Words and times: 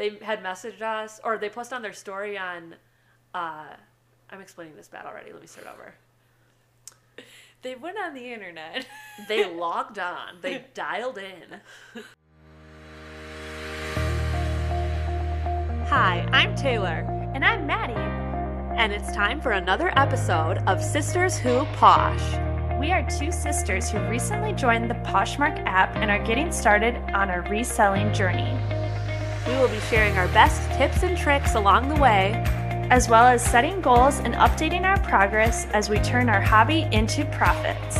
they 0.00 0.16
had 0.22 0.42
messaged 0.42 0.80
us 0.80 1.20
or 1.22 1.36
they 1.36 1.50
posted 1.50 1.74
on 1.74 1.82
their 1.82 1.92
story 1.92 2.38
on. 2.38 2.74
Uh, 3.34 3.66
I'm 4.30 4.40
explaining 4.40 4.74
this 4.74 4.88
bad 4.88 5.04
already. 5.04 5.30
Let 5.30 5.42
me 5.42 5.46
start 5.46 5.66
over. 5.66 5.92
They 7.60 7.74
went 7.74 7.98
on 7.98 8.14
the 8.14 8.32
internet. 8.32 8.86
They 9.28 9.44
logged 9.44 9.98
on. 9.98 10.38
They 10.40 10.64
dialed 10.72 11.18
in. 11.18 11.60
Hi, 15.88 16.26
I'm 16.32 16.54
Taylor, 16.54 17.04
and 17.34 17.44
I'm 17.44 17.66
Maddie. 17.66 17.92
and 18.80 18.92
it's 18.94 19.12
time 19.12 19.42
for 19.42 19.50
another 19.52 19.92
episode 19.98 20.58
of 20.66 20.82
Sisters 20.82 21.36
Who 21.36 21.66
Posh. 21.74 22.22
We 22.80 22.92
are 22.92 23.06
two 23.10 23.30
sisters 23.30 23.90
who 23.90 23.98
recently 24.08 24.54
joined 24.54 24.88
the 24.90 24.94
Poshmark 24.94 25.62
app 25.66 25.94
and 25.96 26.10
are 26.10 26.24
getting 26.24 26.50
started 26.50 26.94
on 27.12 27.28
our 27.28 27.42
reselling 27.50 28.14
journey, 28.14 28.58
We 29.50 29.56
will 29.56 29.68
be 29.68 29.80
sharing 29.80 30.16
our 30.16 30.28
best 30.28 30.62
tips 30.78 31.02
and 31.02 31.18
tricks 31.18 31.56
along 31.56 31.88
the 31.88 32.00
way. 32.00 32.32
as 32.90 33.08
well 33.08 33.24
as 33.24 33.42
setting 33.42 33.80
goals 33.80 34.18
and 34.18 34.34
updating 34.34 34.82
our 34.82 34.98
progress 35.00 35.66
as 35.72 35.88
we 35.88 35.98
turn 36.00 36.28
our 36.28 36.40
hobby 36.40 36.88
into 36.90 37.24
profits. 37.26 37.96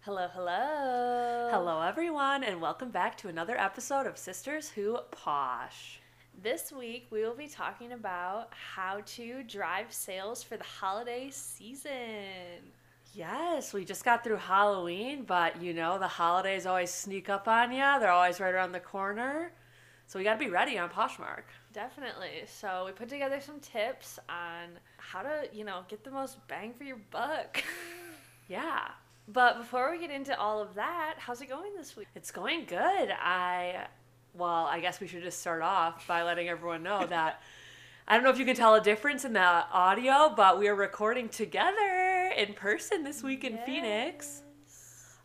Hello, 0.00 0.28
hello. 0.32 1.48
Hello, 1.52 1.80
everyone, 1.80 2.42
and 2.42 2.60
welcome 2.60 2.90
back 2.90 3.16
to 3.18 3.28
another 3.28 3.56
episode 3.56 4.06
of 4.06 4.18
Sisters 4.18 4.70
Who 4.70 4.98
Posh. 5.12 6.00
This 6.42 6.72
week 6.72 7.06
we 7.10 7.22
will 7.22 7.36
be 7.36 7.48
talking 7.48 7.92
about 7.92 8.48
how 8.50 9.00
to 9.06 9.44
drive 9.44 9.92
sales 9.92 10.42
for 10.42 10.56
the 10.56 10.64
holiday 10.64 11.30
season. 11.30 12.72
Yes, 13.14 13.72
we 13.72 13.84
just 13.84 14.04
got 14.04 14.24
through 14.24 14.36
Halloween, 14.36 15.22
but 15.24 15.62
you 15.62 15.72
know, 15.72 15.98
the 15.98 16.08
holidays 16.08 16.66
always 16.66 16.90
sneak 16.90 17.28
up 17.28 17.46
on 17.46 17.70
you. 17.70 17.78
They're 17.78 18.10
always 18.10 18.40
right 18.40 18.52
around 18.52 18.72
the 18.72 18.80
corner. 18.80 19.52
So 20.06 20.18
we 20.18 20.24
got 20.24 20.34
to 20.34 20.44
be 20.44 20.50
ready 20.50 20.78
on 20.78 20.90
Poshmark. 20.90 21.44
Definitely. 21.72 22.42
So 22.46 22.84
we 22.86 22.92
put 22.92 23.08
together 23.08 23.40
some 23.40 23.60
tips 23.60 24.18
on 24.28 24.68
how 24.96 25.22
to, 25.22 25.48
you 25.52 25.64
know, 25.64 25.82
get 25.88 26.04
the 26.04 26.10
most 26.10 26.46
bang 26.48 26.72
for 26.72 26.84
your 26.84 26.98
buck. 27.10 27.62
Yeah, 28.46 28.88
but 29.26 29.56
before 29.56 29.90
we 29.90 29.98
get 29.98 30.10
into 30.10 30.38
all 30.38 30.60
of 30.60 30.74
that, 30.74 31.14
how's 31.16 31.40
it 31.40 31.48
going 31.48 31.74
this 31.74 31.96
week? 31.96 32.06
it's 32.14 32.30
going 32.30 32.66
good. 32.66 33.10
I, 33.10 33.86
well, 34.34 34.66
I 34.66 34.80
guess 34.80 35.00
we 35.00 35.06
should 35.06 35.22
just 35.22 35.40
start 35.40 35.62
off 35.62 36.06
by 36.06 36.24
letting 36.24 36.50
everyone 36.50 36.82
know 36.82 37.06
that 37.06 37.40
I 38.06 38.16
don't 38.16 38.22
know 38.22 38.28
if 38.28 38.38
you 38.38 38.44
can 38.44 38.54
tell 38.54 38.74
a 38.74 38.82
difference 38.82 39.24
in 39.24 39.32
the 39.32 39.40
audio, 39.40 40.34
but 40.36 40.58
we 40.58 40.68
are 40.68 40.74
recording 40.74 41.30
together 41.30 42.03
in 42.32 42.54
person 42.54 43.04
this 43.04 43.22
week 43.22 43.44
in 43.44 43.58
Phoenix. 43.66 44.42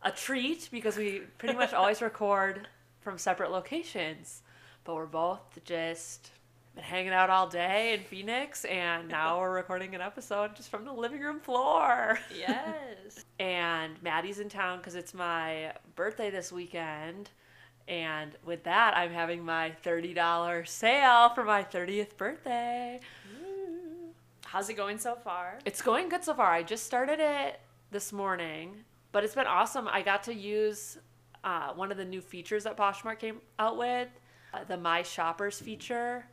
a 0.02 0.12
treat 0.12 0.70
because 0.72 0.96
we 0.98 1.22
pretty 1.38 1.56
much 1.56 1.74
always 1.74 2.02
record 2.02 2.68
from 3.02 3.18
separate 3.18 3.52
locations. 3.52 4.42
But 4.84 4.96
we're 4.96 5.06
both 5.06 5.60
just 5.66 6.32
been 6.76 6.84
hanging 6.84 7.12
out 7.12 7.30
all 7.30 7.48
day 7.48 7.94
in 7.94 8.02
Phoenix, 8.02 8.64
and 8.66 9.08
now 9.10 9.40
we're 9.40 9.54
recording 9.54 9.94
an 9.96 10.02
episode 10.02 10.56
just 10.56 10.70
from 10.70 10.86
the 10.86 10.94
living 10.94 11.22
room 11.22 11.40
floor. 11.40 12.20
Yes. 12.38 13.26
And 13.40 14.02
Maddie's 14.04 14.40
in 14.40 14.50
town 14.50 14.80
because 14.80 14.96
it's 14.96 15.14
my 15.14 15.72
birthday 15.96 16.30
this 16.30 16.52
weekend. 16.52 17.30
And 17.88 18.32
with 18.46 18.66
that, 18.66 18.96
I'm 18.98 19.12
having 19.12 19.44
my 19.46 19.74
$30 19.84 20.68
sale 20.68 21.30
for 21.30 21.44
my 21.46 21.64
30th 21.64 22.18
birthday. 22.18 23.00
How's 24.52 24.68
it 24.68 24.74
going 24.74 24.98
so 24.98 25.14
far? 25.14 25.60
It's 25.64 25.84
going 25.84 26.10
good 26.10 26.24
so 26.24 26.34
far. 26.34 26.52
I 26.52 26.64
just 26.64 26.84
started 26.84 27.20
it 27.20 27.60
this 27.92 28.12
morning, 28.12 28.78
but 29.12 29.24
it's 29.24 29.36
been 29.36 29.46
awesome. 29.46 29.88
I 29.88 30.02
got 30.02 30.24
to 30.24 30.34
use 30.34 30.98
uh, 31.44 31.74
one 31.74 31.92
of 31.92 31.98
the 31.98 32.06
new 32.06 32.20
features 32.20 32.64
that 32.64 32.76
Poshmark 32.76 33.20
came 33.20 33.42
out 33.60 33.78
with, 33.78 34.08
uh, 34.52 34.64
the 34.64 34.76
My 34.76 35.04
Shoppers 35.04 35.62
feature, 35.62 36.26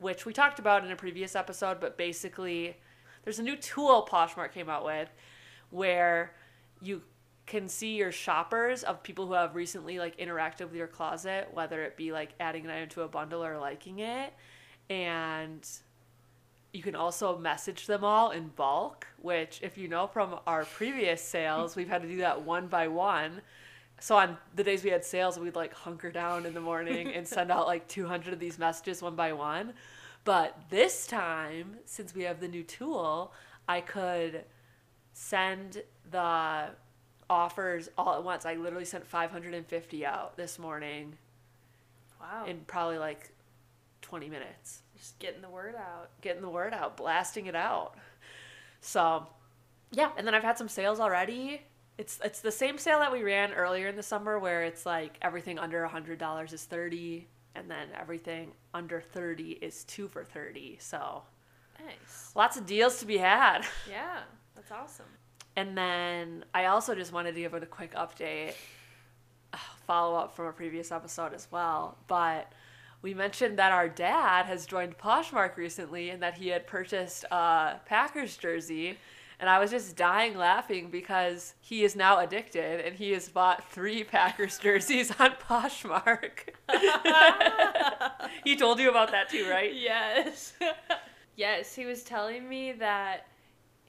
which 0.00 0.26
we 0.26 0.32
talked 0.32 0.58
about 0.58 0.84
in 0.84 0.90
a 0.90 0.96
previous 0.96 1.36
episode. 1.36 1.78
But 1.78 1.96
basically, 1.96 2.76
there's 3.22 3.38
a 3.38 3.44
new 3.44 3.54
tool 3.54 4.04
Poshmark 4.10 4.50
came 4.50 4.68
out 4.68 4.84
with 4.84 5.10
where 5.70 6.34
you 6.82 7.02
can 7.46 7.68
see 7.68 7.94
your 7.94 8.10
shoppers 8.10 8.82
of 8.82 9.00
people 9.04 9.28
who 9.28 9.34
have 9.34 9.54
recently 9.54 10.00
like 10.00 10.18
interacted 10.18 10.62
with 10.62 10.74
your 10.74 10.88
closet, 10.88 11.50
whether 11.52 11.84
it 11.84 11.96
be 11.96 12.10
like 12.10 12.30
adding 12.40 12.64
an 12.64 12.72
item 12.72 12.88
to 12.88 13.02
a 13.02 13.08
bundle 13.08 13.44
or 13.44 13.58
liking 13.58 14.00
it, 14.00 14.34
and 14.90 15.64
you 16.74 16.82
can 16.82 16.96
also 16.96 17.38
message 17.38 17.86
them 17.86 18.02
all 18.02 18.32
in 18.32 18.48
bulk, 18.48 19.06
which, 19.22 19.60
if 19.62 19.78
you 19.78 19.86
know 19.86 20.08
from 20.08 20.40
our 20.44 20.64
previous 20.64 21.22
sales, 21.22 21.76
we've 21.76 21.88
had 21.88 22.02
to 22.02 22.08
do 22.08 22.16
that 22.16 22.42
one 22.42 22.66
by 22.66 22.88
one. 22.88 23.40
So 24.00 24.16
on 24.16 24.36
the 24.56 24.64
days 24.64 24.82
we 24.82 24.90
had 24.90 25.04
sales, 25.04 25.38
we'd 25.38 25.54
like 25.54 25.72
hunker 25.72 26.10
down 26.10 26.44
in 26.46 26.52
the 26.52 26.60
morning 26.60 27.08
and 27.14 27.26
send 27.26 27.52
out 27.52 27.68
like 27.68 27.86
200 27.86 28.34
of 28.34 28.40
these 28.40 28.58
messages 28.58 29.00
one 29.00 29.14
by 29.14 29.32
one. 29.32 29.72
But 30.24 30.58
this 30.68 31.06
time, 31.06 31.76
since 31.84 32.12
we 32.12 32.24
have 32.24 32.40
the 32.40 32.48
new 32.48 32.64
tool, 32.64 33.32
I 33.68 33.80
could 33.80 34.44
send 35.12 35.80
the 36.10 36.70
offers 37.30 37.88
all 37.96 38.16
at 38.16 38.24
once. 38.24 38.44
I 38.44 38.54
literally 38.56 38.84
sent 38.84 39.06
550 39.06 40.04
out 40.04 40.36
this 40.36 40.58
morning 40.58 41.16
Wow. 42.20 42.46
in 42.46 42.60
probably 42.66 42.98
like 42.98 43.30
20 44.02 44.28
minutes 44.28 44.82
Just 45.04 45.18
getting 45.18 45.42
the 45.42 45.50
word 45.50 45.74
out. 45.74 46.08
getting 46.22 46.40
the 46.40 46.48
word 46.48 46.72
out, 46.72 46.96
blasting 46.96 47.44
it 47.44 47.54
out. 47.54 47.94
So, 48.80 49.26
yeah, 49.92 50.10
and 50.16 50.26
then 50.26 50.34
I've 50.34 50.42
had 50.42 50.56
some 50.56 50.66
sales 50.70 50.98
already. 50.98 51.60
It's 51.98 52.18
it's 52.24 52.40
the 52.40 52.50
same 52.50 52.78
sale 52.78 53.00
that 53.00 53.12
we 53.12 53.22
ran 53.22 53.52
earlier 53.52 53.88
in 53.88 53.96
the 53.96 54.02
summer 54.02 54.38
where 54.38 54.62
it's 54.64 54.86
like 54.86 55.18
everything 55.20 55.58
under 55.58 55.84
a 55.84 55.90
$100 55.90 56.52
is 56.54 56.64
30 56.64 57.28
and 57.54 57.70
then 57.70 57.88
everything 58.00 58.52
under 58.72 59.02
30 59.02 59.50
is 59.60 59.84
2 59.84 60.08
for 60.08 60.24
30. 60.24 60.78
So, 60.80 61.22
Nice. 61.84 62.32
lots 62.34 62.56
of 62.56 62.64
deals 62.64 62.98
to 63.00 63.04
be 63.06 63.18
had. 63.18 63.60
Yeah, 63.90 64.20
that's 64.54 64.72
awesome. 64.72 65.04
And 65.54 65.76
then 65.76 66.46
I 66.54 66.64
also 66.66 66.94
just 66.94 67.12
wanted 67.12 67.34
to 67.34 67.40
give 67.40 67.52
it 67.52 67.62
a 67.62 67.66
quick 67.66 67.92
update, 67.94 68.54
uh, 69.52 69.58
follow 69.86 70.16
up 70.16 70.34
from 70.34 70.46
a 70.46 70.52
previous 70.52 70.90
episode 70.90 71.34
as 71.34 71.46
well. 71.50 71.98
But 72.08 72.50
we 73.04 73.12
mentioned 73.12 73.58
that 73.58 73.70
our 73.70 73.86
dad 73.86 74.46
has 74.46 74.64
joined 74.64 74.96
Poshmark 74.96 75.58
recently 75.58 76.08
and 76.08 76.22
that 76.22 76.38
he 76.38 76.48
had 76.48 76.66
purchased 76.66 77.24
a 77.30 77.78
Packers 77.84 78.34
jersey. 78.38 78.96
And 79.38 79.50
I 79.50 79.58
was 79.58 79.70
just 79.70 79.94
dying 79.94 80.38
laughing 80.38 80.88
because 80.88 81.52
he 81.60 81.84
is 81.84 81.94
now 81.94 82.20
addicted 82.20 82.80
and 82.80 82.96
he 82.96 83.10
has 83.10 83.28
bought 83.28 83.70
three 83.70 84.04
Packers 84.16 84.58
jerseys 84.58 85.12
on 85.20 85.32
Poshmark. 85.32 86.54
he 88.42 88.56
told 88.56 88.78
you 88.78 88.88
about 88.88 89.10
that 89.10 89.28
too, 89.28 89.50
right? 89.50 89.74
Yes. 89.74 90.54
yes, 91.36 91.74
he 91.74 91.84
was 91.84 92.04
telling 92.04 92.48
me 92.48 92.72
that 92.72 93.26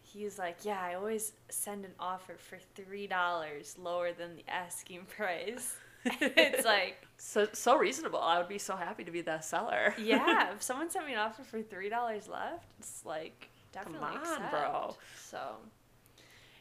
he's 0.04 0.38
like, 0.38 0.58
yeah, 0.64 0.82
I 0.82 0.96
always 0.96 1.32
send 1.48 1.86
an 1.86 1.94
offer 2.02 2.36
for 2.38 2.58
three 2.76 3.08
dollars 3.08 3.78
lower 3.82 4.12
than 4.12 4.36
the 4.36 4.44
asking 4.50 5.06
price. 5.06 5.78
it's 6.22 6.66
like, 6.66 6.98
So 7.18 7.48
so 7.54 7.78
reasonable. 7.78 8.20
I 8.20 8.38
would 8.38 8.50
be 8.50 8.58
so 8.58 8.76
happy 8.76 9.04
to 9.06 9.12
be 9.12 9.22
the 9.22 9.40
seller. 9.40 9.96
yeah, 9.98 10.52
if 10.56 10.62
someone 10.62 10.90
sent 10.90 11.06
me 11.08 11.14
an 11.14 11.20
offer 11.20 11.44
for 11.44 11.62
three 11.62 11.88
dollars 11.90 12.28
left, 12.28 12.66
it's 12.78 13.06
like 13.06 13.50
definitely 13.72 14.08
on, 14.10 14.18
accept. 14.18 14.52
bro. 14.52 14.96
So, 15.18 15.40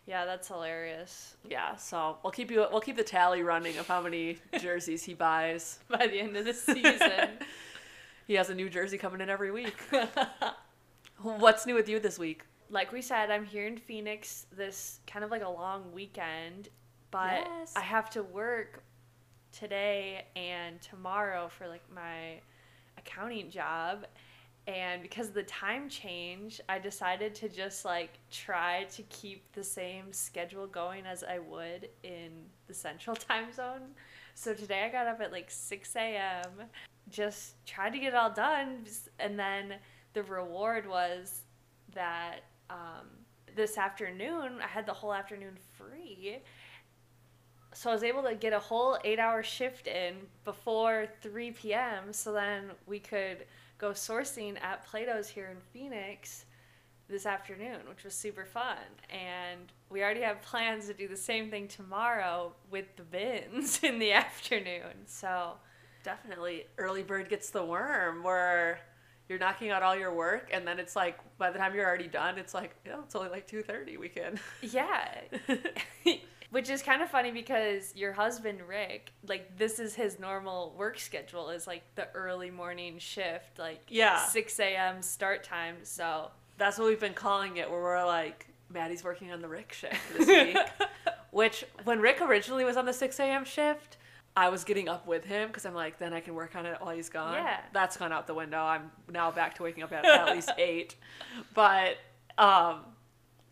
yeah, 0.06 0.24
that's 0.26 0.46
hilarious. 0.46 1.34
Yeah, 1.48 1.74
so 1.74 2.18
we'll 2.22 2.30
keep 2.30 2.52
you 2.52 2.66
we'll 2.70 2.80
keep 2.80 2.96
the 2.96 3.02
tally 3.02 3.42
running 3.42 3.76
of 3.78 3.88
how 3.88 4.00
many 4.00 4.38
jerseys 4.60 5.02
he 5.02 5.14
buys. 5.14 5.80
By 5.88 6.06
the 6.06 6.20
end 6.20 6.36
of 6.36 6.44
the 6.44 6.54
season. 6.54 7.30
He 8.28 8.34
has 8.34 8.48
a 8.48 8.54
new 8.54 8.70
jersey 8.70 8.96
coming 8.96 9.20
in 9.20 9.28
every 9.28 9.50
week. 9.50 9.74
What's 11.20 11.66
new 11.66 11.74
with 11.74 11.88
you 11.88 11.98
this 12.00 12.18
week? 12.18 12.42
like 12.70 12.92
we 12.92 13.02
said, 13.02 13.30
I'm 13.30 13.44
here 13.44 13.66
in 13.66 13.76
Phoenix 13.76 14.46
this 14.56 15.00
kind 15.06 15.24
of 15.24 15.30
like 15.32 15.42
a 15.42 15.48
long 15.48 15.92
weekend, 15.92 16.68
but 17.10 17.40
Yes. 17.44 17.72
I 17.76 17.80
have 17.80 18.08
to 18.10 18.22
work 18.22 18.82
today 19.54 20.24
and 20.36 20.80
tomorrow 20.80 21.48
for 21.48 21.68
like 21.68 21.84
my 21.94 22.40
accounting 22.98 23.50
job. 23.50 24.06
And 24.66 25.02
because 25.02 25.28
of 25.28 25.34
the 25.34 25.42
time 25.42 25.88
change, 25.88 26.60
I 26.68 26.78
decided 26.78 27.34
to 27.36 27.48
just 27.48 27.84
like 27.84 28.18
try 28.30 28.84
to 28.92 29.02
keep 29.04 29.52
the 29.52 29.64
same 29.64 30.12
schedule 30.12 30.66
going 30.66 31.04
as 31.04 31.22
I 31.22 31.38
would 31.38 31.90
in 32.02 32.30
the 32.66 32.74
central 32.74 33.14
time 33.28 33.52
zone. 33.52 33.82
So 34.34 34.54
today 34.54 34.84
I 34.84 34.88
got 34.88 35.06
up 35.06 35.20
at 35.20 35.32
like 35.32 35.50
6 35.50 35.96
a.m., 35.96 36.50
just 37.10 37.64
tried 37.66 37.90
to 37.90 37.98
get 37.98 38.08
it 38.08 38.14
all 38.14 38.32
done. 38.32 38.86
And 39.18 39.38
then 39.38 39.74
the 40.14 40.22
reward 40.22 40.88
was 40.88 41.42
that 41.94 42.40
um, 42.70 43.06
this 43.54 43.76
afternoon 43.76 44.58
I 44.62 44.66
had 44.66 44.86
the 44.86 44.94
whole 44.94 45.12
afternoon 45.12 45.58
free. 45.72 46.38
So 47.74 47.90
I 47.90 47.92
was 47.92 48.02
able 48.02 48.22
to 48.22 48.34
get 48.34 48.52
a 48.52 48.58
whole 48.58 48.98
eight 49.04 49.18
hour 49.18 49.42
shift 49.42 49.86
in 49.86 50.14
before 50.44 51.06
3 51.22 51.50
p.m. 51.52 52.12
So 52.12 52.32
then 52.32 52.70
we 52.86 52.98
could 52.98 53.44
go 53.78 53.90
sourcing 53.90 54.60
at 54.62 54.86
Plato's 54.86 55.28
here 55.28 55.48
in 55.50 55.58
Phoenix 55.72 56.46
this 57.08 57.26
afternoon, 57.26 57.80
which 57.88 58.04
was 58.04 58.14
super 58.14 58.44
fun. 58.44 58.78
And 59.10 59.72
we 59.90 60.02
already 60.02 60.22
have 60.22 60.40
plans 60.40 60.86
to 60.86 60.94
do 60.94 61.06
the 61.08 61.16
same 61.16 61.50
thing 61.50 61.68
tomorrow 61.68 62.52
with 62.70 62.86
the 62.96 63.02
bins 63.02 63.80
in 63.82 63.98
the 63.98 64.12
afternoon. 64.12 65.06
So 65.06 65.54
Definitely, 66.04 66.66
early 66.76 67.02
bird 67.02 67.30
gets 67.30 67.48
the 67.48 67.64
worm. 67.64 68.22
Where 68.22 68.78
you're 69.28 69.38
knocking 69.38 69.70
out 69.70 69.82
all 69.82 69.96
your 69.96 70.14
work, 70.14 70.50
and 70.52 70.68
then 70.68 70.78
it's 70.78 70.94
like 70.94 71.18
by 71.38 71.50
the 71.50 71.58
time 71.58 71.74
you're 71.74 71.86
already 71.86 72.08
done, 72.08 72.36
it's 72.36 72.52
like, 72.52 72.76
oh, 72.92 73.00
it's 73.04 73.16
only 73.16 73.30
like 73.30 73.46
two 73.46 73.62
thirty. 73.62 73.96
We 73.96 74.10
can. 74.10 74.38
yeah. 74.60 75.08
Which 76.54 76.70
is 76.70 76.82
kind 76.82 77.02
of 77.02 77.10
funny 77.10 77.32
because 77.32 77.92
your 77.96 78.12
husband 78.12 78.60
Rick, 78.68 79.12
like 79.26 79.58
this 79.58 79.80
is 79.80 79.94
his 79.96 80.20
normal 80.20 80.72
work 80.78 81.00
schedule 81.00 81.50
is 81.50 81.66
like 81.66 81.82
the 81.96 82.06
early 82.14 82.48
morning 82.50 82.98
shift, 83.00 83.58
like 83.58 83.80
Yeah. 83.88 84.24
six 84.26 84.60
a.m. 84.60 85.02
start 85.02 85.42
time. 85.42 85.78
So 85.82 86.30
That's 86.56 86.78
what 86.78 86.86
we've 86.86 87.00
been 87.00 87.12
calling 87.14 87.56
it. 87.56 87.68
Where 87.68 87.82
we're 87.82 88.06
like, 88.06 88.46
Maddie's 88.70 89.02
working 89.02 89.32
on 89.32 89.40
the 89.42 89.48
Rick 89.48 89.72
shift 89.72 89.96
this 90.16 90.28
week. 90.28 90.56
Which 91.32 91.64
when 91.82 92.00
Rick 92.00 92.20
originally 92.22 92.64
was 92.64 92.76
on 92.76 92.84
the 92.86 92.92
six 92.92 93.18
a.m. 93.18 93.44
shift. 93.44 93.96
I 94.36 94.48
was 94.48 94.64
getting 94.64 94.88
up 94.88 95.06
with 95.06 95.24
him 95.24 95.46
because 95.48 95.64
I'm 95.64 95.74
like, 95.74 95.98
then 95.98 96.12
I 96.12 96.18
can 96.18 96.34
work 96.34 96.56
on 96.56 96.66
it 96.66 96.76
while 96.80 96.92
he's 96.94 97.08
gone. 97.08 97.34
Yeah. 97.34 97.60
That's 97.72 97.96
gone 97.96 98.10
out 98.12 98.26
the 98.26 98.34
window. 98.34 98.58
I'm 98.58 98.90
now 99.12 99.30
back 99.30 99.54
to 99.56 99.62
waking 99.62 99.84
up 99.84 99.92
at 99.92 100.04
at 100.04 100.34
least 100.34 100.50
eight. 100.58 100.96
But 101.54 101.98
um, 102.36 102.80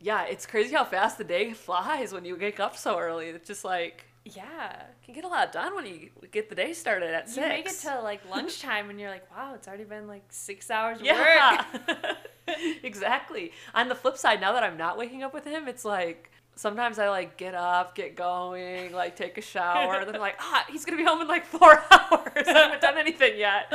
yeah, 0.03 0.25
it's 0.25 0.47
crazy 0.47 0.75
how 0.75 0.85
fast 0.85 1.17
the 1.17 1.25
day 1.25 1.53
flies 1.53 2.13
when 2.13 2.25
you 2.25 2.37
wake 2.37 2.61
up 2.61 2.77
so 2.77 2.99
early. 2.99 3.29
It's 3.29 3.47
just 3.47 3.65
like 3.65 4.05
yeah, 4.25 4.83
you 5.01 5.07
can 5.07 5.15
get 5.15 5.25
a 5.25 5.29
lot 5.29 5.51
done 5.53 5.75
when 5.75 5.85
you 5.87 6.11
get 6.31 6.49
the 6.49 6.55
day 6.55 6.73
started 6.73 7.13
at 7.13 7.27
you 7.27 7.35
six. 7.35 7.49
make 7.49 7.67
it 7.67 7.79
to 7.81 8.01
like 8.03 8.21
lunchtime 8.31 8.89
and 8.89 9.01
you're 9.01 9.11
like, 9.11 9.29
wow, 9.37 9.55
it's 9.55 9.67
already 9.67 9.85
been 9.85 10.07
like 10.07 10.25
six 10.29 10.71
hours 10.71 11.01
of 11.01 11.07
yeah, 11.07 11.65
work. 11.75 12.17
exactly. 12.85 13.53
On 13.75 13.89
the 13.89 13.95
flip 13.95 14.17
side, 14.17 14.41
now 14.41 14.53
that 14.53 14.63
I'm 14.63 14.77
not 14.77 14.97
waking 14.97 15.23
up 15.23 15.35
with 15.35 15.45
him, 15.45 15.67
it's 15.67 15.85
like 15.85 16.31
sometimes 16.55 17.01
I 17.01 17.09
like 17.09 17.37
get 17.37 17.55
up, 17.55 17.97
get 17.97 18.15
going, 18.15 18.93
like 18.93 19.17
take 19.17 19.39
a 19.39 19.43
shower, 19.43 19.97
and 19.97 20.07
then 20.07 20.15
I'm 20.15 20.21
like, 20.21 20.37
ah, 20.39 20.67
he's 20.71 20.85
gonna 20.85 20.99
be 20.99 21.05
home 21.05 21.21
in 21.21 21.29
like 21.29 21.45
four 21.45 21.83
hours. 21.91 22.47
I 22.47 22.53
haven't 22.53 22.81
done 22.81 22.99
anything 22.99 23.39
yet. 23.39 23.73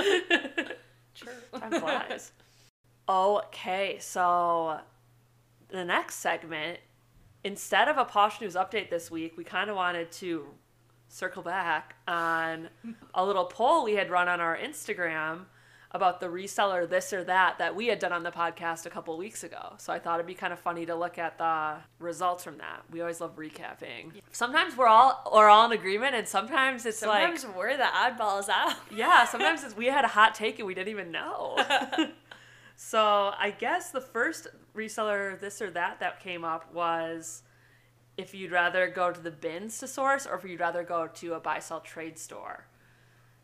True. 1.14 1.34
Time 1.60 1.72
flies. 1.72 2.32
Okay, 3.10 3.98
so 4.00 4.80
the 5.69 5.84
next 5.86 6.16
segment, 6.16 6.80
instead 7.44 7.88
of 7.88 7.98
a 7.98 8.06
Posh 8.06 8.42
News 8.42 8.56
update 8.56 8.90
this 8.90 9.12
week, 9.12 9.38
we 9.38 9.44
kind 9.44 9.69
of 9.69 9.75
wanted 9.75 10.12
to 10.14 10.46
circle 11.10 11.42
back 11.44 11.96
on 12.08 12.69
a 13.14 13.25
little 13.25 13.46
poll 13.46 13.86
we 13.86 13.94
had 13.94 14.10
run 14.10 14.28
on 14.28 14.42
our 14.42 14.58
Instagram 14.58 15.46
about 15.92 16.19
the 16.19 16.28
reseller 16.28 16.88
this 16.88 17.14
or 17.14 17.24
that 17.24 17.58
that 17.60 17.74
we 17.74 17.88
had 17.88 17.98
done 17.98 18.12
on 18.12 18.22
the 18.22 18.30
podcast 18.30 18.86
a 18.86 18.90
couple 18.90 19.18
weeks 19.18 19.46
ago. 19.46 19.74
So 19.78 19.94
I 19.94 20.00
thought 20.00 20.16
it'd 20.16 20.28
be 20.28 20.34
kind 20.34 20.52
of 20.52 20.60
funny 20.60 20.86
to 20.86 20.94
look 20.96 21.18
at 21.18 21.38
the 21.38 21.75
results 22.00 22.44
from 22.44 22.58
that. 22.58 22.81
We 22.92 23.00
always 23.00 23.22
love 23.22 23.38
recapping. 23.38 24.12
Sometimes 24.31 24.75
we're 24.75 24.88
all 24.88 25.31
we're 25.34 25.48
all 25.48 25.66
in 25.66 25.72
agreement 25.72 26.14
and 26.14 26.28
sometimes 26.28 26.86
it's 26.86 27.00
Sometimes 27.00 27.46
like 27.46 27.56
we're 27.56 27.78
the 27.78 27.84
oddballs 27.84 28.50
out. 28.50 28.75
yeah, 28.94 29.24
sometimes 29.25 29.64
it's, 29.64 29.78
we 29.78 29.86
had 29.86 30.04
a 30.04 30.10
hot 30.10 30.36
take 30.36 30.60
and 30.60 30.68
we 30.68 30.74
didn't 30.74 30.90
even 30.90 31.10
know. 31.10 31.58
so 32.80 33.34
I 33.38 33.52
guess 33.58 33.92
the 33.92 34.00
first 34.02 34.48
reseller 34.76 35.38
this 35.40 35.62
or 35.62 35.72
that 35.72 36.00
that 36.00 36.20
came 36.22 36.46
up 36.46 36.72
was 36.74 37.42
if 38.16 38.34
you'd 38.34 38.52
rather 38.52 38.88
go 38.88 39.12
to 39.12 39.20
the 39.20 39.32
bins 39.32 39.80
to 39.80 39.88
source 39.88 40.26
or 40.26 40.36
if 40.36 40.44
you'd 40.46 40.60
rather 40.60 40.84
go 40.84 41.08
to 41.08 41.34
a 41.34 41.40
buy 41.40 41.60
sell 41.60 41.82
trade 41.82 42.18
store. 42.20 42.66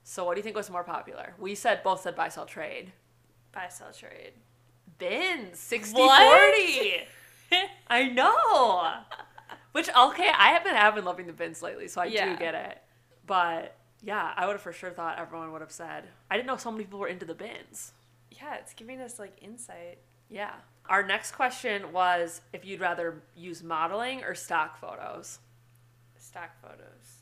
So 0.04 0.24
what 0.24 0.36
do 0.36 0.40
you 0.40 0.44
think 0.44 0.56
was 0.56 0.70
more 0.70 0.84
popular? 0.84 1.34
We 1.40 1.56
said 1.56 1.84
both 1.84 2.02
said 2.02 2.16
buy 2.16 2.30
sell 2.30 2.46
trade. 2.46 2.92
Buy 3.52 3.68
sell 3.70 3.92
trade. 3.92 4.34
Bins 4.98 5.60
60 5.60 6.00
What? 6.00 6.56
40. 6.56 7.08
I 7.88 8.10
know. 8.10 8.92
Which 9.74 9.90
okay, 9.90 10.30
I 10.38 10.50
have 10.50 10.64
been 10.64 10.76
having 10.76 11.04
loving 11.06 11.26
the 11.28 11.34
bins 11.34 11.62
lately, 11.64 11.88
so 11.88 12.02
I 12.02 12.06
Yeah. 12.06 12.32
do 12.34 12.38
get 12.40 12.54
it. 12.54 12.78
But 13.26 13.76
yeah, 14.04 14.34
I 14.36 14.46
would 14.46 14.54
have 14.54 14.62
for 14.62 14.74
sure 14.74 14.92
thought 14.92 15.18
everyone 15.18 15.52
would 15.52 15.62
have 15.62 15.72
said. 15.72 16.04
I 16.30 16.36
didn't 16.36 16.48
know 16.48 16.58
so 16.58 16.72
many 16.72 16.84
people 16.84 17.00
were 17.00 17.08
into 17.08 17.26
the 17.26 17.34
bins. 17.34 17.94
Yeah, 18.44 18.56
it's 18.56 18.74
giving 18.74 19.00
us 19.00 19.19
like 19.19 19.38
insight. 19.42 20.00
Yeah. 20.30 20.51
Our 20.90 21.04
next 21.06 21.31
question 21.31 21.92
was 21.94 22.42
if 22.51 22.66
you'd 22.66 22.81
rather 22.81 23.22
use 23.36 23.63
modeling 23.63 24.24
or 24.24 24.36
stock 24.36 24.78
photos. 24.80 25.40
Stock 26.19 26.50
photos. 26.62 27.22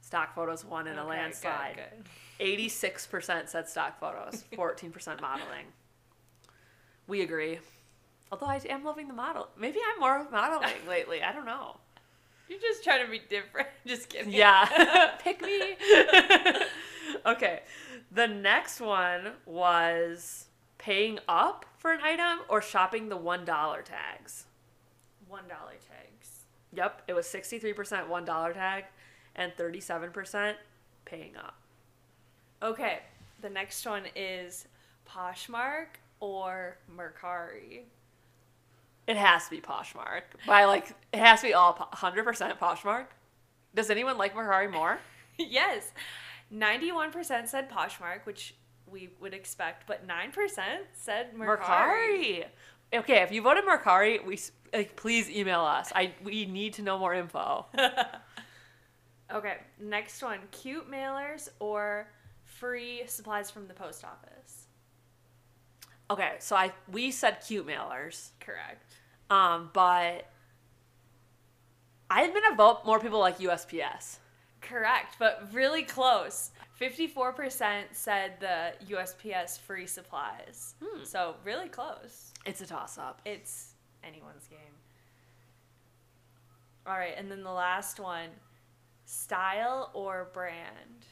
Stock 0.00 0.34
photos 0.34 0.64
won 0.64 0.86
in 0.86 0.98
a 0.98 1.00
Okay, 1.02 1.08
landslide. 1.10 1.76
good, 1.76 2.04
good. 2.04 2.70
86% 2.78 3.48
said 3.48 3.68
stock 3.68 3.98
photos, 3.98 4.44
14% 4.52 5.20
modeling. 5.20 5.66
We 7.06 7.22
agree. 7.22 7.60
Although 8.30 8.46
I 8.46 8.60
am 8.68 8.84
loving 8.84 9.08
the 9.08 9.14
model. 9.14 9.48
Maybe 9.56 9.78
I'm 9.94 10.00
more 10.00 10.26
modeling 10.30 10.74
lately. 10.88 11.22
I 11.22 11.32
don't 11.32 11.46
know. 11.46 11.76
You're 12.48 12.60
just 12.60 12.84
trying 12.84 13.04
to 13.04 13.10
be 13.10 13.20
different. 13.30 13.68
Just 13.86 14.10
kidding. 14.10 14.30
Yeah. 14.32 15.12
Pick 15.20 15.40
me. 15.40 15.76
okay. 17.26 17.60
The 18.10 18.26
next 18.26 18.80
one 18.80 19.32
was 19.46 20.46
paying 20.78 21.18
up 21.28 21.64
for 21.78 21.92
an 21.92 22.00
item 22.02 22.40
or 22.48 22.60
shopping 22.60 23.08
the 23.08 23.18
$1 23.18 23.46
tags. 23.84 24.46
One 25.28 25.44
dollar 25.48 25.74
tags. 25.88 26.44
Yep, 26.74 27.02
it 27.08 27.14
was 27.14 27.26
63% 27.26 28.08
$1 28.08 28.54
tag 28.54 28.84
and 29.34 29.52
37% 29.56 30.54
paying 31.04 31.36
up. 31.36 31.54
Okay, 32.62 33.00
the 33.40 33.50
next 33.50 33.86
one 33.86 34.04
is 34.14 34.66
Poshmark 35.08 35.86
or 36.20 36.76
Mercari. 36.94 37.82
It 39.06 39.16
has 39.16 39.44
to 39.44 39.50
be 39.50 39.60
Poshmark. 39.60 40.22
By 40.46 40.64
like, 40.64 40.94
it 41.12 41.18
has 41.18 41.40
to 41.40 41.48
be 41.48 41.54
all 41.54 41.74
100% 41.74 42.58
Poshmark. 42.58 43.06
Does 43.74 43.90
anyone 43.90 44.18
like 44.18 44.34
Mercari 44.34 44.70
more? 44.70 44.98
yes, 45.38 45.92
91% 46.54 47.48
said 47.48 47.70
Poshmark, 47.70 48.24
which 48.24 48.54
we 48.86 49.10
would 49.20 49.32
expect, 49.32 49.86
but 49.86 50.06
9% 50.06 50.58
said 50.92 51.34
Mercari. 51.34 51.58
Mercari. 51.58 52.44
Okay, 52.94 53.22
if 53.22 53.32
you 53.32 53.40
voted 53.40 53.64
Mercari, 53.64 54.24
we 54.24 54.38
like 54.74 54.96
please 54.96 55.30
email 55.30 55.62
us. 55.62 55.90
I 55.94 56.12
we 56.22 56.44
need 56.44 56.74
to 56.74 56.82
know 56.82 56.98
more 56.98 57.14
info. 57.14 57.66
Okay, 59.32 59.56
next 59.80 60.22
one 60.22 60.40
cute 60.50 60.90
mailers 60.90 61.48
or 61.58 62.08
free 62.44 63.02
supplies 63.06 63.50
from 63.50 63.66
the 63.66 63.72
post 63.72 64.04
office. 64.04 64.66
Okay, 66.10 66.34
so 66.38 66.54
I 66.54 66.72
we 66.90 67.10
said 67.10 67.38
cute 67.46 67.66
mailers, 67.66 68.30
Correct. 68.40 68.84
um, 69.30 69.70
but 69.72 70.30
I'm 72.10 72.32
gonna 72.34 72.54
vote 72.54 72.80
more 72.84 73.00
people 73.00 73.20
like 73.20 73.38
USPS. 73.38 74.18
Correct, 74.62 75.16
but 75.18 75.48
really 75.52 75.82
close. 75.82 76.52
54% 76.80 77.84
said 77.92 78.34
the 78.40 78.72
USPS 78.94 79.58
free 79.60 79.86
supplies. 79.86 80.74
Hmm. 80.82 81.04
So, 81.04 81.34
really 81.44 81.68
close. 81.68 82.32
It's 82.46 82.60
a 82.60 82.66
toss 82.66 82.98
up. 82.98 83.20
It's 83.24 83.74
anyone's 84.02 84.46
game. 84.48 84.58
All 86.86 86.94
right, 86.94 87.14
and 87.16 87.30
then 87.30 87.42
the 87.44 87.52
last 87.52 88.00
one 88.00 88.30
style 89.04 89.90
or 89.94 90.28
brand? 90.32 91.06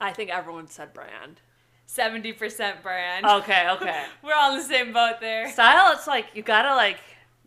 I 0.00 0.12
think 0.12 0.30
everyone 0.30 0.68
said 0.68 0.92
brand. 0.94 1.40
70% 1.88 2.82
brand. 2.82 3.26
Okay, 3.26 3.68
okay. 3.72 4.04
We're 4.22 4.34
all 4.34 4.52
in 4.52 4.58
the 4.58 4.64
same 4.64 4.92
boat 4.92 5.16
there. 5.20 5.50
Style, 5.50 5.92
it's 5.92 6.06
like 6.06 6.26
you 6.34 6.42
gotta 6.42 6.74
like 6.74 6.98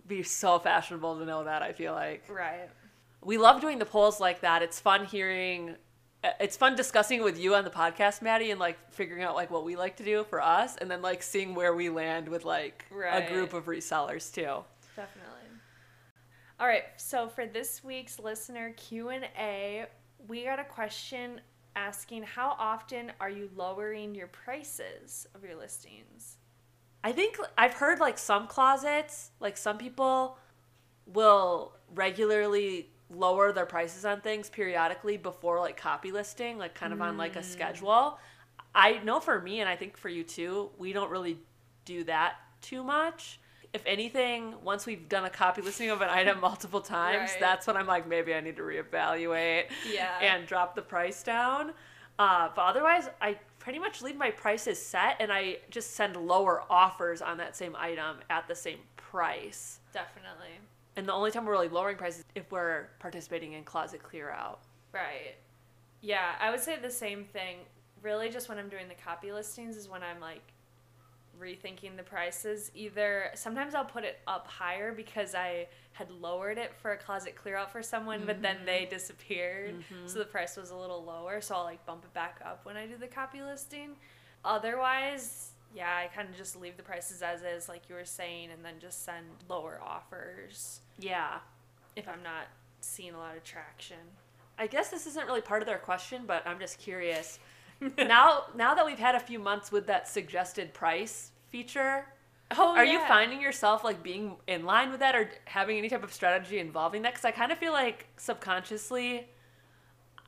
be 0.08 0.24
so 0.24 0.60
fashionable 0.60 1.20
to 1.20 1.26
know 1.26 1.44
that. 1.44 1.62
I 1.62 1.74
feel 1.74 1.94
like 1.94 2.24
Right. 2.30 2.70
We 3.24 3.38
love 3.38 3.62
doing 3.62 3.80
the 3.80 3.86
polls 3.86 4.20
like 4.20 4.42
that. 4.42 4.62
It's 4.62 4.80
fun 4.80 5.06
hearing. 5.06 5.76
It's 6.40 6.58
fun 6.58 6.76
discussing 6.76 7.24
with 7.24 7.40
you 7.40 7.56
on 7.56 7.64
the 7.64 7.70
podcast, 7.70 8.22
Maddie, 8.22 8.52
and 8.52 8.60
like 8.60 8.78
figuring 8.92 9.24
out 9.24 9.36
like 9.36 9.50
what 9.52 9.64
we 9.64 9.76
like 9.76 9.96
to 9.98 10.04
do 10.04 10.24
for 10.26 10.42
us, 10.42 10.76
and 10.78 10.90
then 10.92 11.02
like 11.02 11.24
seeing 11.24 11.56
where 11.56 11.74
we 11.74 11.90
land 11.90 12.28
with 12.28 12.44
like 12.46 12.86
Right. 12.92 13.30
a 13.30 13.34
group 13.34 13.54
of 13.54 13.66
resellers 13.66 14.34
too. 14.34 14.64
Definitely. 14.96 15.36
All 16.60 16.68
right, 16.68 16.84
so 16.98 17.30
for 17.30 17.46
this 17.46 17.86
week's 17.86 18.20
listener 18.20 18.74
Q&A, 18.76 19.86
we 20.28 20.44
got 20.44 20.60
a 20.60 20.66
question 20.66 21.40
asking 21.78 22.24
how 22.24 22.54
often 22.60 23.14
are 23.22 23.30
you 23.30 23.50
lowering 23.56 24.14
your 24.14 24.28
prices 24.28 25.26
of 25.34 25.44
your 25.46 25.56
listings? 25.56 26.36
I 27.02 27.14
think 27.14 27.38
I've 27.58 27.76
heard 27.76 28.02
like 28.02 28.18
some 28.18 28.46
closets, 28.48 29.32
like 29.40 29.56
some 29.56 29.78
people 29.78 30.38
will 31.06 31.78
regularly 31.96 32.90
lower 33.10 33.52
their 33.52 33.66
prices 33.66 34.06
on 34.06 34.22
things 34.22 34.50
periodically 34.50 35.18
before 35.18 35.60
like 35.60 35.78
copy 35.78 36.12
listing, 36.12 36.58
like 36.58 36.76
kind 36.76 36.94
of 36.94 37.02
on 37.02 37.18
like 37.18 37.36
a 37.36 37.44
schedule. 37.44 38.20
I 38.76 39.00
know 39.04 39.20
for 39.20 39.42
me 39.42 39.60
and 39.62 39.70
I 39.70 39.76
think 39.76 39.98
for 39.98 40.10
you 40.10 40.24
too, 40.24 40.70
we 40.78 40.94
don't 40.94 41.10
really 41.10 41.40
do 41.86 42.04
that 42.06 42.36
too 42.62 42.84
much. 42.84 43.40
If 43.74 43.84
anything, 43.86 44.56
once 44.64 44.86
we've 44.86 45.08
done 45.10 45.26
a 45.26 45.30
copy 45.30 45.62
listing 45.62 45.90
of 45.90 46.02
an 46.02 46.10
item 46.10 46.40
multiple 46.42 46.82
times, 46.82 47.32
Right. 47.32 47.40
that's 47.40 47.68
when 47.68 47.78
I'm 47.78 47.88
like 47.88 48.08
maybe 48.08 48.34
I 48.34 48.42
need 48.42 48.58
to 48.58 48.64
reevaluate 48.64 49.66
Yeah. 49.92 50.20
and 50.22 50.46
drop 50.48 50.76
the 50.76 50.82
price 50.82 51.24
down. 51.24 51.74
Uh, 52.18 52.50
but 52.56 52.64
otherwise, 52.64 53.10
I 53.22 53.38
pretty 53.60 53.80
much 53.80 54.02
leave 54.02 54.16
my 54.18 54.30
prices 54.32 54.80
set 54.84 55.18
and 55.20 55.32
I 55.32 55.58
just 55.70 55.92
send 55.96 56.16
lower 56.16 56.64
offers 56.70 57.22
on 57.22 57.38
that 57.38 57.56
same 57.56 57.76
item 57.78 58.18
at 58.30 58.48
the 58.48 58.56
same 58.56 58.80
price. 58.98 59.80
Definitely. 59.94 60.60
And 61.00 61.08
the 61.08 61.14
only 61.14 61.32
time 61.32 61.46
we're 61.46 61.54
really 61.54 61.70
lowering 61.70 61.96
prices 61.96 62.26
if 62.36 62.52
we're 62.52 62.88
participating 63.00 63.54
in 63.54 63.64
closet 63.64 64.04
clear 64.04 64.32
out. 64.32 64.60
Right. 64.94 65.36
Yeah, 66.02 66.34
I 66.42 66.52
would 66.52 66.60
say 66.60 66.78
the 66.78 66.92
same 66.92 67.24
thing. 67.24 67.60
Really, 68.02 68.30
just 68.30 68.50
when 68.50 68.58
I'm 68.58 68.68
doing 68.68 68.90
the 68.90 68.96
copy 68.96 69.32
listings 69.32 69.78
is 69.78 69.88
when 69.88 70.04
I'm 70.04 70.20
like 70.20 70.42
rethinking 71.42 71.96
the 71.96 72.04
prices. 72.04 72.70
Either 72.76 73.32
sometimes 73.34 73.76
I'll 73.76 73.86
put 73.86 74.04
it 74.04 74.20
up 74.28 74.46
higher 74.46 74.92
because 74.92 75.36
I 75.36 75.70
had 75.94 76.12
lowered 76.12 76.58
it 76.58 76.74
for 76.82 76.92
a 76.92 76.98
closet 76.98 77.34
clear 77.34 77.56
out 77.56 77.72
for 77.72 77.82
someone, 77.82 78.24
but 78.26 78.42
then 78.42 78.58
they 78.66 78.82
mm-hmm. 78.82 78.90
disappeared, 78.90 79.76
mm-hmm. 79.76 80.06
so 80.06 80.20
the 80.20 80.26
price 80.26 80.58
was 80.58 80.72
a 80.72 80.76
little 80.76 81.02
lower. 81.02 81.40
So 81.40 81.56
I'll 81.56 81.64
like 81.64 81.86
bump 81.86 82.04
it 82.04 82.14
back 82.14 82.42
up 82.46 82.66
when 82.66 82.76
I 82.76 82.88
do 82.88 82.98
the 82.98 83.08
copy 83.08 83.42
listing. 83.42 83.92
Otherwise, 84.44 85.52
yeah, 85.76 85.96
I 85.96 86.08
kind 86.08 86.30
of 86.30 86.36
just 86.36 86.60
leave 86.60 86.78
the 86.78 86.84
prices 86.84 87.22
as 87.22 87.42
is, 87.44 87.70
like 87.70 87.84
you 87.90 87.96
were 87.96 88.06
saying, 88.06 88.50
and 88.52 88.64
then 88.64 88.76
just 88.80 89.06
send 89.06 89.26
lower 89.48 89.80
offers 89.86 90.82
Yeah. 91.00 91.40
if 91.96 92.08
I'm 92.08 92.24
not 92.24 92.48
seeing 92.82 93.14
a 93.14 93.18
lot 93.18 93.36
of 93.38 93.44
traction. 93.44 93.98
I 94.58 94.68
guess 94.68 94.90
this 94.90 95.06
isn't 95.08 95.26
really 95.28 95.42
part 95.42 95.62
of 95.62 95.68
their 95.68 95.78
question, 95.78 96.24
but 96.26 96.46
I'm 96.48 96.60
just 96.60 96.80
curious. 96.80 97.40
now 97.98 98.44
now 98.56 98.74
that 98.76 98.86
we've 98.86 99.00
had 99.00 99.16
a 99.16 99.20
few 99.20 99.40
months 99.40 99.72
with 99.72 99.88
that 99.88 100.08
suggested 100.08 100.74
price 100.74 101.32
feature, 101.50 102.06
Oh, 102.58 102.76
are 102.76 102.84
you 102.84 103.00
finding 103.08 103.40
yourself 103.42 103.84
like 103.84 104.02
being 104.02 104.36
in 104.48 104.66
line 104.66 104.90
with 104.90 105.02
that 105.02 105.16
or 105.16 105.30
having 105.46 105.78
any 105.78 105.88
type 105.88 106.04
of 106.04 106.12
strategy 106.12 106.58
involving 106.60 107.04
that? 107.04 107.14
Because 107.14 107.24
I 107.26 107.32
kind 107.32 107.52
of 107.52 107.60
feel 107.60 107.72
like 107.74 108.08
subconsciously, 108.18 109.28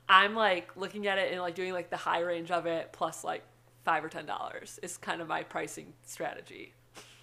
I'm 0.08 0.34
like 0.34 0.76
looking 0.76 1.06
at 1.08 1.18
it 1.18 1.32
and 1.32 1.40
like 1.40 1.54
doing 1.56 1.72
like 1.72 1.90
the 1.90 1.96
high 1.96 2.20
range 2.20 2.50
of 2.50 2.66
it 2.66 2.90
plus 2.92 3.24
like 3.24 3.42
five 3.84 4.04
or 4.04 4.08
ten 4.08 4.26
dollars 4.26 4.78
is 4.82 4.96
kind 4.96 5.20
of 5.20 5.28
my 5.28 5.42
pricing 5.42 5.92
strategy. 6.04 6.74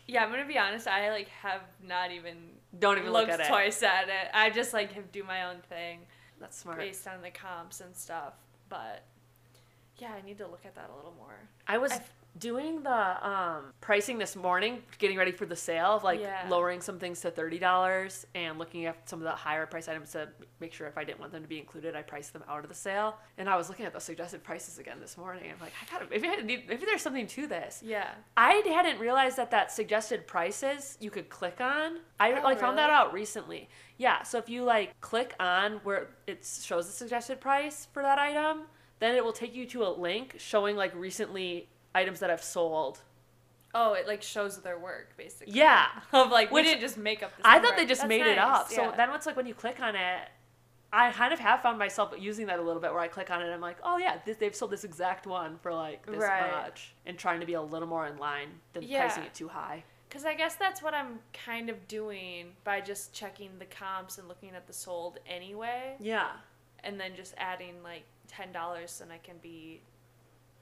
Yeah, 0.08 0.24
I'm 0.24 0.32
gonna 0.32 0.46
be 0.48 0.58
honest. 0.58 0.88
I 0.88 1.10
like 1.12 1.28
have 1.30 1.62
not 1.88 2.12
even 2.12 2.36
Don't 2.80 2.98
even 2.98 3.12
looked 3.12 3.30
look 3.30 3.39
at 3.39 3.46
it. 3.46 3.50
twice 3.50 3.84
at 3.84 4.10
it. 4.10 4.30
I 4.34 4.50
just 4.50 4.74
like 4.74 4.94
have 4.94 5.12
do 5.12 5.24
my 5.24 5.44
own 5.50 5.58
thing 5.70 6.00
That's 6.39 6.58
smart. 6.58 6.80
based 6.80 7.08
on 7.08 7.22
the 7.22 7.30
comps 7.32 7.80
and 7.82 7.96
stuff. 7.96 8.34
But 8.70 9.04
yeah, 9.98 10.12
I 10.18 10.25
need 10.25 10.38
to 10.39 10.48
look 10.48 10.66
at 10.66 10.75
that 10.75 10.89
a 10.92 10.96
little 10.96 11.13
more. 11.18 11.36
I 11.68 11.78
was 11.78 11.92
I've- 11.92 12.04
doing 12.39 12.81
the 12.84 13.27
um, 13.27 13.74
pricing 13.81 14.17
this 14.17 14.36
morning, 14.36 14.81
getting 14.98 15.17
ready 15.17 15.31
for 15.31 15.46
the 15.46 15.55
sale 15.55 15.91
of 15.98 16.03
like 16.03 16.19
Yeah. 16.19 16.46
lowering 16.50 16.81
some 16.81 16.98
things 17.00 17.22
to 17.22 17.31
thirty 17.31 17.60
dollars 17.60 18.25
and 18.36 18.58
looking 18.58 18.86
at 18.86 19.08
some 19.10 19.19
of 19.19 19.24
the 19.25 19.31
higher 19.31 19.65
price 19.65 19.88
items 19.88 20.12
to 20.12 20.29
make 20.60 20.74
sure 20.74 20.88
if 20.88 20.98
I 20.98 21.03
didn't 21.03 21.19
want 21.19 21.31
them 21.31 21.41
to 21.41 21.48
be 21.48 21.60
included, 21.60 21.96
I 21.96 22.01
priced 22.01 22.34
them 22.34 22.43
out 22.48 22.63
of 22.63 22.69
the 22.69 22.75
sale. 22.75 23.17
And 23.38 23.50
I 23.50 23.58
was 23.58 23.69
looking 23.69 23.86
at 23.86 23.93
the 23.93 24.00
suggested 24.00 24.43
prices 24.43 24.79
again 24.79 25.00
this 25.00 25.17
morning. 25.17 25.43
I'm 25.51 25.60
like, 25.60 25.74
I 25.81 25.91
gotta 25.91 26.10
maybe 26.10 26.27
I 26.27 26.36
need, 26.41 26.67
maybe 26.67 26.86
there's 26.86 27.01
something 27.01 27.27
to 27.27 27.48
this. 27.48 27.81
Yeah. 27.84 28.10
I 28.38 28.62
hadn't 28.65 29.00
realized 29.00 29.38
that 29.38 29.51
that 29.51 29.72
suggested 29.72 30.27
prices 30.27 30.98
you 31.00 31.12
could 31.12 31.29
click 31.29 31.60
on. 31.62 32.00
I 32.19 32.34
Oh, 32.34 32.43
like 32.43 32.60
found 32.60 32.77
that 32.77 32.89
out 32.89 33.13
recently. 33.13 33.69
Yeah, 33.98 34.24
so 34.24 34.38
if 34.38 34.48
you 34.48 34.63
like 34.63 35.00
click 35.01 35.34
on 35.39 35.81
where 35.84 36.08
it 36.25 36.46
shows 36.63 36.88
the 36.88 36.93
suggested 36.93 37.41
price 37.41 37.88
for 37.91 38.01
that 38.01 38.17
item, 38.17 38.62
then 39.00 39.15
it 39.15 39.24
will 39.24 39.34
take 39.34 39.53
you 39.55 39.65
to 39.65 39.84
a 39.84 39.89
link 39.89 40.36
showing 40.38 40.75
like 40.77 40.93
recently 40.96 41.67
items 41.96 42.19
that 42.19 42.29
I've 42.29 42.43
sold. 42.43 43.00
Oh, 43.74 43.93
it 43.93 44.08
like 44.08 44.24
shows 44.24 44.58
their 44.62 44.79
work 44.79 45.15
basically. 45.17 45.53
Yeah. 45.53 45.88
Of 46.13 46.31
like 46.31 46.51
we 46.51 46.63
didn't 46.63 46.81
just 46.81 46.98
make 46.98 47.22
up. 47.22 47.36
This 47.38 47.46
I 47.46 47.60
thought 47.60 47.75
they 47.77 47.86
just 47.86 48.01
That's 48.01 48.10
made 48.10 48.25
it 48.25 48.36
nice, 48.38 48.62
up. 48.62 48.72
So 48.72 48.81
yeah. 48.84 48.96
then 48.96 49.10
it's 49.12 49.25
like 49.25 49.36
when 49.38 49.46
you 49.46 49.53
click 49.53 49.79
on 49.79 49.96
it, 49.96 50.22
I 50.91 51.12
kind 51.12 51.31
of 51.31 51.39
have 51.39 51.62
found 51.62 51.77
myself 51.77 52.13
using 52.17 52.48
that 52.48 52.58
a 52.58 52.63
little 52.63 52.81
bit 52.81 52.91
where 52.91 53.01
I 53.01 53.08
click 53.08 53.29
on 53.29 53.41
it 53.41 53.46
and 53.46 53.53
I'm 53.53 53.62
like, 53.62 53.77
oh 53.84 53.98
yeah, 53.98 54.17
this, 54.25 54.38
they've 54.38 54.55
sold 54.55 54.72
this 54.72 54.84
exact 54.84 55.27
one 55.27 55.58
for 55.62 55.72
like 55.74 56.03
this 56.08 56.15
Right. 56.17 56.51
much 56.51 56.93
and 57.05 57.15
trying 57.17 57.41
to 57.41 57.46
be 57.46 57.53
a 57.53 57.62
little 57.62 57.88
more 57.88 58.08
in 58.08 58.17
line 58.17 58.50
than 58.74 58.81
Yeah. 58.84 59.05
pricing 59.05 59.24
it 59.24 59.36
too 59.36 59.50
high. 59.50 59.84
Because 60.10 60.25
I 60.25 60.34
guess 60.34 60.55
that's 60.55 60.81
what 60.81 60.96
I'm 60.96 61.19
kind 61.46 61.69
of 61.69 61.88
doing 61.88 62.53
by 62.63 62.81
just 62.81 63.13
checking 63.13 63.51
the 63.60 63.65
comps 63.65 64.17
and 64.17 64.27
looking 64.27 64.50
at 64.55 64.65
the 64.65 64.74
sold 64.74 65.19
anyway, 65.27 65.96
Yeah. 66.00 66.29
and 66.84 67.00
then 67.00 67.15
just 67.15 67.36
adding 67.38 67.84
like 67.84 68.05
ten 68.27 68.51
dollars, 68.51 69.01
and 69.01 69.12
I 69.12 69.19
can 69.19 69.36
be, 69.43 69.84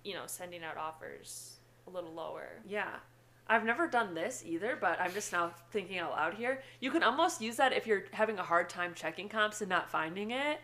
you 0.07 0.13
know, 0.13 0.23
sending 0.25 0.63
out 0.63 0.77
offers 0.77 1.57
a 1.85 1.89
little 1.89 2.13
lower. 2.13 2.47
Yeah. 2.67 2.87
I've 3.49 3.63
never 3.65 3.87
done 3.87 4.13
this 4.13 4.43
either, 4.45 4.77
but 4.79 4.99
I'm 4.99 5.13
just 5.13 5.31
now 5.31 5.51
thinking 5.71 5.99
out 5.99 6.11
loud 6.11 6.33
here. 6.33 6.61
You 6.81 6.91
can 6.91 7.03
almost 7.03 7.41
use 7.41 7.55
that 7.57 7.71
if 7.73 7.85
you're 7.87 8.03
having 8.11 8.39
a 8.39 8.43
hard 8.43 8.69
time 8.69 8.93
checking 8.93 9.29
comps 9.29 9.61
and 9.61 9.69
not 9.69 9.89
finding 9.89 10.31
it. 10.31 10.59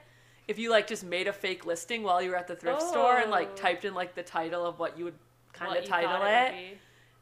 If 0.47 0.59
you 0.59 0.69
like 0.69 0.87
just 0.87 1.03
made 1.05 1.27
a 1.27 1.33
fake 1.33 1.65
listing 1.65 2.03
while 2.03 2.21
you 2.21 2.31
were 2.31 2.35
at 2.37 2.47
the 2.47 2.55
thrift 2.55 2.81
store 2.81 3.17
and 3.19 3.31
like 3.31 3.49
Oh. 3.53 3.55
typed 3.55 3.85
in 3.85 3.93
like 3.93 4.15
the 4.15 4.23
title 4.23 4.65
of 4.65 4.79
what 4.79 4.97
you 4.97 5.05
would 5.05 5.17
kind 5.53 5.77
of 5.77 5.85
title 5.85 6.09
thought 6.11 6.53
it, 6.53 6.77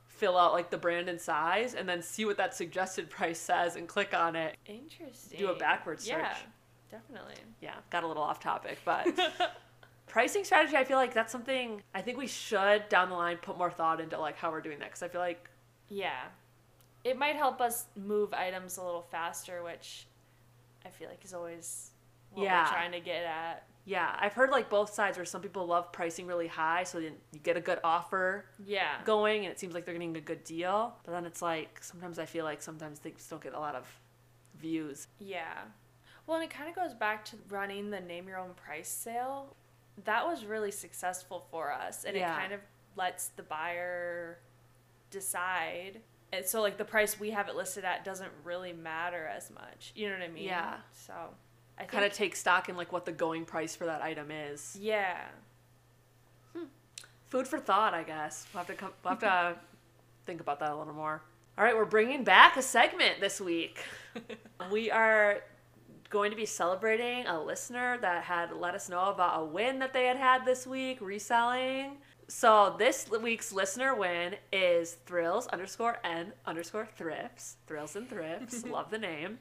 fill 0.08 0.38
out 0.38 0.54
like 0.54 0.72
the 0.72 0.78
brand 0.78 1.10
and 1.10 1.20
size, 1.22 1.76
and 1.76 1.88
then 1.88 2.02
see 2.02 2.26
what 2.26 2.38
that 2.38 2.56
suggested 2.56 3.10
price 3.18 3.40
says 3.40 3.76
and 3.76 3.88
click 3.88 4.14
on 4.16 4.36
it. 4.36 4.56
Interesting. 4.66 5.38
Do 5.40 5.50
a 5.50 5.56
backwards 5.56 6.04
search. 6.06 6.14
Yeah, 6.18 6.34
search. 6.34 6.46
definitely. 6.90 7.36
Yeah, 7.62 7.76
got 7.92 8.04
a 8.04 8.08
little 8.08 8.24
off 8.24 8.40
topic, 8.40 8.80
but 8.84 9.06
pricing 10.12 10.44
strategy, 10.44 10.76
I 10.76 10.84
feel 10.84 10.98
like 10.98 11.14
that's 11.14 11.32
something 11.32 11.82
I 11.96 12.02
think 12.02 12.18
we 12.18 12.28
should 12.28 12.88
down 12.90 13.10
the 13.10 13.16
line 13.16 13.38
put 13.38 13.58
more 13.58 13.72
thought 13.72 14.02
into 14.02 14.20
like 14.20 14.38
how 14.38 14.52
we're 14.52 14.62
doing 14.62 14.80
that 14.80 14.90
because 14.90 15.02
I 15.04 15.08
feel 15.08 15.22
like 15.22 15.50
Yeah. 15.90 16.26
It 17.04 17.18
might 17.18 17.36
help 17.36 17.62
us 17.62 17.86
move 17.96 18.32
items 18.34 18.78
a 18.78 18.84
little 18.84 19.02
faster, 19.02 19.64
which 19.64 20.06
I 20.86 20.90
feel 20.90 21.10
like 21.10 21.24
is 21.26 21.34
always 21.34 21.92
what 22.32 22.44
Yeah. 22.44 22.64
we're 22.66 22.72
trying 22.72 22.92
to 22.92 23.00
get 23.00 23.24
at. 23.24 23.64
Yeah, 23.86 24.16
I've 24.20 24.34
heard 24.34 24.52
like 24.52 24.70
both 24.70 24.94
sides 24.94 25.18
where 25.18 25.26
some 25.26 25.42
people 25.42 25.66
love 25.66 25.92
pricing 25.92 26.28
really 26.28 26.46
high, 26.48 26.84
so 26.84 27.00
then 27.00 27.16
you 27.32 27.40
get 27.40 27.58
a 27.58 27.62
good 27.62 27.80
offer 27.84 28.46
Yeah. 28.64 29.02
going, 29.06 29.46
and 29.46 29.52
it 29.52 29.60
seems 29.60 29.74
like 29.74 29.86
they're 29.86 29.96
getting 29.96 30.16
a 30.16 30.22
good 30.22 30.44
deal. 30.44 30.94
But 31.04 31.14
then 31.14 31.26
it's 31.26 31.42
like 31.42 31.82
sometimes 31.84 32.20
I 32.20 32.26
feel 32.26 32.46
like 32.46 32.62
sometimes 32.62 33.00
things 33.00 33.26
don't 33.28 33.42
get 33.42 33.54
a 33.54 33.60
lot 33.60 33.74
of 33.76 33.88
views. 34.56 35.08
Yeah. 35.20 35.64
Well, 36.28 36.36
and 36.40 36.44
it 36.44 36.54
kind 36.56 36.70
of 36.70 36.76
goes 36.76 36.94
back 36.94 37.26
to 37.26 37.38
running 37.50 37.90
the 37.90 38.00
name 38.00 38.28
your 38.28 38.38
own 38.38 38.54
price 38.54 38.90
sale. 38.90 39.56
That 40.06 40.26
was 40.26 40.46
really 40.46 40.72
successful 40.72 41.46
for 41.52 41.72
us, 41.72 42.04
and 42.06 42.16
Yeah. 42.16 42.34
it 42.36 42.40
kind 42.40 42.54
of 42.54 42.62
lets 42.96 43.28
the 43.30 43.44
buyer 43.44 44.40
decide. 45.10 46.02
And 46.34 46.46
so, 46.46 46.62
like, 46.62 46.78
the 46.78 46.86
price 46.86 47.20
we 47.20 47.32
have 47.32 47.50
it 47.50 47.56
listed 47.56 47.84
at 47.84 48.04
doesn't 48.06 48.32
really 48.44 48.74
matter 48.74 49.28
as 49.28 49.50
much. 49.52 49.92
You 49.96 50.10
know 50.10 50.16
what 50.18 50.24
I 50.24 50.30
mean? 50.30 50.46
Yeah. 50.46 50.78
So, 50.94 51.14
I. 51.78 51.86
Kind 51.86 52.06
of 52.06 52.14
take 52.14 52.36
stock 52.36 52.70
in 52.70 52.78
like 52.78 52.92
what 52.92 53.06
the 53.06 53.12
going 53.12 53.44
price 53.46 53.76
for 53.76 53.86
that 53.86 54.02
item 54.02 54.32
is. 54.32 54.78
Yeah. 54.80 55.26
Hmm. 56.56 56.66
Food 57.28 57.48
for 57.48 57.60
thought, 57.60 57.94
I 57.94 58.04
guess. 58.04 58.48
We'll 58.54 58.60
have 58.64 58.68
to 58.68 58.74
come, 58.76 58.94
we'll 59.04 59.12
have 59.16 59.20
to 59.20 59.60
think 60.26 60.40
about 60.42 60.60
that 60.60 60.72
a 60.72 60.76
little 60.76 60.94
more. 60.94 61.22
All 61.58 61.66
right, 61.66 61.76
we're 61.76 61.86
bringing 61.86 62.24
back 62.24 62.56
a 62.56 62.62
segment 62.62 63.20
this 63.20 63.42
week. 63.42 63.84
we 64.72 64.90
are 64.90 65.42
going 66.12 66.30
to 66.30 66.38
be 66.38 66.46
celebrating 66.46 67.26
a 67.26 67.42
listener 67.42 67.98
that 68.02 68.24
had 68.24 68.52
let 68.52 68.76
us 68.76 68.90
know 68.90 69.06
about 69.10 69.42
a 69.42 69.46
win 69.46 69.80
that 69.80 69.94
they 69.94 70.06
had 70.06 70.18
had 70.18 70.46
this 70.46 70.68
week 70.68 71.00
reselling. 71.02 71.98
So 72.28 72.76
this 72.78 73.10
week's 73.10 73.52
listener 73.52 73.96
win 73.96 74.36
is 74.54 74.98
thrills 75.06 75.48
underscore 75.48 75.98
n 76.04 76.34
underscore 76.46 76.88
thrifts. 76.98 77.58
Thrills 77.66 77.96
and 77.96 78.08
thrifts. 78.08 78.66
Love 78.70 78.92
the 78.92 79.00
name. 79.00 79.40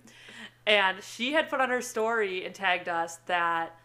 And 0.67 1.03
she 1.03 1.33
had 1.33 1.51
put 1.51 1.61
on 1.61 1.71
her 1.71 1.83
story 1.83 2.47
and 2.47 2.55
tagged 2.55 2.89
us 2.89 3.17
that 3.27 3.77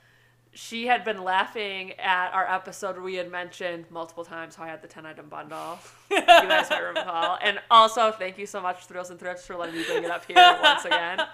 she 0.54 0.88
had 0.88 1.04
been 1.04 1.24
laughing 1.24 1.92
at 2.00 2.32
our 2.34 2.50
episode 2.50 2.96
where 2.96 3.04
we 3.04 3.16
had 3.16 3.30
mentioned 3.30 3.86
multiple 3.90 4.24
times 4.24 4.56
how 4.56 4.64
I 4.64 4.68
had 4.68 4.82
the 4.82 4.88
10 4.88 5.06
item 5.06 5.28
bundle. 5.28 5.80
you 6.10 6.22
guys 6.22 6.70
might 6.70 6.80
recall. 6.96 7.38
And 7.42 7.60
also, 7.70 8.12
thank 8.12 8.38
you 8.38 8.46
so 8.46 8.62
much, 8.62 8.86
Thrills 8.86 9.10
and 9.10 9.20
Thrifts, 9.20 9.46
for 9.46 9.58
letting 9.58 9.76
me 9.76 9.84
bring 9.86 10.04
it 10.04 10.12
up 10.12 10.24
here 10.26 10.38
once 10.64 10.86
again. 10.86 11.20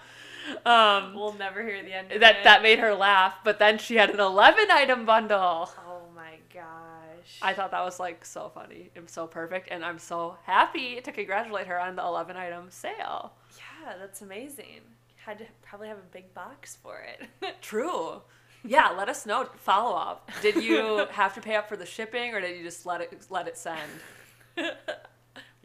Um, 0.66 1.14
We'll 1.14 1.34
never 1.34 1.64
hear 1.64 1.82
the 1.84 1.94
end 1.94 2.12
of 2.12 2.20
that 2.22 2.38
it. 2.38 2.44
that 2.44 2.62
made 2.64 2.80
her 2.80 2.94
laugh, 2.94 3.36
but 3.44 3.60
then 3.60 3.78
she 3.78 3.96
had 3.96 4.10
an 4.10 4.20
11 4.20 4.72
item 4.72 5.06
bundle. 5.06 5.70
Oh 5.88 6.02
my 6.16 6.36
gosh. 6.54 7.38
I 7.42 7.54
thought 7.54 7.72
that 7.72 7.84
was 7.84 8.00
like 8.00 8.26
so 8.26 8.50
funny 8.54 8.90
and 8.96 9.10
so 9.10 9.28
perfect, 9.28 9.68
and 9.72 9.86
I'm 9.86 10.00
so 10.00 10.38
happy 10.44 11.00
to 11.02 11.12
congratulate 11.12 11.68
her 11.68 11.80
on 11.80 11.96
the 11.96 12.02
11 12.04 12.36
item 12.36 12.66
sale. 12.70 13.34
Yeah, 13.58 13.94
that's 14.00 14.22
amazing. 14.22 14.82
Had 15.26 15.38
to 15.40 15.46
probably 15.62 15.88
have 15.88 15.98
a 15.98 16.12
big 16.14 16.34
box 16.34 16.78
for 16.82 17.00
it. 17.02 17.28
True. 17.62 18.22
Yeah, 18.64 18.90
let 18.90 19.10
us 19.10 19.26
know. 19.26 19.48
Follow 19.56 19.96
up. 19.96 20.30
Did 20.42 20.64
you 20.64 21.06
have 21.12 21.34
to 21.36 21.42
pay 21.42 21.56
up 21.56 21.68
for 21.70 21.78
the 21.78 21.86
shipping, 21.86 22.34
or 22.34 22.42
did 22.42 22.58
you 22.58 22.64
just 22.64 22.86
let 22.86 23.02
it 23.02 23.26
let 23.30 23.48
it 23.48 23.58
send? 23.58 23.80
We're 24.58 24.74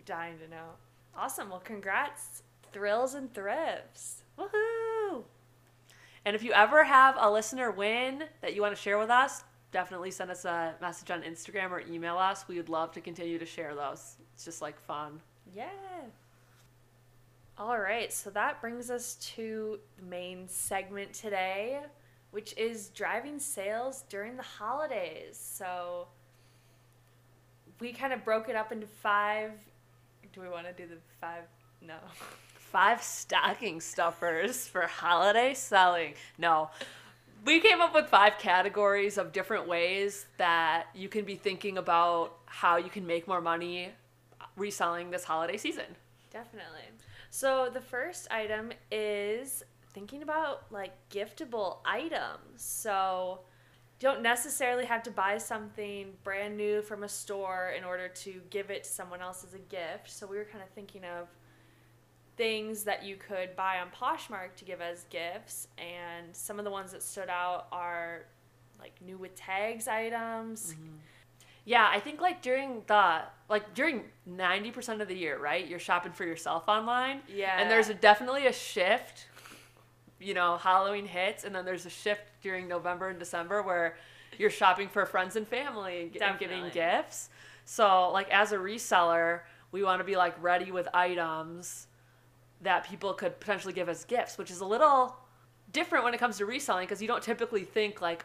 dying 0.04 0.38
to 0.38 0.48
know. 0.48 0.70
Awesome. 1.16 1.48
Well, 1.50 1.60
congrats, 1.60 2.42
Thrills 2.72 3.14
and 3.14 3.32
Thrifts. 3.32 4.22
Woohoo! 4.38 5.24
And 6.24 6.34
if 6.34 6.42
you 6.42 6.52
ever 6.52 6.84
have 6.84 7.16
a 7.18 7.30
listener 7.30 7.70
win 7.70 8.24
that 8.42 8.54
you 8.54 8.60
want 8.60 8.74
to 8.74 8.80
share 8.80 8.98
with 8.98 9.10
us, 9.10 9.44
definitely 9.72 10.10
send 10.10 10.30
us 10.30 10.44
a 10.44 10.74
message 10.80 11.10
on 11.10 11.22
Instagram 11.22 11.70
or 11.70 11.80
email 11.80 12.18
us. 12.18 12.46
We 12.48 12.56
would 12.56 12.68
love 12.68 12.92
to 12.92 13.00
continue 13.00 13.38
to 13.38 13.46
share 13.46 13.74
those. 13.74 14.16
It's 14.34 14.44
just 14.44 14.62
like 14.62 14.78
fun. 14.80 15.20
Yeah. 15.54 15.66
All 17.58 17.78
right, 17.78 18.12
so 18.12 18.28
that 18.30 18.60
brings 18.60 18.90
us 18.90 19.14
to 19.36 19.78
the 19.96 20.02
main 20.04 20.46
segment 20.46 21.14
today, 21.14 21.80
which 22.30 22.54
is 22.58 22.88
driving 22.90 23.38
sales 23.38 24.04
during 24.10 24.36
the 24.36 24.42
holidays. 24.42 25.38
So 25.40 26.08
we 27.80 27.92
kind 27.92 28.12
of 28.12 28.24
broke 28.24 28.48
it 28.48 28.56
up 28.56 28.72
into 28.72 28.86
five. 28.86 29.52
Do 30.34 30.42
we 30.42 30.48
want 30.48 30.66
to 30.66 30.72
do 30.72 30.86
the 30.86 30.98
five? 31.20 31.44
No. 31.80 31.94
Five 32.70 33.02
stocking 33.02 33.80
stuffers 33.80 34.66
for 34.68 34.82
holiday 34.82 35.54
selling. 35.54 36.14
No. 36.36 36.70
We 37.44 37.60
came 37.60 37.80
up 37.80 37.94
with 37.94 38.08
five 38.08 38.38
categories 38.38 39.18
of 39.18 39.32
different 39.32 39.68
ways 39.68 40.26
that 40.36 40.86
you 40.94 41.08
can 41.08 41.24
be 41.24 41.36
thinking 41.36 41.78
about 41.78 42.36
how 42.46 42.76
you 42.76 42.90
can 42.90 43.06
make 43.06 43.28
more 43.28 43.40
money 43.40 43.90
reselling 44.56 45.10
this 45.10 45.24
holiday 45.24 45.56
season. 45.56 45.84
Definitely. 46.30 46.90
So 47.30 47.70
the 47.72 47.80
first 47.80 48.28
item 48.30 48.72
is 48.90 49.62
thinking 49.92 50.22
about 50.22 50.64
like 50.70 50.92
giftable 51.08 51.78
items. 51.84 52.56
So 52.56 53.40
you 54.00 54.08
don't 54.08 54.22
necessarily 54.22 54.84
have 54.84 55.02
to 55.04 55.10
buy 55.10 55.38
something 55.38 56.12
brand 56.24 56.56
new 56.56 56.82
from 56.82 57.04
a 57.04 57.08
store 57.08 57.74
in 57.76 57.84
order 57.84 58.08
to 58.08 58.40
give 58.50 58.70
it 58.70 58.84
to 58.84 58.90
someone 58.90 59.22
else 59.22 59.44
as 59.44 59.54
a 59.54 59.58
gift. 59.58 60.10
So 60.10 60.26
we 60.26 60.36
were 60.36 60.44
kind 60.44 60.62
of 60.62 60.70
thinking 60.70 61.04
of 61.04 61.28
things 62.36 62.84
that 62.84 63.04
you 63.04 63.16
could 63.16 63.56
buy 63.56 63.78
on 63.80 63.88
Poshmark 63.90 64.54
to 64.56 64.64
give 64.64 64.80
as 64.80 65.04
gifts, 65.10 65.68
and 65.78 66.34
some 66.34 66.58
of 66.58 66.64
the 66.64 66.70
ones 66.70 66.92
that 66.92 67.02
stood 67.02 67.28
out 67.28 67.66
are 67.72 68.24
like 68.78 68.92
new 69.04 69.16
with 69.16 69.34
tags 69.34 69.88
items. 69.88 70.74
Mm-hmm. 70.74 70.96
Yeah, 71.64 71.88
I 71.90 71.98
think 71.98 72.20
like 72.20 72.42
during 72.42 72.82
the 72.86 73.22
like 73.48 73.74
during 73.74 74.04
90% 74.30 75.00
of 75.00 75.08
the 75.08 75.16
year, 75.16 75.38
right? 75.38 75.66
You're 75.66 75.80
shopping 75.80 76.12
for 76.12 76.24
yourself 76.24 76.68
online. 76.68 77.22
Yeah. 77.28 77.60
And 77.60 77.70
there's 77.70 77.88
a, 77.88 77.94
definitely 77.94 78.46
a 78.46 78.52
shift. 78.52 79.26
You 80.20 80.32
know, 80.32 80.56
Halloween 80.58 81.06
hits 81.06 81.44
and 81.44 81.54
then 81.54 81.64
there's 81.64 81.84
a 81.84 81.90
shift 81.90 82.22
during 82.40 82.68
November 82.68 83.08
and 83.08 83.18
December 83.18 83.62
where 83.62 83.96
you're 84.38 84.50
shopping 84.50 84.88
for 84.88 85.04
friends 85.06 85.36
and 85.36 85.46
family 85.46 86.10
and, 86.14 86.22
and 86.22 86.38
giving 86.38 86.68
gifts. 86.70 87.30
So, 87.64 88.10
like 88.12 88.30
as 88.30 88.52
a 88.52 88.56
reseller, 88.56 89.40
we 89.72 89.82
want 89.82 90.00
to 90.00 90.04
be 90.04 90.16
like 90.16 90.40
ready 90.40 90.70
with 90.70 90.88
items 90.94 91.88
that 92.62 92.84
people 92.88 93.12
could 93.14 93.38
potentially 93.40 93.72
give 93.74 93.88
as 93.88 94.04
gifts, 94.04 94.38
which 94.38 94.50
is 94.50 94.60
a 94.60 94.64
little 94.66 95.16
different 95.72 96.04
when 96.04 96.14
it 96.14 96.18
comes 96.18 96.38
to 96.38 96.46
reselling 96.46 96.86
because 96.86 97.02
you 97.02 97.08
don't 97.08 97.22
typically 97.22 97.64
think 97.64 98.00
like, 98.00 98.24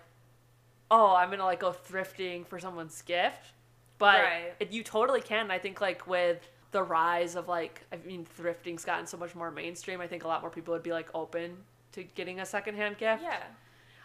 oh, 0.89 1.15
I'm 1.15 1.29
gonna 1.29 1.43
like 1.45 1.59
go 1.59 1.71
thrifting 1.71 2.45
for 2.47 2.59
someone's 2.59 3.01
gift, 3.01 3.53
but 3.97 4.21
Right. 4.21 4.53
it, 4.59 4.71
you 4.71 4.83
totally 4.83 5.21
can. 5.21 5.51
I 5.51 5.59
think 5.59 5.81
like 5.81 6.07
with 6.07 6.47
the 6.71 6.81
rise 6.83 7.35
of 7.35 7.47
like, 7.49 7.81
I 7.91 7.97
mean, 7.97 8.25
thrifting's 8.37 8.85
gotten 8.85 9.05
so 9.05 9.17
much 9.17 9.35
more 9.35 9.51
mainstream. 9.51 9.99
I 10.01 10.07
think 10.07 10.23
a 10.23 10.27
lot 10.27 10.41
more 10.41 10.49
people 10.49 10.73
would 10.73 10.83
be 10.83 10.91
like 10.93 11.09
open 11.13 11.57
to 11.93 12.03
getting 12.03 12.39
a 12.39 12.45
secondhand 12.45 12.97
gift 12.97 13.21
Yeah. 13.23 13.43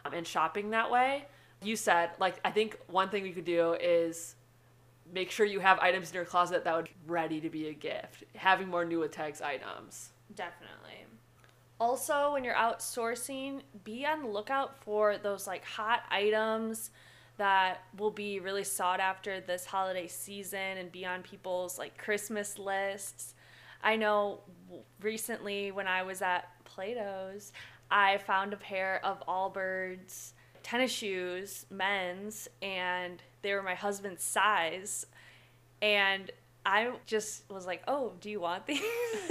um, 0.04 0.12
and 0.12 0.26
shopping 0.26 0.71
that 0.71 0.90
way. 0.90 1.26
You 1.62 1.76
said 1.76 2.11
like 2.18 2.40
I 2.45 2.50
think 2.50 2.78
one 2.88 3.09
thing 3.09 3.23
we 3.23 3.33
could 3.33 3.45
do 3.45 3.75
is 3.75 4.35
make 5.12 5.30
sure 5.30 5.47
you 5.47 5.61
have 5.61 5.78
items 5.78 6.11
in 6.11 6.14
your 6.16 6.25
closet 6.25 6.64
that 6.64 6.75
would 6.75 6.87
be 6.87 6.90
ready 7.06 7.40
to 7.40 7.49
be 7.49 7.68
a 7.68 7.73
gift. 7.73 8.25
Having 8.35 8.68
more 8.68 8.85
new 8.85 8.99
with 8.99 9.12
tags 9.12 9.40
items. 9.40 10.11
Definitely. 10.35 11.06
Also, 11.78 12.33
when 12.33 12.42
you're 12.42 12.54
outsourcing, 12.54 13.61
be 13.85 14.06
on 14.06 14.23
the 14.23 14.28
lookout 14.28 14.83
for 14.83 15.18
those 15.18 15.47
like 15.47 15.64
hot 15.64 16.02
items 16.11 16.90
that 17.37 17.83
will 17.99 18.11
be 18.11 18.40
really 18.40 18.64
sought 18.64 18.99
after 18.99 19.40
this 19.40 19.66
holiday 19.66 20.06
season 20.06 20.78
and 20.78 20.90
be 20.90 21.04
on 21.04 21.23
people's 21.23 21.78
like 21.78 21.99
Christmas 21.99 22.59
lists. 22.59 23.35
I 23.83 23.97
know 23.97 24.40
recently 25.02 25.71
when 25.71 25.87
I 25.87 26.02
was 26.02 26.23
at 26.23 26.49
Plato's, 26.64 27.52
I 27.90 28.18
found 28.18 28.54
a 28.54 28.56
pair 28.56 29.00
of 29.04 29.23
Allbirds 29.26 30.33
tennis 30.66 30.90
shoes, 30.90 31.64
men's, 31.71 32.49
and 32.61 33.23
they 33.42 33.54
were 33.54 33.62
my 33.62 33.76
husband's 33.76 34.25
size. 34.25 35.06
And 35.80 36.33
I 36.66 36.90
just 37.06 37.49
was 37.49 37.64
like, 37.64 37.82
"Oh, 37.87 38.12
do 38.20 38.28
you 38.28 38.40
want 38.40 38.66
these?" 38.66 38.82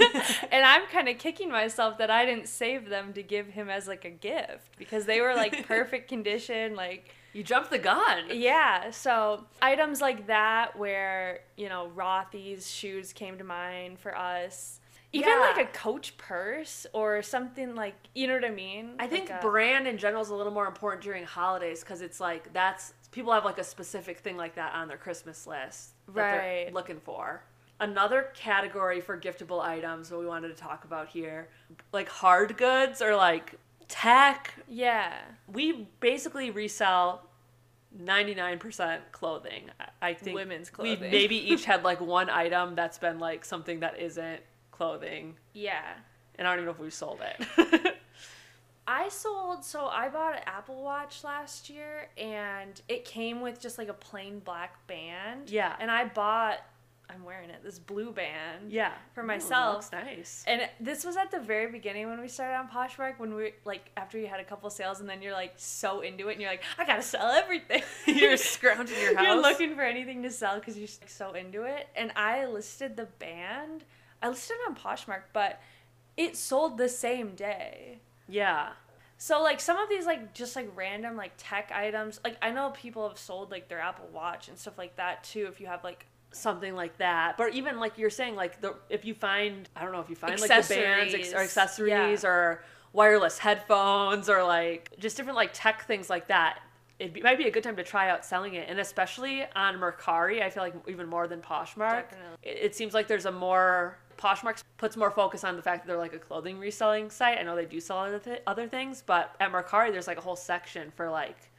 and 0.50 0.64
I'm 0.64 0.86
kind 0.86 1.08
of 1.08 1.18
kicking 1.18 1.50
myself 1.50 1.98
that 1.98 2.10
I 2.10 2.24
didn't 2.24 2.48
save 2.48 2.88
them 2.88 3.12
to 3.12 3.22
give 3.22 3.46
him 3.48 3.68
as 3.68 3.86
like 3.86 4.04
a 4.06 4.10
gift 4.10 4.76
because 4.78 5.04
they 5.04 5.20
were 5.20 5.34
like 5.34 5.66
perfect 5.68 6.08
condition, 6.08 6.74
like 6.74 7.14
You 7.34 7.42
jumped 7.42 7.70
the 7.70 7.78
gun. 7.78 8.24
yeah. 8.32 8.90
So 8.90 9.44
items 9.60 10.00
like 10.00 10.26
that, 10.28 10.76
where 10.78 11.40
you 11.56 11.68
know 11.68 11.90
Rothy's 11.94 12.70
shoes 12.70 13.12
came 13.12 13.36
to 13.38 13.44
mind 13.44 13.98
for 13.98 14.16
us. 14.16 14.80
Even 15.12 15.28
Yeah. 15.30 15.38
like 15.54 15.58
a 15.68 15.70
Coach 15.72 16.16
purse 16.18 16.84
or 16.92 17.22
something 17.22 17.74
like 17.74 17.94
you 18.14 18.26
know 18.26 18.34
what 18.34 18.44
I 18.44 18.50
mean. 18.50 18.94
I 18.98 19.06
think 19.06 19.28
Like 19.30 19.38
a- 19.40 19.46
brand 19.46 19.86
in 19.86 19.98
general 19.98 20.22
is 20.22 20.30
a 20.30 20.34
little 20.34 20.52
more 20.52 20.66
important 20.66 21.02
during 21.02 21.24
holidays 21.24 21.80
because 21.80 22.00
it's 22.00 22.18
like 22.20 22.52
that's 22.52 22.92
people 23.16 23.32
have 23.32 23.46
like 23.46 23.56
a 23.56 23.64
specific 23.64 24.18
thing 24.20 24.36
like 24.36 24.54
that 24.56 24.74
on 24.74 24.88
their 24.88 24.98
Christmas 24.98 25.46
list 25.46 25.94
that 26.08 26.14
they're 26.14 26.38
Right. 26.66 26.72
looking 26.74 27.00
for. 27.00 27.42
Another 27.80 28.30
category 28.34 29.00
for 29.00 29.18
giftable 29.18 29.62
items 29.62 30.10
that 30.10 30.18
we 30.18 30.26
wanted 30.26 30.48
to 30.48 30.54
talk 30.54 30.84
about 30.84 31.08
here, 31.08 31.48
like 31.92 32.10
hard 32.10 32.58
goods 32.58 33.00
or 33.00 33.16
like 33.16 33.54
tech. 33.88 34.52
yeah. 34.68 35.14
We 35.48 35.88
basically 36.00 36.50
resell 36.50 37.22
99% 37.98 39.00
clothing. 39.12 39.70
I- 40.02 40.12
think 40.12 40.34
Women's 40.36 40.68
clothing. 40.68 41.00
We've 41.00 41.10
maybe 41.10 41.36
each 41.36 41.64
had 41.72 41.84
like 41.84 42.02
one 42.02 42.28
item 42.28 42.74
that's 42.74 42.98
been 42.98 43.18
like 43.18 43.46
something 43.46 43.80
that 43.80 43.98
isn't 43.98 44.42
clothing, 44.72 45.36
Yeah. 45.54 45.80
and 46.38 46.46
I 46.46 46.50
don't 46.50 46.58
even 46.58 46.66
know 46.66 46.72
if 46.72 46.78
we 46.78 46.90
sold 46.90 47.20
it. 47.22 47.96
I 48.88 49.08
sold 49.08 49.64
so 49.64 49.86
I 49.86 50.08
bought 50.08 50.34
an 50.36 50.42
Apple 50.46 50.82
Watch 50.82 51.24
last 51.24 51.68
year 51.68 52.08
and 52.16 52.80
it 52.88 53.04
came 53.04 53.40
with 53.40 53.60
just 53.60 53.78
like 53.78 53.88
a 53.88 53.92
plain 53.94 54.38
black 54.40 54.86
band. 54.86 55.50
Yeah. 55.50 55.74
And 55.80 55.90
I 55.90 56.04
bought 56.06 56.58
I'm 57.08 57.22
wearing 57.24 57.50
it, 57.50 57.62
this 57.62 57.78
blue 57.78 58.10
band. 58.10 58.72
yeah, 58.72 58.90
For 59.14 59.22
Ooh, 59.22 59.26
myself. 59.28 59.74
looks 59.76 59.92
nice. 59.92 60.42
And 60.44 60.62
it- 60.62 60.72
this 60.80 61.04
was 61.04 61.16
at 61.16 61.30
the 61.30 61.38
very 61.38 61.70
beginning 61.70 62.08
when 62.10 62.20
we 62.20 62.26
started 62.26 62.56
on 62.56 62.68
Poshmark 62.68 63.18
when 63.18 63.32
we 63.34 63.52
like 63.64 63.90
after 63.96 64.18
you 64.18 64.26
had 64.26 64.40
a 64.40 64.44
couple 64.44 64.68
sales 64.70 64.98
and 65.00 65.08
then 65.08 65.22
you're 65.22 65.32
like 65.32 65.52
so 65.56 66.00
into 66.00 66.28
it 66.28 66.32
and 66.32 66.40
you're 66.40 66.50
like 66.50 66.62
I 66.78 66.84
gotta 66.84 67.02
sell 67.02 67.30
everything. 67.30 67.82
You're 68.06 68.36
scrounging 68.36 68.98
your 69.00 69.14
house. 69.16 69.24
You're 69.24 69.40
looking 69.40 69.74
for 69.76 69.82
anything 69.82 70.22
to 70.24 70.30
sell 70.30 70.56
because 70.56 70.76
you're 70.76 70.88
like, 71.00 71.08
so 71.10 71.32
into 71.34 71.62
it. 71.64 71.88
And 71.96 72.12
I 72.16 72.46
listed 72.46 72.96
the 72.96 73.06
band. 73.06 73.84
I 74.22 74.28
listed 74.28 74.56
it 74.64 74.68
on 74.70 74.74
Poshmark, 74.76 75.22
but 75.32 75.60
it 76.16 76.36
sold 76.36 76.76
the 76.78 76.88
same 76.88 77.34
day. 77.36 78.00
Yeah. 78.28 78.70
So 79.18 79.42
like 79.42 79.60
some 79.60 79.78
of 79.78 79.88
these 79.88 80.04
like 80.04 80.34
just 80.34 80.56
like 80.56 80.70
random 80.74 81.16
like 81.16 81.32
tech 81.38 81.72
items, 81.74 82.20
like 82.22 82.36
I 82.42 82.50
know 82.50 82.70
people 82.70 83.08
have 83.08 83.18
sold 83.18 83.50
like 83.50 83.68
their 83.68 83.80
Apple 83.80 84.08
Watch 84.12 84.48
and 84.48 84.58
stuff 84.58 84.76
like 84.76 84.96
that 84.96 85.24
too. 85.24 85.46
If 85.48 85.60
you 85.60 85.66
have 85.66 85.82
like 85.82 86.06
something 86.32 86.74
like 86.74 86.98
that. 86.98 87.36
But 87.36 87.54
even 87.54 87.78
like 87.78 87.98
you're 87.98 88.10
saying, 88.10 88.36
like 88.36 88.60
the 88.60 88.74
if 88.90 89.04
you 89.04 89.14
find 89.14 89.68
I 89.74 89.82
don't 89.82 89.92
know 89.92 90.00
if 90.00 90.10
you 90.10 90.16
find 90.16 90.38
like 90.38 90.50
the 90.50 90.74
bands 90.74 91.14
ex- 91.14 91.32
or 91.32 91.38
Accessories, 91.38 92.22
yeah. 92.22 92.28
or 92.28 92.62
wireless 92.92 93.38
headphones 93.38 94.28
or 94.28 94.42
like 94.42 94.90
just 94.98 95.16
different 95.16 95.36
like 95.36 95.50
tech 95.52 95.86
things 95.86 96.10
like 96.10 96.28
that. 96.28 96.60
It 96.98 97.12
be, 97.12 97.20
might 97.20 97.36
be 97.36 97.46
a 97.46 97.50
good 97.50 97.62
time 97.62 97.76
to 97.76 97.82
try 97.82 98.08
out 98.08 98.24
selling 98.24 98.54
it, 98.54 98.68
and 98.70 98.80
especially 98.80 99.44
on 99.54 99.78
Mercari, 99.78 100.42
I 100.42 100.48
feel 100.48 100.62
like 100.62 100.74
even 100.88 101.06
more 101.06 101.28
than 101.28 101.42
Poshmark. 101.42 102.04
It, 102.42 102.58
it 102.62 102.74
seems 102.74 102.94
like 102.94 103.06
there's 103.06 103.26
a 103.26 103.32
more 103.32 103.98
Poshmark 104.16 104.62
puts 104.76 104.96
more 104.96 105.10
focus 105.10 105.44
on 105.44 105.56
the 105.56 105.62
fact 105.62 105.84
that 105.84 105.88
they're 105.88 105.98
like 105.98 106.14
a 106.14 106.18
clothing 106.18 106.58
reselling 106.58 107.10
site. 107.10 107.38
I 107.38 107.42
know 107.42 107.56
they 107.56 107.66
do 107.66 107.80
sell 107.80 107.98
other 107.98 108.18
th- 108.18 108.42
other 108.46 108.68
things, 108.68 109.02
but 109.04 109.34
at 109.40 109.52
Mercari, 109.52 109.92
there's 109.92 110.06
like 110.06 110.18
a 110.18 110.22
whole 110.22 110.36
section 110.36 110.90
for 110.90 111.10
like 111.10 111.50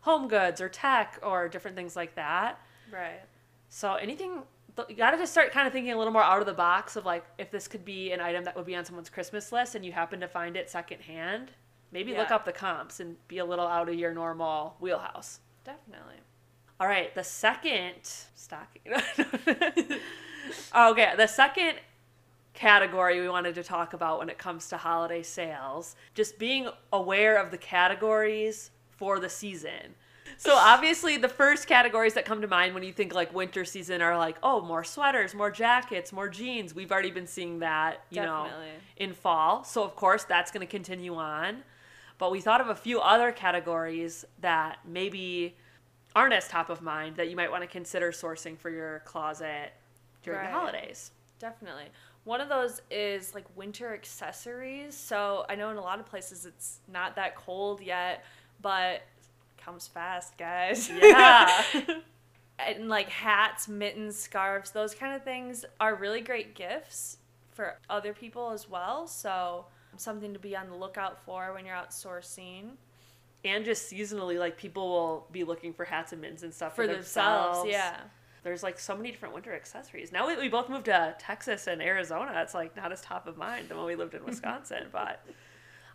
home 0.00 0.28
goods 0.28 0.60
or 0.60 0.68
tech 0.68 1.18
or 1.22 1.48
different 1.48 1.76
things 1.76 1.96
like 1.96 2.14
that. 2.16 2.58
right, 2.92 3.20
So 3.68 3.94
anything 3.94 4.42
you 4.88 4.96
got 4.96 5.10
to 5.10 5.18
just 5.18 5.32
start 5.32 5.52
kind 5.52 5.66
of 5.66 5.72
thinking 5.72 5.92
a 5.92 5.98
little 5.98 6.12
more 6.12 6.22
out 6.22 6.40
of 6.40 6.46
the 6.46 6.52
box 6.54 6.96
of 6.96 7.04
like 7.04 7.24
if 7.38 7.50
this 7.50 7.68
could 7.68 7.84
be 7.84 8.10
an 8.12 8.20
item 8.20 8.42
that 8.44 8.56
would 8.56 8.64
be 8.66 8.74
on 8.74 8.84
someone's 8.84 9.10
Christmas 9.10 9.52
list 9.52 9.74
and 9.74 9.84
you 9.84 9.92
happen 9.92 10.18
to 10.20 10.28
find 10.28 10.56
it 10.56 10.70
secondhand, 10.70 11.50
maybe 11.92 12.14
look 12.16 12.30
up 12.30 12.44
the 12.44 12.52
comps 12.52 13.00
and 13.00 13.16
be 13.28 13.38
a 13.38 13.44
little 13.44 13.66
out 13.66 13.88
of 13.88 13.94
your 13.94 14.14
normal 14.14 14.76
wheelhouse. 14.80 15.40
definitely. 15.64 16.16
All 16.80 16.88
right, 16.88 17.14
the 17.14 17.22
second 17.22 17.92
stocking. 18.34 18.82
okay, 20.74 21.12
the 21.16 21.26
second 21.28 21.74
category 22.54 23.20
we 23.20 23.28
wanted 23.28 23.54
to 23.54 23.62
talk 23.62 23.94
about 23.94 24.18
when 24.18 24.28
it 24.28 24.38
comes 24.38 24.68
to 24.68 24.76
holiday 24.76 25.22
sales, 25.22 25.96
just 26.14 26.38
being 26.38 26.68
aware 26.92 27.36
of 27.36 27.50
the 27.50 27.58
categories 27.58 28.70
for 28.90 29.18
the 29.18 29.28
season. 29.28 29.94
So 30.38 30.54
obviously 30.54 31.16
the 31.18 31.28
first 31.28 31.66
categories 31.66 32.14
that 32.14 32.24
come 32.24 32.40
to 32.40 32.46
mind 32.48 32.74
when 32.74 32.82
you 32.82 32.92
think 32.92 33.14
like 33.14 33.32
winter 33.34 33.64
season 33.64 34.00
are 34.02 34.16
like, 34.16 34.36
oh, 34.42 34.60
more 34.60 34.82
sweaters, 34.82 35.34
more 35.34 35.50
jackets, 35.50 36.12
more 36.12 36.28
jeans. 36.28 36.74
We've 36.74 36.90
already 36.90 37.10
been 37.10 37.26
seeing 37.26 37.60
that, 37.60 38.04
you 38.10 38.22
know, 38.22 38.46
in 38.96 39.12
fall. 39.12 39.62
So 39.64 39.82
of 39.84 39.94
course 39.94 40.24
that's 40.24 40.50
going 40.50 40.66
to 40.66 40.70
continue 40.70 41.14
on. 41.14 41.62
But 42.18 42.30
we 42.30 42.40
thought 42.40 42.60
of 42.60 42.68
a 42.68 42.74
few 42.74 43.00
other 43.00 43.30
categories 43.32 44.24
that 44.40 44.78
maybe 44.86 45.56
aren't 46.14 46.34
as 46.34 46.48
top 46.48 46.70
of 46.70 46.82
mind 46.82 47.16
that 47.16 47.28
you 47.30 47.36
might 47.36 47.50
want 47.50 47.62
to 47.62 47.68
consider 47.68 48.10
sourcing 48.12 48.56
for 48.58 48.70
your 48.70 49.00
closet 49.00 49.72
during 50.22 50.40
Right. 50.40 50.46
the 50.52 50.52
holidays. 50.58 51.10
Definitely. 51.38 51.86
One 52.24 52.40
of 52.40 52.48
those 52.48 52.80
is 52.90 53.34
like 53.34 53.44
winter 53.56 53.92
accessories. 53.92 54.96
So 54.96 55.44
I 55.48 55.54
know 55.56 55.70
in 55.70 55.76
a 55.76 55.82
lot 55.82 55.98
of 55.98 56.06
places 56.06 56.46
it's 56.46 56.80
not 56.92 57.16
that 57.16 57.34
cold 57.34 57.80
yet, 57.80 58.24
but 58.60 59.02
comes 59.56 59.86
fast, 59.88 60.38
guys. 60.38 60.88
Yeah. 60.90 61.50
and 62.58 62.88
like 62.88 63.08
hats, 63.08 63.68
mittens, 63.68 64.16
scarves, 64.16 64.70
those 64.70 64.94
kind 64.94 65.14
of 65.14 65.24
things 65.24 65.64
are 65.80 65.94
really 65.94 66.20
great 66.20 66.54
gifts 66.54 67.18
for 67.50 67.76
other 67.90 68.12
people 68.12 68.50
as 68.50 68.68
well. 68.68 69.06
So, 69.06 69.66
something 69.96 70.32
to 70.32 70.38
be 70.38 70.56
on 70.56 70.68
the 70.68 70.74
lookout 70.74 71.22
for 71.24 71.52
when 71.52 71.66
you're 71.66 71.74
out 71.74 71.90
sourcing 71.90 72.70
and 73.44 73.64
just 73.64 73.90
seasonally, 73.90 74.38
like 74.38 74.56
people 74.56 74.88
will 74.88 75.26
be 75.32 75.44
looking 75.44 75.72
for 75.72 75.84
hats 75.84 76.12
and 76.12 76.20
mittens 76.20 76.42
and 76.42 76.54
stuff 76.54 76.76
for 76.76 76.86
for, 76.86 76.92
themselves. 76.92 77.68
Yeah. 77.68 77.96
There's 78.42 78.62
like 78.62 78.78
so 78.78 78.96
many 78.96 79.10
different 79.10 79.34
winter 79.34 79.54
accessories. 79.54 80.10
Now 80.12 80.26
we, 80.26 80.36
we 80.36 80.48
both 80.48 80.68
moved 80.68 80.86
to 80.86 81.14
Texas 81.18 81.66
and 81.66 81.80
Arizona. 81.80 82.32
It's 82.36 82.54
like 82.54 82.76
not 82.76 82.90
as 82.92 83.00
top 83.00 83.26
of 83.26 83.36
mind 83.36 83.68
than 83.68 83.76
when 83.76 83.86
we 83.86 83.94
lived 83.94 84.14
in 84.14 84.24
Wisconsin. 84.26 84.86
but 84.90 85.24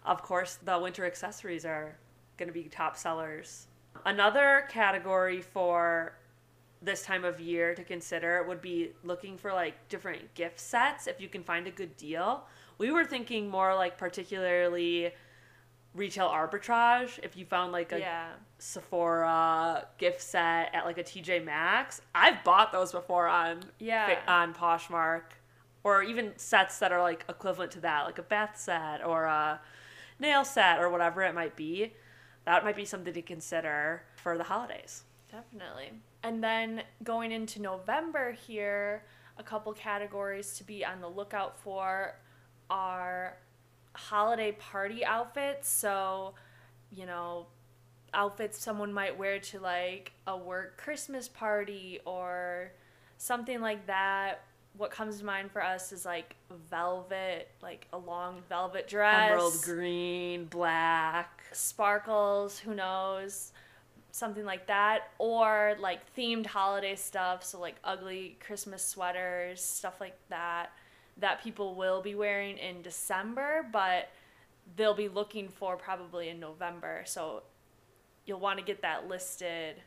of 0.05 0.21
course, 0.21 0.57
the 0.63 0.79
winter 0.79 1.05
accessories 1.05 1.65
are 1.65 1.97
going 2.37 2.47
to 2.47 2.53
be 2.53 2.63
top 2.63 2.95
sellers. 2.95 3.67
Another 4.05 4.65
category 4.69 5.41
for 5.41 6.13
this 6.81 7.03
time 7.03 7.25
of 7.25 7.39
year 7.39 7.73
to 7.75 7.83
consider 7.83 8.43
would 8.43 8.61
be 8.61 8.91
looking 9.03 9.37
for 9.37 9.51
like 9.51 9.89
different 9.89 10.33
gift 10.35 10.59
sets 10.59 11.07
if 11.07 11.19
you 11.19 11.27
can 11.27 11.43
find 11.43 11.67
a 11.67 11.71
good 11.71 11.97
deal. 11.97 12.45
We 12.77 12.91
were 12.91 13.03
thinking 13.03 13.49
more 13.49 13.75
like 13.75 13.97
particularly 13.97 15.11
retail 15.97 16.29
arbitrage. 16.29 17.19
If 17.23 17.35
you 17.35 17.45
found 17.45 17.71
like 17.71 17.91
a 17.91 17.99
Yeah. 17.99 18.29
Sephora 18.59 19.87
gift 19.97 20.21
set 20.21 20.73
at 20.73 20.85
like 20.85 20.97
a 20.97 21.03
TJ 21.03 21.43
Maxx, 21.43 22.01
I've 22.15 22.43
bought 22.43 22.71
those 22.71 22.91
before 22.91 23.27
on 23.27 23.63
Yeah. 23.79 24.19
on 24.27 24.53
Poshmark, 24.53 25.23
or 25.83 26.03
even 26.03 26.37
sets 26.37 26.79
that 26.79 26.91
are 26.91 27.01
like 27.01 27.25
equivalent 27.27 27.71
to 27.73 27.79
that, 27.81 28.05
like 28.05 28.17
a 28.19 28.23
bath 28.23 28.57
set 28.57 29.03
or 29.03 29.25
a 29.25 29.59
nail 30.19 30.45
set 30.45 30.79
or 30.79 30.89
whatever 30.89 31.21
it 31.23 31.33
might 31.35 31.55
be. 31.55 31.93
That 32.45 32.63
might 32.63 32.75
be 32.75 32.85
something 32.85 33.13
to 33.13 33.21
consider 33.21 34.03
for 34.15 34.37
the 34.37 34.43
holidays. 34.45 35.03
Definitely. 35.31 35.91
And 36.23 36.43
then 36.43 36.83
going 37.03 37.31
into 37.31 37.61
November 37.61 38.31
here, 38.31 39.03
a 39.37 39.43
couple 39.43 39.73
categories 39.73 40.57
to 40.57 40.63
be 40.63 40.83
on 40.85 41.01
the 41.01 41.09
lookout 41.09 41.59
for 41.59 42.15
are 42.69 43.37
holiday 43.97 44.51
party 44.53 45.03
outfits. 45.05 45.67
So, 45.69 46.33
you 46.91 47.05
know, 47.05 47.47
outfits 48.13 48.59
someone 48.59 48.93
might 48.93 49.17
wear 49.17 49.39
to 49.39 49.59
like 49.59 50.13
a 50.25 50.37
work 50.37 50.77
Christmas 50.77 51.27
party 51.27 51.99
or 52.05 52.71
something 53.17 53.61
like 53.61 53.87
that. 53.87 54.41
What 54.77 54.91
comes 54.91 55.19
to 55.19 55.25
mind 55.25 55.51
for 55.51 55.63
us 55.63 55.91
is 55.91 56.05
like 56.05 56.35
velvet, 56.69 57.49
like 57.61 57.87
a 57.91 57.97
long 57.97 58.43
velvet 58.47 58.87
dress, 58.87 59.31
Emerald 59.31 59.61
green, 59.63 60.45
black. 60.45 61.41
sparkles, 61.51 62.59
who 62.59 62.75
knows, 62.75 63.53
something 64.11 64.45
like 64.45 64.67
that, 64.67 65.11
or 65.17 65.75
like 65.79 65.99
themed 66.15 66.45
holiday 66.45 66.95
stuff, 66.95 67.43
so 67.43 67.59
like 67.59 67.75
ugly 67.83 68.37
Christmas 68.39 68.83
sweaters, 68.83 69.63
stuff 69.63 69.99
like 69.99 70.17
that, 70.29 70.71
that 71.19 71.43
people 71.43 71.75
will 71.75 72.01
be 72.01 72.15
wearing 72.15 72.57
in 72.57 72.81
December, 72.81 73.65
but 73.71 74.09
they'll 74.75 74.93
be 74.93 75.07
looking 75.09 75.49
for 75.49 75.75
probably 75.77 76.29
in 76.29 76.39
November. 76.39 77.03
So 77.05 77.43
you'll 78.25 78.39
want 78.39 78.59
to 78.59 78.65
get 78.65 78.81
that 78.81 79.07
listed. 79.07 79.77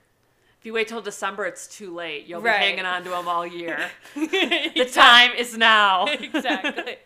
If 0.59 0.67
you 0.67 0.73
wait 0.75 0.89
till 0.89 1.01
December, 1.01 1.47
it's 1.47 1.67
too 1.67 1.95
late. 1.95 2.27
You'll 2.27 2.41
Right. 2.43 2.59
be 2.61 2.65
hanging 2.67 2.85
on 2.85 3.03
to 3.05 3.11
them 3.11 3.29
all 3.29 3.47
year. 3.47 3.91
the 4.15 4.91
time 4.93 5.33
is 5.37 5.57
now. 5.57 6.07
exactly. 6.09 6.97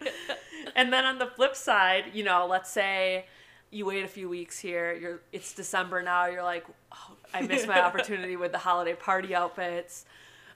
and 0.74 0.92
then 0.92 1.04
on 1.04 1.18
the 1.18 1.26
flip 1.26 1.54
side, 1.54 2.06
you 2.14 2.24
know, 2.24 2.46
let's 2.48 2.70
say 2.70 3.26
you 3.70 3.86
wait 3.86 4.04
a 4.04 4.08
few 4.08 4.28
weeks 4.28 4.58
here. 4.58 4.92
You're 4.94 5.20
it's 5.32 5.52
December 5.54 6.02
now. 6.02 6.26
You're 6.26 6.42
like, 6.42 6.64
oh, 6.92 7.16
I 7.32 7.42
missed 7.42 7.68
my 7.68 7.80
opportunity 7.84 8.36
with 8.36 8.52
the 8.52 8.58
holiday 8.58 8.94
party 8.94 9.34
outfits. 9.34 10.04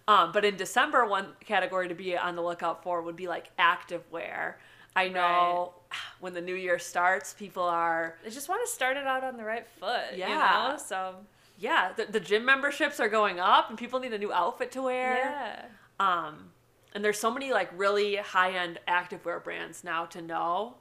Um, 0.08 0.32
but 0.32 0.44
in 0.44 0.56
December, 0.56 1.06
one 1.06 1.26
category 1.44 1.86
to 1.88 1.94
be 1.94 2.16
on 2.16 2.34
the 2.34 2.42
lookout 2.42 2.82
for 2.82 3.02
would 3.02 3.14
be 3.14 3.28
like 3.28 3.50
active 3.58 4.02
wear. 4.10 4.58
I 4.96 5.08
know 5.08 5.74
when 6.18 6.32
the 6.34 6.40
new 6.40 6.54
year 6.54 6.78
starts, 6.78 7.34
people 7.34 7.62
are 7.62 8.16
I 8.26 8.30
just 8.30 8.48
want 8.48 8.66
to 8.66 8.72
start 8.72 8.96
it 8.96 9.06
out 9.06 9.22
on 9.22 9.36
the 9.36 9.44
right 9.44 9.66
foot. 9.78 10.12
You 10.12 10.20
Yeah. 10.20 10.70
know? 10.72 10.78
So 10.78 11.14
yeah, 11.58 11.92
the, 11.96 12.06
the 12.06 12.20
gym 12.20 12.44
memberships 12.44 12.98
are 13.00 13.08
going 13.08 13.38
up, 13.38 13.68
and 13.68 13.76
people 13.78 14.00
need 14.00 14.12
a 14.14 14.18
new 14.18 14.32
outfit 14.32 14.72
to 14.72 14.82
wear. 14.82 15.30
yeah. 15.30 15.64
Um, 16.00 16.52
and 16.94 17.04
there's 17.04 17.18
so 17.18 17.30
many 17.30 17.52
like 17.52 17.68
really 17.76 18.16
high 18.16 18.52
end 18.52 18.80
activewear 18.88 19.44
brands 19.44 19.84
now 19.84 20.06
to 20.06 20.22
know 20.22 20.76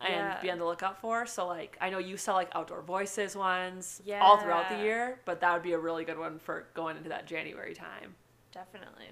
and 0.00 0.10
Yeah. 0.26 0.40
be 0.42 0.50
on 0.50 0.58
the 0.58 0.64
lookout 0.64 1.00
for. 1.00 1.24
So 1.26 1.46
like 1.46 1.78
I 1.80 1.88
know 1.88 1.98
you 1.98 2.16
sell 2.16 2.34
like 2.34 2.50
outdoor 2.52 2.82
voices 2.82 3.36
ones 3.36 4.02
all 4.20 4.38
throughout 4.38 4.68
the 4.70 4.76
year, 4.78 5.20
but 5.24 5.40
that 5.40 5.52
would 5.54 5.62
be 5.62 5.72
a 5.72 5.78
really 5.78 6.04
good 6.04 6.18
one 6.18 6.40
for 6.40 6.66
going 6.74 6.96
into 6.96 7.10
that 7.10 7.26
January 7.26 7.74
time. 7.74 8.16
Definitely. 8.52 9.06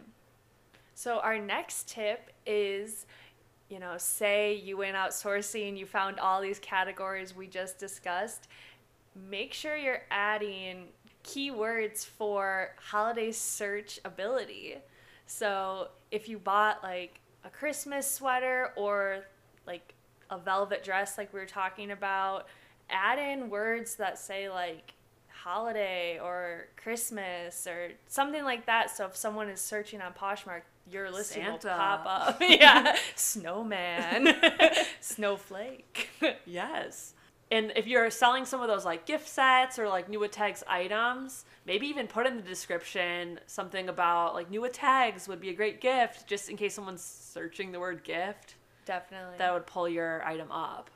So 0.94 1.18
our 1.20 1.38
next 1.38 1.88
tip 1.88 2.30
is, 2.46 3.06
you 3.70 3.78
know, 3.78 3.94
say 3.96 4.54
you 4.54 4.76
went 4.76 4.96
outsourcing, 4.96 5.78
you 5.78 5.86
found 5.86 6.20
all 6.20 6.42
these 6.42 6.58
categories 6.58 7.34
we 7.34 7.46
just 7.46 7.78
discussed. 7.78 8.48
Make 9.30 9.54
sure 9.54 9.76
you're 9.76 10.02
adding 10.10 10.88
keywords 11.24 12.04
for 12.04 12.74
holiday 12.76 13.32
search 13.32 13.98
ability. 14.04 14.76
So 15.26 15.88
if 16.10 16.28
you 16.28 16.38
bought 16.38 16.82
like 16.82 17.20
a 17.44 17.50
Christmas 17.50 18.10
sweater 18.10 18.72
or 18.76 19.24
like 19.66 19.94
a 20.30 20.38
velvet 20.38 20.84
dress 20.84 21.16
like 21.16 21.32
we 21.32 21.40
were 21.40 21.46
talking 21.46 21.92
about, 21.92 22.46
add 22.90 23.18
in 23.18 23.48
words 23.48 23.94
that 23.96 24.18
say 24.18 24.50
like 24.50 24.92
holiday 25.42 26.18
or 26.22 26.68
Christmas 26.76 27.66
or 27.66 27.92
something 28.06 28.44
like 28.44 28.66
that. 28.66 28.90
So 28.90 29.06
if 29.06 29.16
someone 29.16 29.48
is 29.48 29.60
searching 29.60 30.00
on 30.00 30.12
Poshmark, 30.12 30.62
your 30.90 31.10
listing 31.10 31.44
will 31.46 31.58
pop 31.58 32.04
up. 32.06 32.38
yeah, 32.48 32.96
snowman, 33.14 34.34
snowflake. 35.00 36.10
Yes. 36.44 37.14
And 37.52 37.72
if 37.74 37.86
you're 37.86 38.10
selling 38.10 38.44
some 38.44 38.60
of 38.60 38.68
those 38.68 38.84
like 38.84 39.06
gift 39.06 39.28
sets 39.28 39.78
or 39.78 39.88
like 39.88 40.08
new 40.08 40.20
with 40.20 40.30
tags 40.30 40.62
items, 40.68 41.44
maybe 41.66 41.86
even 41.88 42.06
put 42.06 42.26
in 42.26 42.36
the 42.36 42.42
description 42.42 43.40
something 43.46 43.88
about 43.88 44.34
like 44.34 44.50
new 44.50 44.60
with 44.60 44.72
tags 44.72 45.26
would 45.26 45.40
be 45.40 45.48
a 45.48 45.54
great 45.54 45.80
gift 45.80 46.28
just 46.28 46.48
in 46.48 46.56
case 46.56 46.74
someone's 46.74 47.02
searching 47.02 47.72
the 47.72 47.80
word 47.80 48.04
gift. 48.04 48.54
Definitely. 48.84 49.36
That 49.38 49.52
would 49.52 49.66
pull 49.66 49.88
your 49.88 50.22
item 50.24 50.50
up. 50.52 50.90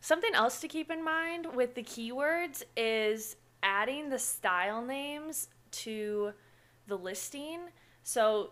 Something 0.00 0.34
else 0.34 0.60
to 0.60 0.68
keep 0.68 0.90
in 0.90 1.04
mind 1.04 1.46
with 1.54 1.74
the 1.74 1.82
keywords 1.82 2.62
is 2.76 3.36
adding 3.62 4.08
the 4.08 4.18
style 4.18 4.84
names 4.84 5.48
to 5.70 6.32
the 6.86 6.96
listing 6.96 7.60
so 8.02 8.50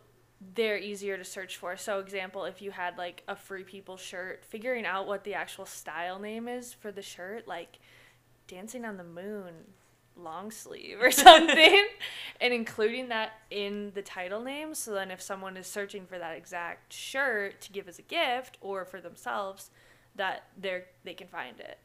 they're 0.55 0.79
easier 0.79 1.17
to 1.17 1.25
search 1.25 1.57
for. 1.57 1.77
So 1.77 1.99
example, 1.99 2.45
if 2.45 2.63
you 2.63 2.71
had 2.71 2.97
like 2.97 3.25
a 3.27 3.35
free 3.35 3.65
people 3.65 3.97
shirt, 3.97 4.45
figuring 4.45 4.87
out 4.87 5.09
what 5.09 5.25
the 5.25 5.35
actual 5.35 5.67
style 5.67 6.21
name 6.21 6.47
is 6.47 6.73
for 6.73 6.93
the 6.93 7.03
shirt, 7.03 7.49
like 7.49 7.81
dancing 8.47 8.85
on 8.85 8.97
the 8.97 9.05
moon 9.05 9.53
long 10.17 10.51
sleeve 10.51 10.99
or 11.01 11.11
something 11.13 11.87
and 12.41 12.53
including 12.53 13.09
that 13.09 13.33
in 13.51 13.93
the 13.95 14.03
title 14.03 14.43
name 14.43 14.75
so 14.75 14.93
then 14.93 15.13
if 15.13 15.23
someone 15.23 15.57
is 15.57 15.65
searching 15.65 16.05
for 16.07 16.19
that 16.19 16.37
exact 16.37 16.93
shirt 16.93 17.61
to 17.61 17.71
give 17.71 17.87
as 17.87 18.01
a 18.01 18.03
gift 18.03 18.59
or 18.61 18.85
for 18.85 19.01
themselves 19.01 19.71
that 20.17 20.43
they're 20.57 20.87
they 21.05 21.15
can 21.15 21.29
find 21.29 21.61
it 21.61 21.79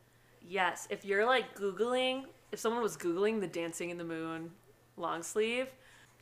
Yes, 0.46 0.88
if 0.90 1.06
you're 1.06 1.26
like 1.26 1.56
Googling, 1.58 2.26
if 2.54 2.60
someone 2.60 2.84
was 2.84 2.96
Googling 2.96 3.42
the 3.42 3.48
Dancing 3.48 3.90
in 3.90 3.98
the 3.98 4.04
Moon 4.04 4.52
long 4.96 5.24
sleeve, 5.24 5.68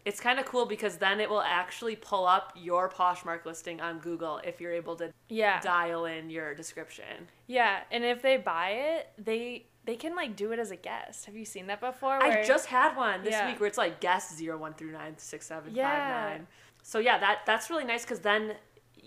it's 0.06 0.20
kind 0.20 0.40
of 0.40 0.46
cool 0.46 0.66
because 0.66 0.96
then 0.98 1.20
it 1.20 1.30
will 1.30 1.42
actually 1.42 1.96
pull 1.96 2.26
up 2.26 2.54
your 2.56 2.90
Poshmark 2.90 3.46
listing 3.46 3.82
on 3.82 4.00
Google 4.00 4.40
if 4.44 4.60
you're 4.60 4.72
able 4.72 4.96
to 4.96 5.12
yeah 5.30 5.60
dial 5.62 6.06
in 6.06 6.30
your 6.30 6.56
description. 6.56 7.28
yeah 7.48 7.82
and 7.92 8.04
if 8.04 8.22
they 8.22 8.38
buy 8.38 8.70
it 8.72 9.10
they 9.24 9.66
they 9.86 9.96
can 9.96 10.16
like 10.16 10.36
do 10.36 10.52
it 10.54 10.60
as 10.60 10.72
a 10.72 10.76
guest 10.76 11.26
have 11.26 11.36
you 11.36 11.46
seen 11.46 11.68
that 11.68 11.80
before 11.82 12.22
I 12.24 12.44
just 12.44 12.66
had 12.68 12.96
one 12.96 13.24
this 13.24 13.34
Yeah. 13.34 13.48
week 13.48 13.60
where 13.60 13.68
it's 13.68 13.78
like 13.78 14.00
guest 14.00 14.42
01 14.42 14.74
through 14.74 14.92
9, 14.94 15.18
6, 15.18 15.46
7, 15.46 15.64
5, 15.66 15.74
Yeah. 15.76 16.30
9. 16.38 16.48
So 16.84 16.98
yeah, 17.00 17.20
that 17.20 17.40
that's 17.46 17.70
really 17.70 17.84
nice 17.86 18.04
because 18.04 18.20
then 18.22 18.56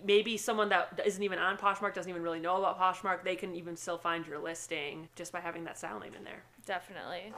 maybe 0.05 0.37
someone 0.37 0.69
that 0.69 1.01
isn't 1.05 1.23
even 1.23 1.39
on 1.39 1.57
Poshmark 1.57 1.95
doesn't 1.95 2.11
even 2.11 2.23
really 2.23 2.41
know 2.41 2.57
about 2.57 2.79
Poshmark, 2.79 3.25
they 3.25 3.37
can 3.37 3.55
even 3.57 3.77
still 3.77 3.99
find 3.99 4.27
your 4.27 4.39
listing 4.39 5.09
just 5.17 5.33
by 5.33 5.41
having 5.41 5.65
that 5.65 5.79
style 5.79 5.99
name 5.99 6.13
in 6.17 6.25
there. 6.25 6.43
Definitely. 6.67 7.33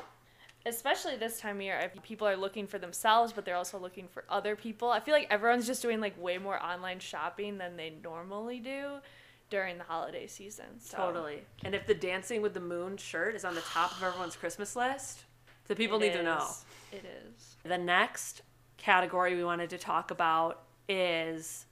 Especially 0.67 1.17
this 1.17 1.39
time 1.39 1.57
of 1.57 1.63
year, 1.63 1.79
if 1.79 2.03
people 2.03 2.27
are 2.27 2.37
looking 2.37 2.67
for 2.67 2.79
themselves, 2.79 3.33
but 3.33 3.45
they're 3.45 3.57
also 3.57 3.79
looking 3.79 4.09
for 4.09 4.25
other 4.29 4.57
people. 4.57 4.91
I 4.91 4.99
feel 4.99 5.15
like 5.15 5.29
everyone's 5.31 5.67
just 5.67 5.81
doing 5.81 6.01
like 6.01 6.21
way 6.21 6.39
more 6.39 6.61
online 6.61 6.99
shopping 6.99 7.57
than 7.57 7.77
they 7.77 7.95
normally 8.03 8.59
do 8.59 8.97
during 9.49 9.79
the 9.79 9.85
holiday 9.85 10.27
season. 10.27 10.67
So 10.81 10.97
Totally. 10.97 11.45
And 11.65 11.73
if 11.73 11.87
the 11.87 11.95
Dancing 11.95 12.43
with 12.43 12.53
the 12.53 12.61
Moon 12.61 12.97
shirt 12.97 13.37
is 13.37 13.45
on 13.45 13.55
the 13.55 13.61
top 13.61 13.93
of 13.93 14.03
everyone's 14.03 14.35
Christmas 14.35 14.75
list, 14.75 15.25
the 15.69 15.77
people 15.77 15.99
it 15.99 16.09
need 16.09 16.13
to 16.15 16.23
know. 16.25 16.49
It 16.91 17.05
is. 17.05 17.57
The 17.63 17.79
next 17.79 18.43
category 18.77 19.37
we 19.37 19.45
wanted 19.45 19.71
to 19.71 19.79
talk 19.79 20.11
about 20.11 20.63
is 20.89 21.67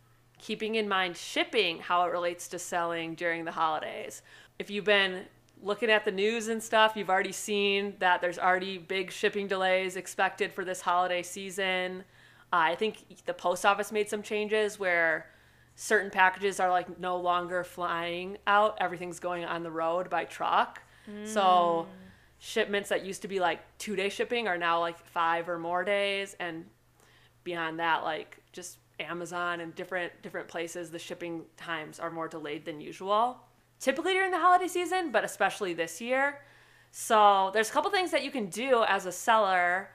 keeping 0.44 0.74
in 0.74 0.87
mind 0.87 1.16
shipping, 1.16 1.78
how 1.78 2.04
it 2.04 2.12
relates 2.12 2.48
to 2.48 2.59
selling 2.59 3.14
during 3.14 3.46
the 3.46 3.50
holidays. 3.50 4.20
If 4.59 4.68
you've 4.68 4.85
been 4.85 5.22
looking 5.62 5.90
at 5.90 6.04
the 6.04 6.12
news 6.12 6.48
and 6.48 6.62
stuff, 6.62 6.92
you've 6.96 7.09
already 7.09 7.33
seen 7.33 7.94
that 7.98 8.20
there's 8.20 8.38
already 8.38 8.76
big 8.76 9.11
shipping 9.11 9.48
delays 9.48 9.96
expected 9.96 10.52
for 10.52 10.62
this 10.62 10.83
holiday 10.83 11.22
season. 11.22 12.04
Uh, 12.52 12.57
I 12.57 12.74
think 12.74 13.24
the 13.24 13.33
post 13.33 13.64
office 13.64 13.90
made 13.90 14.11
some 14.11 14.22
changes 14.22 14.78
where 14.78 15.30
certain 15.76 16.11
packages 16.11 16.61
are 16.61 16.68
like 16.68 17.00
no 17.00 17.16
longer 17.16 17.64
flying 17.64 18.37
out. 18.46 18.76
Everything's 18.83 19.20
going 19.20 19.46
on 19.46 19.62
the 19.62 19.70
road 19.70 20.11
by 20.11 20.26
truck. 20.26 20.83
So 21.24 21.87
shipments 22.38 22.90
that 22.90 23.02
used 23.02 23.22
to 23.22 23.28
be 23.28 23.40
like 23.40 23.61
two 23.78 23.96
day 23.96 24.11
shipping 24.11 24.46
are 24.46 24.59
now 24.59 24.78
like 24.78 24.98
five 24.98 25.48
or 25.48 25.59
more 25.59 25.85
days 25.85 26.37
and 26.38 26.66
beyond 27.44 27.78
that 27.78 28.04
like 28.04 28.42
just 28.52 28.78
amazon 29.05 29.61
and 29.61 29.75
different 29.75 30.12
different 30.23 30.49
places 30.49 30.90
the 30.90 30.99
shipping 30.99 31.43
times 31.57 32.01
are 32.01 32.11
more 32.11 32.29
delayed 32.29 32.64
than 32.64 32.81
usual 32.81 33.38
typically 33.81 34.12
during 34.12 34.31
the 34.31 34.38
holiday 34.38 34.69
season 34.69 35.12
but 35.12 35.25
especially 35.25 35.75
this 35.75 36.01
year 36.01 36.40
so 36.90 37.51
there's 37.53 37.71
a 37.71 37.73
couple 37.73 37.90
things 37.90 38.11
that 38.11 38.25
you 38.25 38.31
can 38.31 38.47
do 38.47 38.85
as 38.88 39.07
a 39.07 39.12
seller 39.12 39.90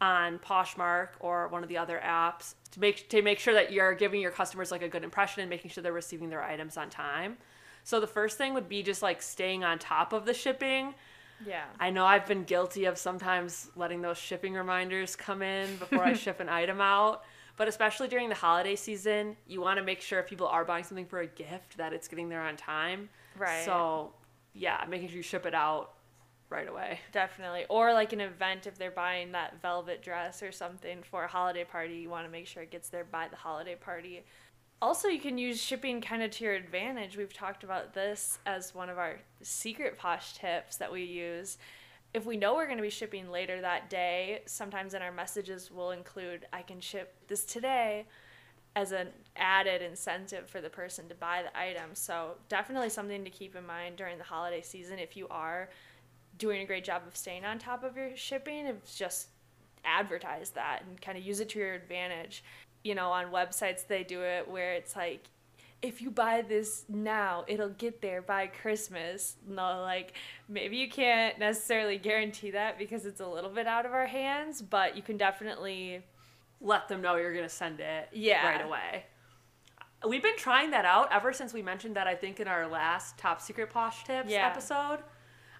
on 0.00 0.38
poshmark 0.38 1.08
or 1.20 1.48
one 1.48 1.62
of 1.62 1.68
the 1.68 1.76
other 1.78 2.00
apps 2.04 2.54
to 2.70 2.80
make 2.80 3.08
to 3.08 3.22
make 3.22 3.38
sure 3.38 3.54
that 3.54 3.72
you're 3.72 3.94
giving 3.94 4.20
your 4.20 4.32
customers 4.32 4.70
like 4.70 4.82
a 4.82 4.88
good 4.88 5.04
impression 5.04 5.40
and 5.42 5.50
making 5.50 5.70
sure 5.70 5.82
they're 5.82 5.92
receiving 5.92 6.28
their 6.28 6.42
items 6.42 6.76
on 6.76 6.90
time 6.90 7.36
so 7.84 8.00
the 8.00 8.06
first 8.06 8.38
thing 8.38 8.54
would 8.54 8.68
be 8.68 8.82
just 8.82 9.02
like 9.02 9.22
staying 9.22 9.64
on 9.64 9.78
top 9.78 10.12
of 10.12 10.24
the 10.24 10.34
shipping 10.34 10.94
Yeah. 11.46 11.64
I 11.80 11.90
know 11.90 12.04
I've 12.04 12.26
been 12.26 12.44
guilty 12.44 12.84
of 12.84 12.96
sometimes 12.98 13.70
letting 13.74 14.00
those 14.02 14.18
shipping 14.18 14.54
reminders 14.54 15.16
come 15.16 15.42
in 15.42 15.76
before 15.76 16.04
I 16.04 16.12
ship 16.24 16.38
an 16.38 16.48
item 16.48 16.80
out. 16.80 17.24
But 17.56 17.68
especially 17.68 18.08
during 18.08 18.28
the 18.28 18.34
holiday 18.34 18.76
season, 18.76 19.36
you 19.46 19.60
want 19.60 19.78
to 19.78 19.84
make 19.84 20.00
sure 20.00 20.20
if 20.20 20.26
people 20.26 20.46
are 20.46 20.64
buying 20.64 20.84
something 20.84 21.06
for 21.06 21.20
a 21.20 21.26
gift 21.26 21.76
that 21.76 21.92
it's 21.92 22.08
getting 22.08 22.28
there 22.28 22.42
on 22.42 22.56
time. 22.56 23.08
Right. 23.36 23.64
So, 23.64 24.12
yeah, 24.54 24.84
making 24.88 25.08
sure 25.08 25.18
you 25.18 25.22
ship 25.22 25.46
it 25.46 25.54
out 25.54 25.92
right 26.48 26.68
away. 26.68 27.00
Definitely. 27.12 27.64
Or 27.68 27.92
like 27.92 28.12
an 28.12 28.20
event 28.20 28.66
if 28.66 28.78
they're 28.78 28.90
buying 28.90 29.32
that 29.32 29.60
velvet 29.60 30.02
dress 30.02 30.42
or 30.42 30.52
something 30.52 31.02
for 31.02 31.24
a 31.24 31.28
holiday 31.28 31.64
party, 31.64 31.94
you 31.94 32.10
want 32.10 32.26
to 32.26 32.30
make 32.30 32.46
sure 32.46 32.62
it 32.62 32.70
gets 32.70 32.88
there 32.88 33.04
by 33.04 33.28
the 33.28 33.36
holiday 33.36 33.74
party. 33.74 34.24
Also, 34.80 35.08
you 35.08 35.20
can 35.20 35.38
use 35.38 35.60
shipping 35.60 36.00
kind 36.00 36.22
of 36.22 36.30
to 36.32 36.44
your 36.44 36.54
advantage. 36.54 37.16
We've 37.16 37.32
talked 37.32 37.64
about 37.64 37.94
this 37.94 38.38
as 38.46 38.74
one 38.74 38.90
of 38.90 38.98
our 38.98 39.20
secret 39.40 39.96
posh 39.96 40.34
tips 40.34 40.76
that 40.76 40.92
we 40.92 41.04
use. 41.04 41.56
If 42.14 42.26
we 42.26 42.36
know 42.36 42.54
we're 42.54 42.66
going 42.66 42.76
to 42.76 42.82
be 42.82 42.90
shipping 42.90 43.30
later 43.30 43.60
that 43.60 43.88
day, 43.88 44.42
sometimes 44.46 44.92
in 44.94 45.00
our 45.00 45.12
messages 45.12 45.70
we'll 45.70 45.92
include, 45.92 46.46
I 46.52 46.62
can 46.62 46.80
ship 46.80 47.14
this 47.26 47.44
today 47.44 48.06
as 48.76 48.92
an 48.92 49.08
added 49.36 49.82
incentive 49.82 50.48
for 50.48 50.60
the 50.60 50.68
person 50.68 51.08
to 51.08 51.14
buy 51.14 51.42
the 51.42 51.58
item. 51.58 51.90
So, 51.94 52.32
definitely 52.48 52.90
something 52.90 53.24
to 53.24 53.30
keep 53.30 53.56
in 53.56 53.66
mind 53.66 53.96
during 53.96 54.18
the 54.18 54.24
holiday 54.24 54.62
season 54.62 54.98
if 54.98 55.16
you 55.16 55.26
are 55.28 55.70
doing 56.38 56.62
a 56.62 56.66
great 56.66 56.84
job 56.84 57.02
of 57.06 57.16
staying 57.16 57.44
on 57.44 57.58
top 57.58 57.84
of 57.84 57.96
your 57.96 58.16
shipping. 58.16 58.66
It's 58.66 58.96
just 58.96 59.28
advertise 59.84 60.50
that 60.50 60.82
and 60.86 61.00
kind 61.00 61.18
of 61.18 61.24
use 61.24 61.40
it 61.40 61.48
to 61.50 61.58
your 61.58 61.74
advantage. 61.74 62.44
You 62.84 62.94
know, 62.94 63.10
on 63.10 63.26
websites 63.26 63.86
they 63.86 64.04
do 64.04 64.22
it 64.22 64.48
where 64.48 64.74
it's 64.74 64.96
like 64.96 65.24
if 65.82 66.00
you 66.00 66.10
buy 66.10 66.42
this 66.42 66.84
now, 66.88 67.44
it'll 67.48 67.68
get 67.70 68.00
there 68.00 68.22
by 68.22 68.46
Christmas. 68.46 69.36
No, 69.46 69.80
like 69.82 70.14
maybe 70.48 70.76
you 70.76 70.88
can't 70.88 71.38
necessarily 71.38 71.98
guarantee 71.98 72.52
that 72.52 72.78
because 72.78 73.04
it's 73.04 73.20
a 73.20 73.26
little 73.26 73.50
bit 73.50 73.66
out 73.66 73.84
of 73.84 73.92
our 73.92 74.06
hands, 74.06 74.62
but 74.62 74.96
you 74.96 75.02
can 75.02 75.16
definitely 75.16 76.02
Let 76.64 76.86
them 76.86 77.02
know 77.02 77.16
you're 77.16 77.32
going 77.32 77.44
to 77.44 77.48
send 77.48 77.80
it 77.80 78.08
Yeah. 78.12 78.46
right 78.48 78.64
away. 78.64 79.04
We've 80.06 80.22
been 80.22 80.36
trying 80.36 80.70
that 80.70 80.84
out 80.84 81.08
ever 81.12 81.32
since 81.32 81.52
we 81.52 81.60
mentioned 81.60 81.96
that, 81.96 82.06
I 82.06 82.14
think, 82.14 82.38
in 82.38 82.46
our 82.46 82.68
last 82.68 83.18
Top 83.18 83.40
Secret 83.40 83.68
Posh 83.70 84.04
Tips 84.04 84.30
Yeah. 84.30 84.46
episode. 84.46 85.00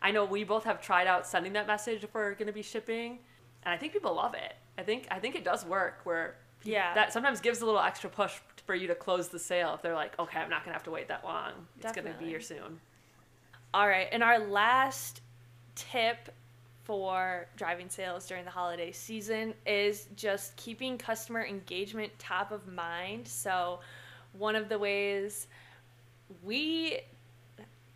I 0.00 0.12
know 0.12 0.24
we 0.24 0.44
both 0.44 0.62
have 0.62 0.80
tried 0.80 1.08
out 1.08 1.26
sending 1.26 1.54
that 1.54 1.66
message 1.66 2.04
if 2.04 2.14
we're 2.14 2.34
going 2.34 2.46
to 2.46 2.52
be 2.52 2.62
shipping, 2.62 3.18
and 3.64 3.74
I 3.74 3.76
think 3.76 3.92
people 3.92 4.14
love 4.14 4.34
it. 4.34 4.54
I 4.78 4.84
think 4.84 5.08
I 5.10 5.18
think 5.18 5.34
it 5.34 5.42
does 5.44 5.64
work 5.64 6.00
where 6.04 6.36
Yeah. 6.62 6.94
that 6.94 7.12
sometimes 7.12 7.40
gives 7.40 7.60
a 7.62 7.66
little 7.66 7.80
extra 7.80 8.08
push 8.08 8.38
for 8.66 8.74
you 8.74 8.86
to 8.88 8.94
close 8.94 9.28
the 9.28 9.38
sale 9.38 9.74
if 9.74 9.82
they're 9.82 9.94
like, 9.94 10.18
okay, 10.18 10.38
I'm 10.38 10.50
not 10.50 10.64
gonna 10.64 10.74
have 10.74 10.84
to 10.84 10.90
wait 10.90 11.08
that 11.08 11.24
long. 11.24 11.52
It's 11.80 11.92
gonna 11.92 12.14
be 12.18 12.26
here 12.26 12.40
soon. 12.40 12.80
All 13.74 13.88
right, 13.88 14.08
and 14.12 14.22
our 14.22 14.38
last 14.38 15.22
tip 15.74 16.28
for 16.84 17.46
driving 17.56 17.88
sales 17.88 18.26
during 18.26 18.44
the 18.44 18.50
holiday 18.50 18.92
season 18.92 19.54
is 19.66 20.08
just 20.16 20.56
keeping 20.56 20.98
customer 20.98 21.44
engagement 21.44 22.12
top 22.18 22.50
of 22.50 22.66
mind. 22.66 23.26
So, 23.26 23.80
one 24.32 24.56
of 24.56 24.68
the 24.68 24.78
ways 24.78 25.46
we 26.42 27.00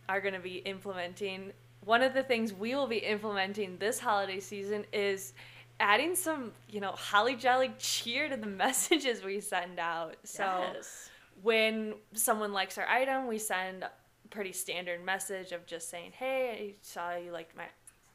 are 0.09 0.20
going 0.20 0.35
to 0.35 0.40
be 0.40 0.57
implementing, 0.59 1.52
one 1.85 2.02
of 2.02 2.14
the 2.14 2.22
things 2.22 2.52
we 2.52 2.74
will 2.74 2.87
be 2.87 2.98
implementing 2.98 3.76
this 3.79 3.98
holiday 3.98 4.40
season 4.40 4.85
is 4.92 5.33
adding 5.81 6.15
some, 6.15 6.53
you 6.69 6.81
know, 6.81 6.93
holly 6.93 7.37
jolly 7.37 7.73
cheer 7.79 8.29
to 8.29 8.37
the 8.37 8.47
messages 8.65 9.23
we 9.23 9.41
send 9.41 9.79
out. 9.79 10.17
So, 10.25 10.45
Yes. 10.75 11.11
when 11.43 11.95
someone 12.15 12.53
likes 12.53 12.79
our 12.79 12.87
item, 12.87 13.27
we 13.27 13.39
send 13.39 13.83
a 13.83 13.91
pretty 14.31 14.53
standard 14.53 15.05
message 15.05 15.53
of 15.53 15.67
just 15.67 15.89
saying, 15.91 16.12
"Hey, 16.12 16.51
I 16.51 16.75
saw 16.83 17.15
you 17.17 17.31
liked 17.31 17.57
my 17.57 17.67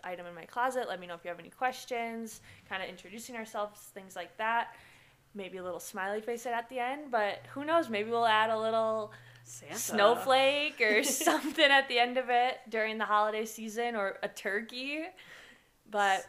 item 0.04 0.26
in 0.26 0.34
my 0.36 0.46
closet. 0.46 0.88
Let 0.90 1.00
me 1.00 1.08
know 1.08 1.14
if 1.16 1.24
you 1.24 1.30
have 1.30 1.40
any 1.40 1.50
questions." 1.52 2.42
Kind 2.68 2.82
of 2.84 2.90
introducing 2.90 3.36
ourselves, 3.36 3.80
things 3.94 4.16
like 4.16 4.36
that. 4.38 4.76
Maybe 5.34 5.60
a 5.60 5.64
little 5.64 5.80
smiley 5.80 6.20
face 6.22 6.46
at 6.46 6.68
the 6.68 6.80
end, 6.80 7.10
but 7.12 7.40
who 7.54 7.64
knows? 7.64 7.88
Maybe 7.90 8.10
we'll 8.10 8.26
add 8.26 8.50
a 8.50 8.60
little 8.60 9.14
Santa. 9.44 9.76
snowflake 9.76 10.82
or 10.82 11.04
something 11.28 11.64
at 11.72 11.88
the 11.88 12.00
end 12.00 12.18
of 12.18 12.30
it 12.30 12.60
during 12.68 12.98
the 12.98 13.06
holiday 13.06 13.46
season 13.46 13.96
or 13.96 14.18
a 14.24 14.28
turkey. 14.28 15.04
But 15.90 16.26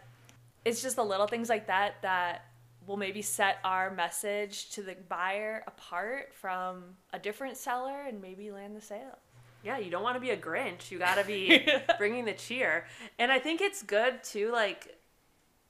it's 0.65 0.83
just 0.83 0.97
the 0.97 1.05
little 1.05 1.27
things 1.27 1.49
like 1.49 1.67
that 1.67 2.03
that 2.03 2.47
will 2.87 2.97
maybe 2.97 3.23
set 3.23 3.59
our 3.65 3.91
message 3.91 4.71
to 4.71 4.83
the 4.83 4.97
buyer 5.09 5.63
apart 5.67 6.33
from 6.35 6.85
a 7.13 7.19
different 7.19 7.57
seller 7.57 8.03
and 8.07 8.21
maybe 8.21 8.51
land 8.51 8.77
the 8.77 8.81
sale. 8.81 9.19
Yeah, 9.63 9.79
you 9.79 9.91
don't 9.91 10.03
want 10.03 10.17
to 10.17 10.21
be 10.21 10.31
a 10.31 10.37
Grinch. 10.37 10.91
You 10.91 10.99
gotta 10.99 11.25
be 11.25 11.65
bringing 11.99 12.25
the 12.25 12.33
cheer. 12.33 12.87
And 13.19 13.31
I 13.31 13.39
think 13.39 13.61
it's 13.61 13.83
good 13.83 14.25
too. 14.25 14.51
Like, 14.51 14.99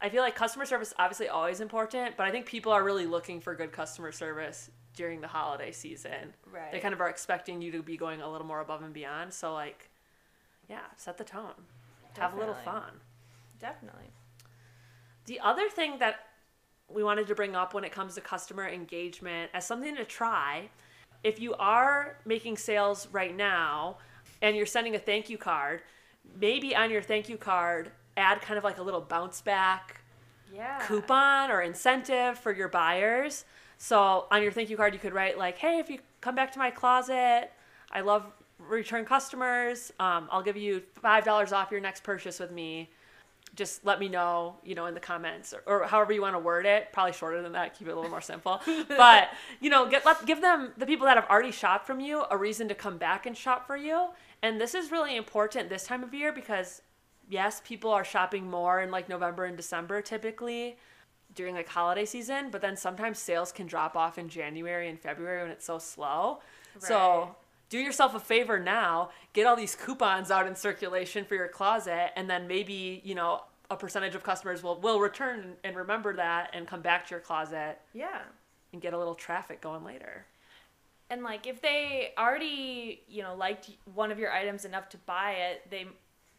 I 0.01 0.09
feel 0.09 0.23
like 0.23 0.35
customer 0.35 0.65
service 0.65 0.95
obviously 0.99 1.29
always 1.29 1.61
important, 1.61 2.17
but 2.17 2.27
I 2.27 2.31
think 2.31 2.47
people 2.47 2.73
are 2.73 2.83
really 2.83 3.07
looking 3.07 3.41
for 3.41 3.55
good 3.55 3.73
customer 3.73 4.11
service 4.11 4.71
during 4.97 5.21
the 5.21 5.29
holiday 5.29 5.73
season. 5.73 6.35
Right. 6.51 6.73
They 6.73 6.81
kind 6.81 6.95
of 6.95 7.01
are 7.01 7.09
expecting 7.09 7.61
you 7.61 7.71
to 7.73 7.83
be 7.83 7.97
going 7.97 8.21
a 8.23 8.31
little 8.31 8.47
more 8.47 8.61
above 8.61 8.83
and 8.83 8.95
beyond. 8.95 9.33
So 9.33 9.53
like, 9.53 9.91
yeah, 10.69 10.81
set 10.97 11.19
the 11.19 11.25
tone. 11.25 11.53
Definitely. 12.15 12.23
Have 12.23 12.35
a 12.35 12.39
little 12.39 12.55
fun. 12.65 12.93
Definitely. 13.61 14.11
The 15.27 15.41
other 15.41 15.69
thing 15.69 15.99
that 15.99 16.17
we 16.89 17.03
wanted 17.03 17.27
to 17.29 17.35
bring 17.35 17.55
up 17.57 17.75
when 17.75 17.85
it 17.85 17.93
comes 17.93 18.15
to 18.17 18.21
customer 18.21 18.69
engagement 18.69 19.51
as 19.55 19.67
something 19.67 19.97
to 19.97 20.05
try, 20.05 20.69
if 21.23 21.41
you 21.41 21.55
are 21.55 22.17
making 22.25 22.57
sales 22.57 23.09
right 23.13 23.35
now 23.35 23.99
and 24.43 24.57
you're 24.57 24.67
sending 24.67 24.95
a 24.95 24.99
thank 24.99 25.31
you 25.31 25.39
card, 25.39 25.83
maybe 26.41 26.75
on 26.75 26.91
your 26.91 27.03
thank 27.03 27.29
you 27.29 27.37
card, 27.37 27.91
add 28.17 28.41
kind 28.43 28.59
of 28.59 28.65
like 28.65 28.79
a 28.79 28.83
little 28.83 29.01
bounce 29.01 29.41
back 29.41 30.01
Yeah. 30.53 30.81
coupon 30.87 31.51
or 31.51 31.63
incentive 31.63 32.39
for 32.39 32.53
your 32.53 32.69
buyers. 32.69 33.45
So 33.79 34.27
on 34.31 34.43
your 34.43 34.53
thank 34.53 34.69
you 34.69 34.77
card, 34.77 34.93
you 34.93 35.01
could 35.01 35.15
write 35.15 35.39
like, 35.39 35.57
"Hey, 35.59 35.79
if 35.79 35.89
you 35.89 35.99
come 36.21 36.35
back 36.35 36.53
to 36.53 36.59
my 36.59 36.71
closet, 36.71 37.51
I 37.91 38.01
love 38.01 38.31
return 38.59 39.05
customers. 39.05 39.93
Um, 39.99 40.29
I'll 40.31 40.43
give 40.43 40.57
you 40.57 40.83
five 41.01 41.25
dollars 41.25 41.53
off 41.53 41.71
your 41.71 41.81
next 41.81 42.03
purchase 42.05 42.39
with 42.39 42.51
me. 42.51 42.91
Just 43.55 43.85
let 43.85 44.01
me 44.01 44.09
know, 44.09 44.57
you 44.65 44.75
know, 44.75 44.87
in 44.87 44.95
the 44.95 45.01
comments 45.01 45.53
or, 45.53 45.63
or 45.67 45.87
however 45.87 46.13
you 46.13 46.23
want 46.23 46.35
to 46.35 46.39
word 46.39 46.65
it. 46.65 46.93
Probably 46.93 47.13
shorter 47.13 47.43
than 47.43 47.53
that. 47.53 47.79
Keep 47.79 47.89
it 47.89 47.91
a 47.91 47.95
little 47.95 48.11
more 48.11 48.21
simple. 48.21 48.61
but 48.89 49.29
you 49.61 49.69
know, 49.69 49.89
get 49.89 50.07
let, 50.07 50.25
give 50.25 50.41
them 50.41 50.73
the 50.79 50.87
people 50.87 51.07
that 51.07 51.17
have 51.17 51.29
already 51.29 51.51
shopped 51.51 51.87
from 51.87 52.01
you 52.01 52.25
a 52.31 52.37
reason 52.37 52.69
to 52.69 52.75
come 52.75 52.97
back 52.97 53.27
and 53.27 53.37
shop 53.37 53.67
for 53.67 53.77
you. 53.77 54.09
And 54.43 54.61
this 54.61 54.75
is 54.75 54.91
really 54.91 55.17
important 55.17 55.69
this 55.69 55.85
time 55.85 56.03
of 56.03 56.15
year 56.15 56.33
because 56.33 56.83
yes, 57.29 57.61
people 57.65 57.91
are 57.91 58.05
shopping 58.05 58.51
more 58.51 58.81
in 58.81 58.91
like 58.91 59.09
November 59.09 59.45
and 59.45 59.57
December 59.57 60.03
typically 60.03 60.77
during 61.35 61.55
like 61.55 61.69
holiday 61.69 62.05
season, 62.05 62.51
but 62.51 62.61
then 62.61 62.77
sometimes 62.77 63.19
sales 63.19 63.53
can 63.53 63.67
drop 63.67 63.97
off 63.97 64.19
in 64.19 64.29
January 64.29 64.89
and 64.89 65.01
February 65.01 65.43
when 65.43 65.51
it's 65.51 65.65
so 65.65 65.79
slow. 65.79 66.41
Right. 66.75 66.85
So 66.85 67.37
do 67.73 67.79
yourself 67.79 68.15
a 68.15 68.21
favor 68.21 68.61
now, 68.61 69.09
get 69.33 69.47
all 69.47 69.57
these 69.57 69.75
coupons 69.75 70.31
out 70.31 70.47
in 70.47 70.55
circulation 70.55 71.25
for 71.25 71.35
your 71.35 71.49
closet, 71.49 72.11
and 72.17 72.29
then 72.29 72.47
maybe, 72.47 73.01
you 73.03 73.15
know, 73.15 73.41
a 73.71 73.77
percentage 73.79 74.15
of 74.15 74.23
customers 74.23 74.63
will, 74.63 74.79
will 74.79 75.01
return 75.01 75.55
and 75.65 75.75
remember 75.75 76.13
that 76.15 76.51
and 76.53 76.67
come 76.67 76.83
back 76.83 77.07
to 77.07 77.13
your 77.13 77.21
closet 77.21 77.79
Yeah. 77.95 78.21
and 78.75 78.83
get 78.83 78.93
a 78.93 78.99
little 78.99 79.15
traffic 79.15 79.63
going 79.63 79.85
later. 79.85 80.27
And 81.09 81.23
like 81.23 81.47
if 81.47 81.63
they 81.63 82.13
already, 82.19 83.05
you 83.09 83.23
know, 83.23 83.35
liked 83.35 83.71
one 83.95 84.13
of 84.13 84.19
your 84.19 84.31
items 84.31 84.67
enough 84.67 84.91
to 84.91 84.99
buy 84.99 85.33
it, 85.33 85.71
they 85.71 85.87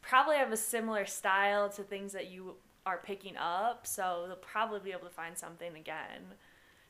probably 0.01 0.35
have 0.35 0.51
a 0.51 0.57
similar 0.57 1.07
style 1.07 1.67
to 1.69 1.81
things 1.81 2.13
that 2.13 2.29
you 2.29 2.57
are 2.85 2.99
picking 3.03 3.37
up, 3.37 3.87
so 3.87 4.25
they'll 4.27 4.35
probably 4.35 4.81
be 4.81 4.91
able 4.91 5.07
to 5.07 5.13
find 5.15 5.35
something 5.35 5.75
again 5.75 6.21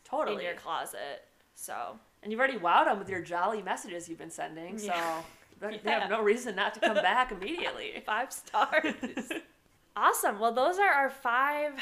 Totally. 0.03 0.39
in 0.39 0.43
your 0.43 0.55
closet. 0.59 1.23
So, 1.55 1.97
And 2.21 2.31
you've 2.31 2.39
already 2.39 2.57
wowed 2.59 2.85
them 2.85 2.99
with 2.99 3.09
your 3.09 3.21
jolly 3.21 3.61
messages 3.61 4.07
you've 4.09 4.17
been 4.19 4.31
sending, 4.31 4.77
so 4.77 4.87
Yeah. 4.87 5.21
They 5.59 5.79
Yeah. 5.83 5.99
have 6.01 6.09
no 6.09 6.21
reason 6.21 6.55
not 6.55 6.73
to 6.73 6.79
come 6.81 6.95
back 6.95 7.31
immediately. 7.31 8.01
Five 8.05 8.33
stars. 8.33 8.93
awesome. 9.95 10.39
Well, 10.39 10.51
those 10.53 10.77
are 10.77 10.89
our 10.91 11.09
five 11.09 11.79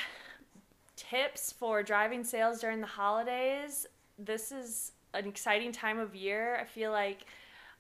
tips 0.95 1.51
for 1.51 1.81
driving 1.81 2.23
sales 2.23 2.60
during 2.60 2.79
the 2.81 2.88
holidays. 2.88 3.88
This 4.19 4.51
is 4.51 4.91
an 5.13 5.27
exciting 5.27 5.71
time 5.71 5.97
of 5.99 6.15
year. 6.15 6.57
I 6.62 6.65
feel 6.65 6.91
like 6.91 7.25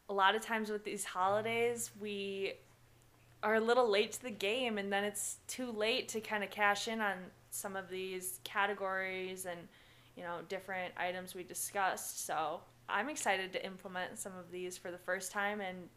a 0.09 0.13
lot 0.13 0.33
of 0.35 0.41
times 0.41 0.69
with 0.71 0.83
these 0.83 1.03
holidays, 1.03 1.91
we 1.99 2.53
are 3.43 3.55
a 3.55 3.59
little 3.59 3.87
late 3.89 4.11
to 4.13 4.21
the 4.23 4.31
game, 4.31 4.77
and 4.77 4.91
then 4.91 5.03
it's 5.03 5.37
too 5.47 5.71
late 5.71 6.09
to 6.09 6.19
kind 6.21 6.43
of 6.43 6.49
cash 6.49 6.87
in 6.87 6.99
on 6.99 7.17
some 7.51 7.75
of 7.75 7.89
these 7.89 8.39
categories 8.43 9.45
and 9.45 9.67
you 10.21 10.27
know 10.27 10.37
different 10.49 10.93
items 10.97 11.33
we 11.33 11.41
discussed. 11.41 12.27
So 12.27 12.59
I'm 12.87 13.09
excited 13.09 13.51
to 13.53 13.65
implement 13.65 14.19
some 14.19 14.33
of 14.37 14.51
these 14.51 14.77
for 14.77 14.91
the 14.91 14.99
first 14.99 15.31
time 15.31 15.61
and 15.61 15.89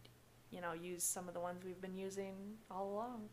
you 0.51 0.63
know 0.63 0.73
use 0.73 1.05
some 1.05 1.29
of 1.29 1.35
the 1.35 1.41
ones 1.41 1.63
we've 1.63 1.81
been 1.83 1.95
using 1.95 2.33
all 2.71 2.91
along. 2.91 3.29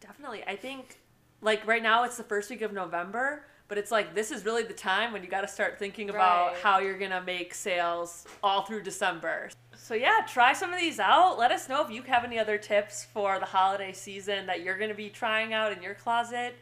Definitely. 0.00 0.44
I 0.46 0.54
think 0.54 1.00
like 1.40 1.66
right 1.66 1.82
now 1.82 2.04
it's 2.04 2.16
the 2.16 2.22
first 2.22 2.48
week 2.48 2.62
of 2.62 2.72
November, 2.72 3.44
but 3.66 3.76
it's 3.76 3.90
like 3.90 4.14
this 4.14 4.30
is 4.30 4.44
really 4.44 4.62
the 4.62 4.72
time 4.72 5.12
when 5.12 5.24
you 5.24 5.28
got 5.28 5.40
to 5.40 5.48
start 5.48 5.80
thinking 5.80 6.10
about 6.10 6.52
Right. 6.52 6.60
how 6.62 6.78
you're 6.78 6.98
going 6.98 7.10
to 7.10 7.22
make 7.22 7.52
sales 7.52 8.24
all 8.40 8.62
through 8.62 8.82
December. 8.82 9.50
So 9.76 9.94
yeah, 9.94 10.18
try 10.28 10.52
some 10.52 10.72
of 10.72 10.78
these 10.78 11.00
out. 11.00 11.40
Let 11.40 11.50
us 11.50 11.68
know 11.68 11.84
if 11.84 11.90
you 11.90 12.02
have 12.02 12.22
any 12.22 12.38
other 12.38 12.56
tips 12.56 13.04
for 13.12 13.40
the 13.40 13.46
holiday 13.46 13.92
season 13.92 14.46
that 14.46 14.60
you're 14.62 14.78
going 14.78 14.90
to 14.90 14.96
be 14.96 15.10
trying 15.10 15.52
out 15.52 15.72
in 15.72 15.82
your 15.82 15.94
closet. 15.94 16.54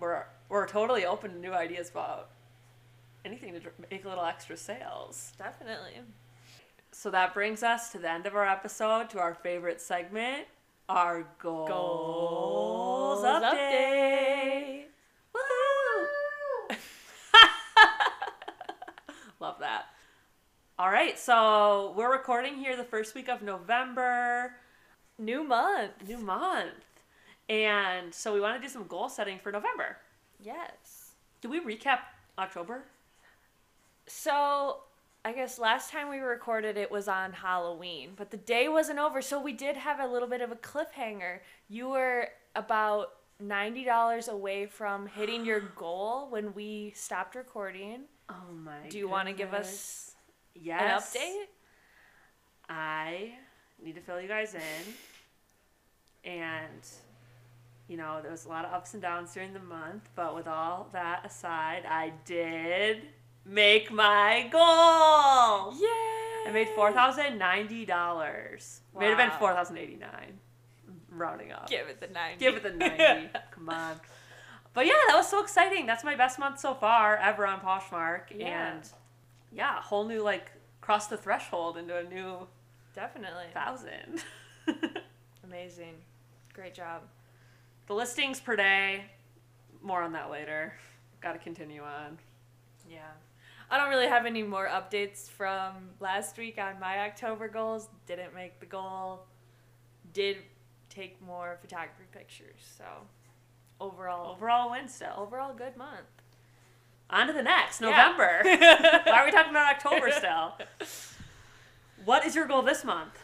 We're 0.00 0.24
we're 0.48 0.66
totally 0.66 1.04
open 1.04 1.34
to 1.34 1.38
new 1.38 1.52
ideas 1.52 1.88
about 1.90 2.30
anything 3.24 3.52
to 3.54 3.60
make 3.90 4.04
a 4.04 4.08
little 4.08 4.24
extra 4.24 4.56
sales. 4.56 5.32
Definitely. 5.38 6.00
So 6.92 7.10
that 7.10 7.34
brings 7.34 7.62
us 7.62 7.90
to 7.92 7.98
the 7.98 8.10
end 8.10 8.26
of 8.26 8.34
our 8.34 8.46
episode, 8.46 9.10
to 9.10 9.18
our 9.20 9.34
favorite 9.34 9.80
segment, 9.80 10.46
our 10.88 11.26
goals, 11.38 11.68
Goals 11.68 13.24
update. 13.24 14.84
Woohoo! 15.34 16.06
Love 19.40 19.56
that. 19.60 19.84
All 20.78 20.90
right, 20.90 21.18
so 21.18 21.92
we're 21.96 22.10
recording 22.10 22.56
here 22.56 22.76
the 22.76 22.84
first 22.84 23.14
week 23.14 23.28
of 23.28 23.42
November, 23.42 24.54
New 25.18 25.42
month. 25.42 25.90
new 26.06 26.18
month. 26.18 26.72
And 27.48 28.14
so 28.14 28.32
we 28.32 28.40
want 28.40 28.56
to 28.60 28.66
do 28.66 28.70
some 28.72 28.86
goal 28.86 29.08
setting 29.08 29.38
for 29.38 29.50
November. 29.50 29.96
Yes. 30.40 31.12
Do 31.40 31.48
we 31.48 31.60
recap 31.60 32.00
October? 32.38 32.84
So 34.08 34.78
I 35.24 35.32
guess 35.32 35.58
last 35.58 35.90
time 35.90 36.08
we 36.08 36.18
recorded 36.18 36.76
it 36.76 36.90
was 36.90 37.08
on 37.08 37.32
Halloween, 37.32 38.10
but 38.16 38.30
the 38.30 38.36
day 38.36 38.68
wasn't 38.68 38.98
over, 38.98 39.20
so 39.20 39.40
we 39.40 39.52
did 39.52 39.76
have 39.76 40.00
a 40.00 40.06
little 40.06 40.28
bit 40.28 40.40
of 40.40 40.50
a 40.50 40.56
cliffhanger. 40.56 41.40
You 41.68 41.90
were 41.90 42.28
about 42.54 43.14
ninety 43.40 43.84
dollars 43.84 44.28
away 44.28 44.66
from 44.66 45.06
hitting 45.06 45.44
your 45.44 45.60
goal 45.76 46.28
when 46.30 46.54
we 46.54 46.92
stopped 46.96 47.34
recording. 47.34 48.04
Oh 48.30 48.52
my 48.52 48.88
Do 48.88 48.98
you 48.98 49.08
want 49.08 49.28
to 49.28 49.34
give 49.34 49.54
us 49.54 50.14
yes. 50.54 51.14
an 51.14 51.20
update? 51.20 51.44
I 52.68 53.32
need 53.82 53.94
to 53.94 54.00
fill 54.00 54.20
you 54.20 54.28
guys 54.28 54.54
in. 54.54 54.94
And, 56.30 56.86
you 57.88 57.96
know, 57.96 58.18
there 58.20 58.30
was 58.30 58.44
a 58.44 58.48
lot 58.48 58.64
of 58.66 58.72
ups 58.72 58.92
and 58.92 59.00
downs 59.00 59.32
during 59.32 59.54
the 59.54 59.60
month, 59.60 60.10
but 60.14 60.34
with 60.34 60.46
all 60.46 60.88
that 60.92 61.24
aside, 61.24 61.84
I 61.88 62.12
did 62.26 63.02
make 63.48 63.90
my 63.90 64.48
goal. 64.52 65.74
Yeah. 65.80 66.48
I 66.48 66.50
made 66.52 66.68
four 66.70 66.92
thousand 66.92 67.38
ninety 67.38 67.84
dollars. 67.84 68.80
May 68.98 69.06
have 69.08 69.18
been 69.18 69.28
Wow. 69.30 69.38
four 69.38 69.52
thousand 69.54 69.78
eighty 69.78 69.96
nine. 69.96 70.38
Rounding 71.10 71.52
up. 71.52 71.68
Give 71.68 71.88
it 71.88 72.00
the 72.00 72.06
ninety. 72.08 72.38
Give 72.38 72.54
it 72.56 72.62
the 72.62 72.70
ninety. 72.72 73.30
Come 73.50 73.68
on. 73.68 73.96
But 74.74 74.86
yeah, 74.86 74.92
that 75.08 75.16
was 75.16 75.28
so 75.28 75.42
exciting. 75.42 75.86
That's 75.86 76.04
my 76.04 76.14
best 76.14 76.38
month 76.38 76.60
so 76.60 76.74
far 76.74 77.16
ever 77.16 77.46
on 77.46 77.60
Poshmark. 77.60 78.24
Yeah. 78.34 78.72
And 78.74 78.82
yeah, 79.52 79.80
whole 79.82 80.06
new 80.06 80.22
like 80.22 80.52
cross 80.80 81.06
the 81.08 81.16
threshold 81.16 81.76
into 81.76 81.96
a 81.96 82.04
new 82.04 82.46
Definitely. 82.94 83.46
thousand. 83.54 84.22
Amazing. 85.44 85.94
Great 86.54 86.74
job. 86.74 87.02
the 87.86 87.94
listings 87.94 88.40
per 88.40 88.56
day, 88.56 89.04
more 89.82 90.02
on 90.02 90.12
that 90.12 90.30
later. 90.30 90.74
Got 91.20 91.32
to 91.32 91.38
continue 91.38 91.82
on. 91.82 92.18
Yeah. 92.90 92.98
I 93.70 93.76
don't 93.76 93.90
really 93.90 94.06
have 94.08 94.24
any 94.26 94.42
more 94.42 94.66
updates 94.68 95.28
from 95.28 95.90
last 96.00 96.38
week 96.38 96.58
on 96.58 96.80
my 96.80 97.00
October 97.00 97.48
goals. 97.48 97.88
Didn't 98.06 98.34
make 98.34 98.60
the 98.60 98.66
goal. 98.66 99.26
Did 100.14 100.38
take 100.88 101.20
more 101.22 101.58
photography 101.60 102.04
pictures. 102.12 102.60
So 102.78 102.84
overall 103.80 104.32
Overall 104.32 104.70
win 104.70 104.88
still. 104.88 105.12
overall 105.16 105.52
good 105.54 105.76
month. 105.76 106.06
On 107.10 107.26
to 107.26 107.32
the 107.32 107.42
next, 107.42 107.80
Yeah. 107.80 107.88
November. 107.90 108.40
Why 109.06 109.20
are 109.20 109.24
we 109.24 109.30
talking 109.32 109.50
about 109.50 109.74
October 109.74 110.10
still? 110.12 110.54
What 112.04 112.24
is 112.24 112.34
your 112.36 112.46
goal 112.46 112.62
this 112.62 112.84
month? 112.84 113.18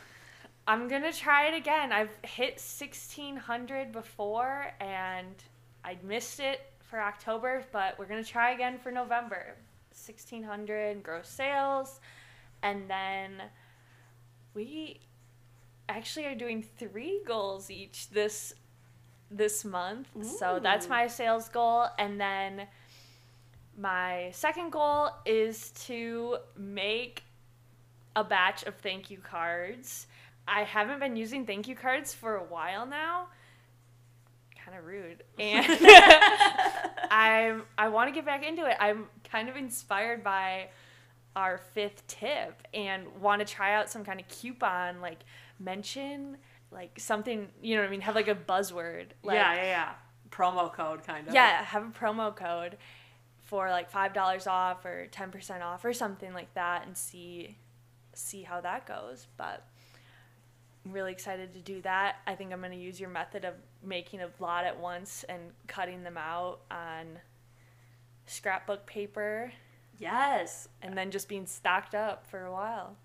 I'm 0.67 0.89
gonna 0.89 1.13
try 1.13 1.47
it 1.47 1.55
again. 1.55 1.93
I've 1.93 2.11
hit 2.23 2.55
1600 2.55 3.93
before 3.93 4.73
and 4.81 5.35
I 5.85 5.97
missed 6.03 6.41
it 6.41 6.61
for 6.81 7.01
October, 7.01 7.65
but 7.73 7.99
we're 7.99 8.07
gonna 8.07 8.25
try 8.25 8.51
again 8.53 8.79
for 8.79 8.91
November. 8.91 9.55
1600 9.95 11.03
gross 11.03 11.29
sales, 11.29 12.01
and 12.63 12.89
then 12.91 13.43
we 14.55 15.01
actually 15.89 16.27
are 16.27 16.35
doing 16.35 16.65
three 16.79 17.21
goals 17.27 17.71
each 17.71 18.11
this 18.11 18.55
this 19.31 19.65
month. 19.65 20.09
So 20.39 20.61
that's 20.63 20.89
my 20.89 21.07
sales 21.07 21.49
goal, 21.49 21.87
and 21.99 22.21
then 22.21 22.67
my 23.77 24.31
second 24.33 24.71
goal 24.71 25.11
is 25.25 25.71
to 25.87 26.39
make 26.57 27.25
a 28.17 28.23
batch 28.23 28.63
of 28.65 28.77
thank 28.77 29.11
you 29.11 29.19
cards. 29.19 30.07
I 30.47 30.63
haven't 30.63 31.01
been 31.01 31.17
using 31.17 31.47
thank 31.47 31.69
you 31.69 31.75
cards 31.75 32.13
for 32.15 32.37
a 32.37 32.45
while 32.45 32.87
now. 32.87 33.29
Kind 34.65 34.79
of 34.79 34.85
rude. 34.85 35.25
And 35.39 35.67
I'm 37.11 37.63
I 37.77 37.89
want 37.89 38.09
to 38.09 38.15
get 38.15 38.25
back 38.25 38.45
into 38.47 38.67
it. 38.67 38.77
I'm 38.79 39.07
kind 39.35 39.49
of 39.49 39.57
inspired 39.57 40.23
by 40.23 40.69
our 41.35 41.59
fifth 41.59 42.07
tip 42.07 42.63
and 42.73 43.05
want 43.21 43.45
to 43.45 43.45
try 43.45 43.75
out 43.75 43.91
some 43.91 44.05
kind 44.05 44.21
of 44.21 44.29
coupon 44.29 45.01
like 45.01 45.19
mention 45.59 46.37
like 46.71 46.99
something, 46.99 47.49
you 47.61 47.75
know 47.75 47.83
what 47.83 47.89
I 47.89 47.91
mean, 47.91 48.01
have 48.03 48.15
like 48.15 48.29
a 48.29 48.35
buzzword. 48.35 49.07
Like, 49.25 49.37
yeah, 49.37 49.55
yeah, 49.55 49.65
yeah. 49.65 49.93
Promo 50.31 50.73
code 50.73 51.05
kind 51.05 51.27
of. 51.27 51.35
yeah, 51.35 51.63
have 51.65 51.85
a 51.85 51.91
promo 51.91 52.35
code 52.35 52.77
for 53.45 53.71
like 53.71 53.91
five 53.91 54.13
dollars 54.13 54.47
off 54.47 54.85
or 54.85 55.07
ten 55.09 55.31
percent 55.31 55.63
off 55.63 55.85
or 55.85 55.93
something 55.93 56.33
like 56.33 56.53
that, 56.55 56.87
and 56.87 56.97
see 56.97 57.57
see 58.15 58.43
how 58.43 58.61
that 58.61 58.87
goes. 58.87 59.27
But 59.37 59.67
I'm 60.85 60.93
really 60.93 61.13
excited 61.13 61.55
to 61.55 61.61
do 61.61 61.81
that. 61.83 62.17
I 62.27 62.35
think 62.35 62.53
I'm 62.53 62.61
gonna 62.61 62.75
use 62.75 62.99
your 63.01 63.11
method 63.11 63.45
of 63.45 63.55
making 63.83 64.21
a 64.21 64.29
lot 64.41 64.65
at 64.65 64.81
once 64.81 65.25
and 65.29 65.41
cutting 65.69 66.03
them 66.03 66.17
out 66.17 66.61
on 66.71 67.19
scrapbook 68.27 68.87
paper, 68.87 69.53
Yes. 69.99 70.69
and 70.83 70.97
then 70.99 71.11
just 71.11 71.29
being 71.29 71.47
stocked 71.47 71.95
up 71.95 72.27
for 72.27 72.45
a 72.45 72.53
while. 72.53 72.97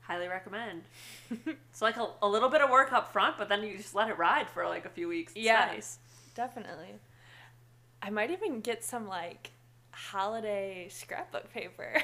Highly 0.00 0.28
recommend. 0.28 0.82
it's 1.46 1.82
like 1.82 1.96
a, 1.96 2.08
a 2.22 2.28
little 2.28 2.48
bit 2.48 2.60
of 2.60 2.70
work 2.70 2.92
up 2.92 3.12
front, 3.12 3.36
but 3.38 3.48
then 3.48 3.62
you 3.64 3.76
just 3.76 3.94
let 3.94 4.08
it 4.08 4.16
ride 4.18 4.48
for 4.48 4.66
like 4.66 4.84
a 4.84 4.88
few 4.88 5.08
weeks. 5.08 5.32
It's 5.34 5.44
Yeah. 5.44 5.66
nice. 5.72 5.98
Definitely. 6.34 6.94
I 8.02 8.10
might 8.10 8.30
even 8.30 8.60
get 8.60 8.84
some 8.84 9.08
like 9.08 9.50
holiday 9.90 10.88
scrapbook 10.90 11.52
paper. 11.52 11.94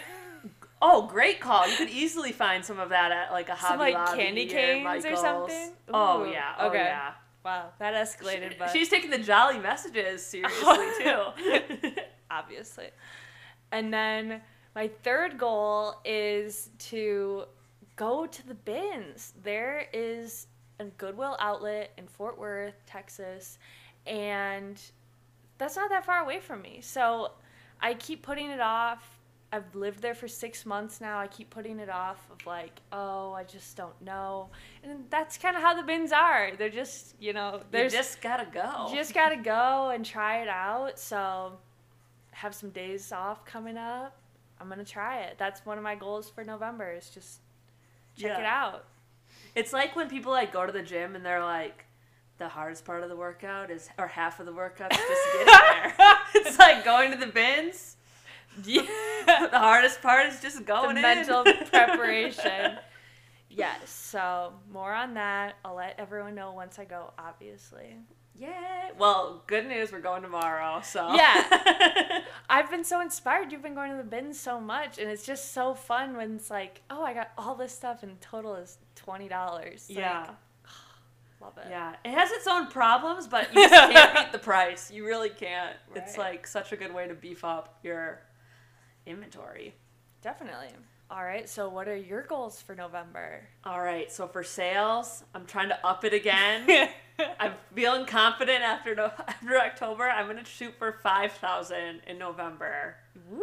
Oh, 0.85 1.07
great 1.07 1.38
call. 1.38 1.68
You 1.68 1.76
could 1.76 1.90
easily 1.90 2.33
find 2.33 2.64
some 2.64 2.81
of 2.81 2.88
that 2.88 3.12
at 3.12 3.31
like 3.31 3.48
a 3.48 3.55
Hobby 3.55 3.70
Some, 3.72 3.78
like, 3.78 3.94
Lobby 3.94 4.18
candy 4.20 4.46
canes 4.46 4.81
or 5.05 5.11
Michael's. 5.11 5.20
something? 5.20 5.70
Oh 5.94 6.24
yeah. 6.24 6.55
Oh 6.59 6.66
okay. 6.70 6.78
yeah. 6.78 7.12
wow, 7.44 7.66
that 7.78 7.94
escalated, 7.94 8.59
but 8.59 8.70
She's 8.70 8.88
taking 8.88 9.09
the 9.11 9.18
jolly 9.20 9.61
messages 9.61 10.26
seriously 10.26 10.76
too. 10.98 11.92
Obviously. 12.33 12.90
And 13.71 13.92
then 13.92 14.40
my 14.75 14.88
third 15.03 15.38
goal 15.38 15.97
is 16.05 16.71
to 16.90 17.45
go 17.97 18.27
to 18.27 18.47
the 18.47 18.55
bins. 18.55 19.35
There 19.42 19.87
is 19.92 20.46
a 20.81 20.85
Goodwill 20.85 21.37
outlet 21.38 21.92
in 21.98 22.06
Fort 22.06 22.38
Worth, 22.38 22.75
Texas, 22.87 23.59
and 24.06 24.81
that's 25.59 25.77
not 25.77 25.90
that 25.90 26.04
far 26.04 26.21
away 26.23 26.40
from 26.40 26.63
me. 26.63 26.81
So 26.83 27.33
I 27.81 27.94
keep 27.94 28.23
putting 28.23 28.50
it 28.50 28.61
off. 28.61 29.19
I've 29.54 29.75
lived 29.75 30.00
there 30.00 30.15
for 30.15 30.29
six 30.29 30.65
months 30.65 31.00
now. 31.00 31.19
I 31.19 31.27
keep 31.27 31.50
putting 31.50 31.79
it 31.79 31.90
off 31.90 32.19
of 32.31 32.44
like, 32.46 32.81
oh, 32.90 33.33
I 33.33 33.44
just 33.44 33.77
don't 33.77 34.00
know. 34.00 34.48
And 34.83 35.04
that's 35.11 35.37
kind 35.37 35.54
of 35.54 35.63
how 35.63 35.75
the 35.75 35.83
bins 35.83 36.11
are. 36.11 36.52
They're 36.56 36.71
just, 36.71 37.15
you 37.21 37.35
know, 37.35 37.56
you 37.56 37.65
there's 37.71 37.92
just 37.92 38.23
gotta 38.23 38.46
go. 38.50 38.88
you 38.88 38.96
just 38.96 39.13
gotta 39.13 39.37
go 39.37 39.90
and 39.94 40.06
try 40.06 40.40
it 40.40 40.48
out. 40.48 40.98
So, 40.98 41.59
have 42.33 42.54
some 42.54 42.70
days 42.70 43.12
off 43.12 43.44
coming 43.44 43.76
up. 43.76 44.16
I'm 44.60 44.68
gonna 44.68 44.85
try 44.85 45.20
it. 45.22 45.37
That's 45.38 45.64
one 45.66 45.78
of 45.78 45.85
my 45.85 45.94
goals 45.94 46.28
for 46.28 46.44
November. 46.44 46.92
Is 46.92 47.10
just 47.10 47.40
check 48.16 48.38
it 48.38 48.44
out. 48.44 48.85
It's 49.54 49.72
like 49.72 49.96
when 49.96 50.08
people 50.08 50.33
like 50.33 50.52
go 50.52 50.66
to 50.66 50.72
the 50.72 50.83
gym 50.83 51.14
and 51.16 51.24
they're 51.24 51.42
like, 51.44 51.85
the 52.38 52.48
hardest 52.48 52.85
part 52.85 53.02
of 53.02 53.08
the 53.08 53.16
workout 53.16 53.70
is, 53.70 53.88
or 53.98 54.06
half 54.06 54.40
of 54.40 54.46
the 54.46 54.52
workout 54.52 54.92
is 54.92 54.98
just 54.98 55.22
getting 55.33 55.46
there. 55.96 56.18
it's 56.35 56.58
like 56.58 56.85
going 56.85 57.10
to 57.12 57.16
the 57.18 57.26
bins. 57.26 57.96
Yeah. 58.64 58.83
The 59.24 59.58
hardest 59.58 60.02
part 60.02 60.26
is 60.26 60.40
just 60.40 60.64
going 60.66 60.96
the 60.96 60.96
in. 60.96 61.02
mental 61.02 61.44
preparation. 61.70 62.76
Yes, 63.48 63.88
so 63.88 64.52
more 64.72 64.92
on 64.92 65.14
that. 65.14 65.54
I'll 65.64 65.76
let 65.76 65.94
everyone 65.98 66.35
know 66.35 66.52
once 66.52 66.78
I 66.80 66.85
go, 66.85 67.12
obviously. 67.18 67.98
Yay! 68.35 68.90
Well, 68.98 69.42
good 69.46 69.66
news, 69.66 69.92
we're 69.92 70.00
going 70.00 70.22
tomorrow. 70.22 70.80
So 70.83 71.14
Yeah. 71.14 72.22
I've 72.50 72.70
been 72.70 72.85
so 72.85 73.00
inspired. 73.00 73.52
You've 73.52 73.62
been 73.62 73.74
going 73.74 73.90
to 73.92 73.96
the 73.96 74.02
bins 74.04 74.38
so 74.40 74.60
much, 74.60 74.98
and 74.98 75.10
it's 75.10 75.24
just 75.24 75.52
so 75.52 75.74
fun 75.74 76.16
when 76.16 76.37
it's 76.37 76.50
like, 76.50 76.83
oh, 76.90 77.02
I 77.02 77.14
got 77.14 77.30
all 77.38 77.54
this 77.54 77.72
stuff, 77.74 78.02
and 78.02 78.20
total 78.20 78.54
is 78.56 78.78
twenty 78.94 79.28
dollars. 79.28 79.87
yeah, 79.88 80.26
love 81.40 81.56
it. 81.58 81.66
yeah. 81.70 81.94
It 82.04 82.10
has 82.12 82.30
its 82.30 82.46
own 82.46 82.66
problems, 82.68 83.26
but 83.26 83.52
you 83.54 83.68
just 83.68 83.92
can't 83.92 84.14
beat 84.14 84.33
the 84.33 84.38
price. 84.38 84.90
You 84.90 85.04
really 85.06 85.30
can't. 85.30 85.76
It's 85.94 86.16
like 86.18 86.46
such 86.46 86.72
a 86.72 86.76
good 86.76 86.94
way 86.94 87.06
to 87.08 87.14
beef 87.14 87.44
up 87.44 87.78
your 87.83 88.20
inventory. 89.06 89.74
definitely. 90.22 90.68
All 91.13 91.23
right. 91.23 91.46
So, 91.46 91.69
what 91.69 91.88
are 91.88 91.96
your 91.96 92.23
goals 92.23 92.63
for 92.63 92.75
November? 92.75 93.40
All 93.67 93.83
right, 93.83 94.10
so 94.10 94.27
for 94.27 94.42
sales, 94.42 95.25
I'm 95.35 95.44
trying 95.44 95.69
to 95.69 95.87
up 95.87 96.04
it 96.06 96.15
again. 96.15 96.88
I'm 97.38 97.52
feeling 97.75 98.06
confident 98.06 98.63
after 98.63 98.94
no- 98.94 99.13
after 99.29 99.58
October. 99.60 100.08
I'm 100.08 100.27
gonna 100.27 100.42
shoot 100.46 100.73
for 100.79 100.96
five 101.02 101.33
thousand 101.33 102.00
in 102.06 102.17
November. 102.19 102.96
Woo! 103.31 103.42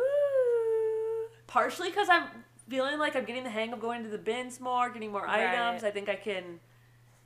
Partially 1.45 1.89
because 1.89 2.09
I'm 2.09 2.24
feeling 2.67 2.97
like 2.97 3.15
I'm 3.15 3.26
getting 3.26 3.43
the 3.43 3.51
hang 3.51 3.72
of 3.72 3.80
going 3.80 4.01
to 4.03 4.09
the 4.09 4.17
bins 4.17 4.59
more, 4.59 4.89
getting 4.89 5.11
more 5.11 5.26
Right. 5.26 5.47
items. 5.47 5.84
I 5.84 5.91
think 5.91 6.09
I 6.09 6.15
can 6.15 6.59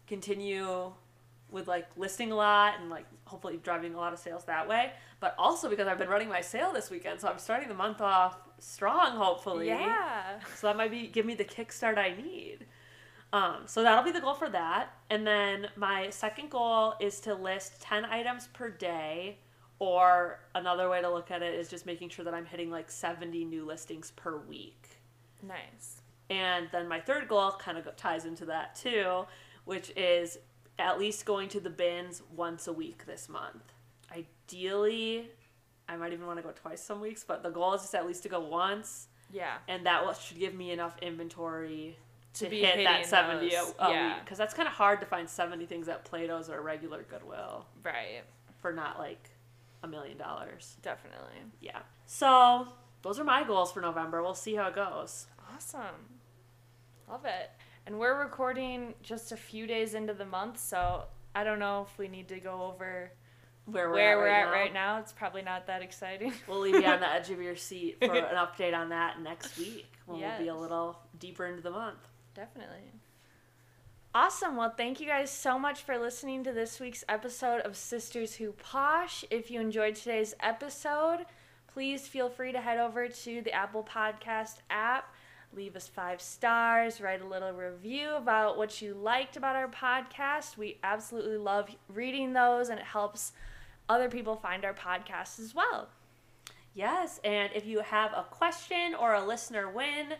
continue 0.08 0.91
with 1.52 1.68
like 1.68 1.88
listing 1.98 2.32
a 2.32 2.36
lot 2.36 2.76
and 2.80 2.89
like 2.89 3.06
hopefully 3.26 3.60
driving 3.64 3.94
a 3.94 3.98
lot 3.98 4.12
of 4.14 4.20
sales 4.20 4.44
that 4.46 4.68
way. 4.68 4.91
But 5.20 5.36
also 5.38 5.70
because 5.70 5.88
I've 5.88 5.98
been 6.00 6.10
running 6.10 6.30
my 6.30 6.41
sale 6.41 6.74
this 6.74 6.89
weekend, 6.89 7.20
so 7.22 7.28
I'm 7.28 7.39
starting 7.39 7.70
the 7.70 7.76
month 7.76 8.02
off 8.02 8.38
strong. 8.60 9.16
Hopefully, 9.18 9.68
Yeah. 9.68 10.39
so 10.56 10.68
that 10.68 10.78
might 10.78 10.91
be 10.91 11.08
give 11.08 11.26
me 11.26 11.36
the 11.36 11.46
kickstart 11.46 11.98
I 11.98 12.16
need. 12.16 12.66
Um, 13.32 13.64
so 13.66 13.82
that'll 13.82 14.04
be 14.04 14.12
the 14.12 14.22
goal 14.22 14.36
for 14.36 14.50
that. 14.50 14.89
And 15.10 15.26
then 15.26 15.68
my 15.76 16.10
second 16.12 16.50
goal 16.52 16.94
is 17.00 17.20
to 17.22 17.34
list 17.34 17.82
10 17.82 18.06
items 18.06 18.48
per 18.48 18.70
day. 18.70 19.39
Or 19.80 20.39
another 20.56 20.88
way 20.88 21.02
to 21.02 21.10
look 21.12 21.30
at 21.32 21.41
it 21.41 21.56
is 21.56 21.68
just 21.68 21.86
making 21.86 22.10
sure 22.10 22.24
that 22.24 22.34
I'm 22.34 22.46
hitting 22.46 22.70
like 22.70 22.89
70 22.89 23.44
new 23.46 23.66
listings 23.66 24.12
per 24.12 24.38
week. 24.38 24.88
Nice. 25.41 26.02
And 26.30 26.70
then 26.72 26.88
my 26.88 27.00
third 27.02 27.28
goal 27.28 27.52
kind 27.60 27.78
of 27.78 27.94
ties 27.98 28.26
into 28.26 28.46
that 28.46 28.76
too, 28.76 29.26
which 29.66 29.91
is 29.98 30.38
at 30.80 31.00
least 31.00 31.26
going 31.26 31.50
to 31.50 31.60
the 31.60 31.70
bins 31.70 32.22
once 32.36 32.68
a 32.68 32.74
week 32.74 33.06
this 33.06 33.30
month. 33.30 33.74
Ideally, 34.12 35.30
I 35.88 35.96
might 35.98 36.14
even 36.14 36.26
want 36.26 36.38
to 36.40 36.44
go 36.44 36.52
twice 36.52 36.82
some 36.82 37.02
weeks, 37.02 37.24
but 37.28 37.44
the 37.44 37.50
goal 37.50 37.74
is 37.74 37.82
just 37.82 37.96
at 37.96 38.06
least 38.08 38.24
to 38.24 38.30
go 38.30 38.40
once 38.40 39.08
Yeah. 39.32 39.56
and 39.68 39.86
that 39.86 40.06
will, 40.06 40.14
should 40.14 40.40
give 40.40 40.54
me 40.56 40.72
enough 40.72 40.98
inventory 41.02 41.98
to, 42.36 42.46
To 42.46 42.50
be 42.50 42.62
hit 42.62 42.84
that 42.86 43.06
70 43.06 43.50
those, 43.50 43.74
a, 43.80 43.84
a 43.86 43.90
yeah. 43.92 44.08
week 44.16 44.24
because 44.26 44.38
that's 44.40 44.54
kind 44.56 44.68
of 44.68 44.74
hard 44.74 45.00
to 45.02 45.06
find 45.06 45.30
70 45.30 45.66
things 45.68 45.88
at 45.88 46.04
plato's 46.04 46.50
or 46.50 46.62
regular 46.62 47.04
goodwill 47.04 47.66
Right. 47.84 48.24
for 48.60 48.74
not 48.74 48.98
like 48.98 49.30
a 49.84 49.88
million 49.88 50.18
dollars 50.18 50.78
Definitely. 50.82 51.36
yeah 51.62 51.80
so 52.08 52.68
those 53.04 53.20
are 53.20 53.24
my 53.24 53.44
goals 53.44 53.72
for 53.72 53.82
november 53.82 54.24
we'll 54.24 54.34
see 54.34 54.56
how 54.56 54.68
it 54.70 54.76
goes 54.76 55.28
Awesome. 55.56 55.82
Love 57.08 57.26
it. 57.26 57.52
And 57.86 58.00
we're 58.00 58.18
recording 58.20 58.94
just 59.04 59.32
a 59.32 59.38
few 59.38 59.68
days 59.68 59.94
into 59.94 60.14
the 60.14 60.26
month, 60.26 60.58
so 60.60 61.04
I 61.36 61.44
don't 61.44 61.60
know 61.60 61.86
if 61.90 61.98
we 61.98 62.08
need 62.08 62.30
to 62.30 62.40
go 62.40 62.64
over 62.64 63.12
where 63.66 63.90
we're 63.90 63.94
where 63.94 64.12
at, 64.12 64.18
we're 64.18 64.26
right, 64.26 64.48
at 64.48 64.52
right 64.52 64.74
now. 64.74 65.00
It's 65.00 65.12
probably 65.12 65.42
not 65.42 65.68
that 65.68 65.82
exciting. 65.82 66.34
we'll 66.48 66.60
leave 66.60 66.76
you 66.76 66.86
on 66.86 67.00
the 67.00 67.10
edge 67.14 67.30
of 67.30 67.42
your 67.42 67.56
seat 67.56 67.98
for 68.00 68.14
an 68.14 68.36
update 68.36 68.74
on 68.76 68.90
that 68.90 69.22
next 69.22 69.58
week 69.58 69.86
when 70.06 70.20
we'll 70.20 70.40
be 70.40 70.48
a 70.48 70.56
little 70.56 70.98
deeper 71.20 71.46
into 71.46 71.62
the 71.62 71.72
month 71.72 72.00
Definitely. 72.36 72.92
Awesome. 74.16 74.56
Well, 74.56 74.74
thank 74.76 75.00
you 75.00 75.08
guys 75.08 75.30
so 75.30 75.60
much 75.60 75.82
for 75.82 75.98
listening 75.98 76.44
to 76.44 76.52
this 76.52 76.80
week's 76.80 77.04
episode 77.08 77.62
of 77.62 77.76
Sisters 77.76 78.36
Who 78.36 78.52
Posh. 78.54 79.24
If 79.30 79.52
you 79.52 79.60
enjoyed 79.60 79.96
today's 79.96 80.34
episode, 80.40 81.26
please 81.72 82.08
feel 82.08 82.30
free 82.30 82.52
to 82.52 82.62
head 82.62 82.80
over 82.80 83.08
to 83.08 83.42
the 83.42 83.52
Apple 83.52 83.84
Podcast 83.84 84.58
app, 84.70 85.14
leave 85.56 85.76
us 85.76 85.88
five 85.88 86.22
stars, 86.22 87.01
write 87.01 87.22
a 87.22 87.28
little 87.28 87.51
review 87.51 88.12
about 88.16 88.58
what 88.58 88.82
you 88.82 88.93
liked 88.93 89.38
about 89.38 89.56
our 89.56 89.68
podcast. 89.68 90.58
We 90.58 90.78
absolutely 90.84 91.38
love 91.38 91.70
reading 91.88 92.34
those, 92.34 92.70
and 92.70 92.80
it 92.80 92.86
helps 92.86 93.34
other 93.89 94.10
people 94.10 94.36
find 94.36 94.66
our 94.66 94.74
podcast 94.74 95.39
as 95.39 95.54
well. 95.54 95.89
Yes, 96.74 97.20
and 97.24 97.51
if 97.54 97.66
you 97.66 97.80
have 97.82 98.12
a 98.14 98.24
question 98.24 98.95
or 98.99 99.14
a 99.14 99.24
listener 99.24 99.70
win 99.70 100.14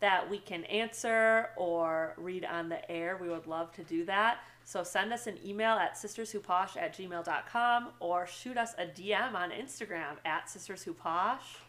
that 0.00 0.28
we 0.28 0.38
can 0.38 0.64
answer 0.64 1.50
or 1.56 2.14
read 2.18 2.44
on 2.44 2.68
the 2.68 2.90
air, 2.90 3.18
we 3.20 3.28
would 3.28 3.46
love 3.46 3.72
to 3.72 3.82
do 3.84 4.04
that. 4.04 4.38
So 4.64 4.82
send 4.82 5.12
us 5.12 5.26
an 5.26 5.38
email 5.44 5.76
at 5.76 5.94
sisterswhoposh 5.94 6.76
at 6.76 6.96
gmail.com 6.96 7.88
or 8.00 8.26
shoot 8.26 8.56
us 8.56 8.74
a 8.78 8.86
DM 8.86 9.34
on 9.34 9.50
Instagram 9.50 10.16
at 10.24 10.46
sisterswhoposh 10.46 11.63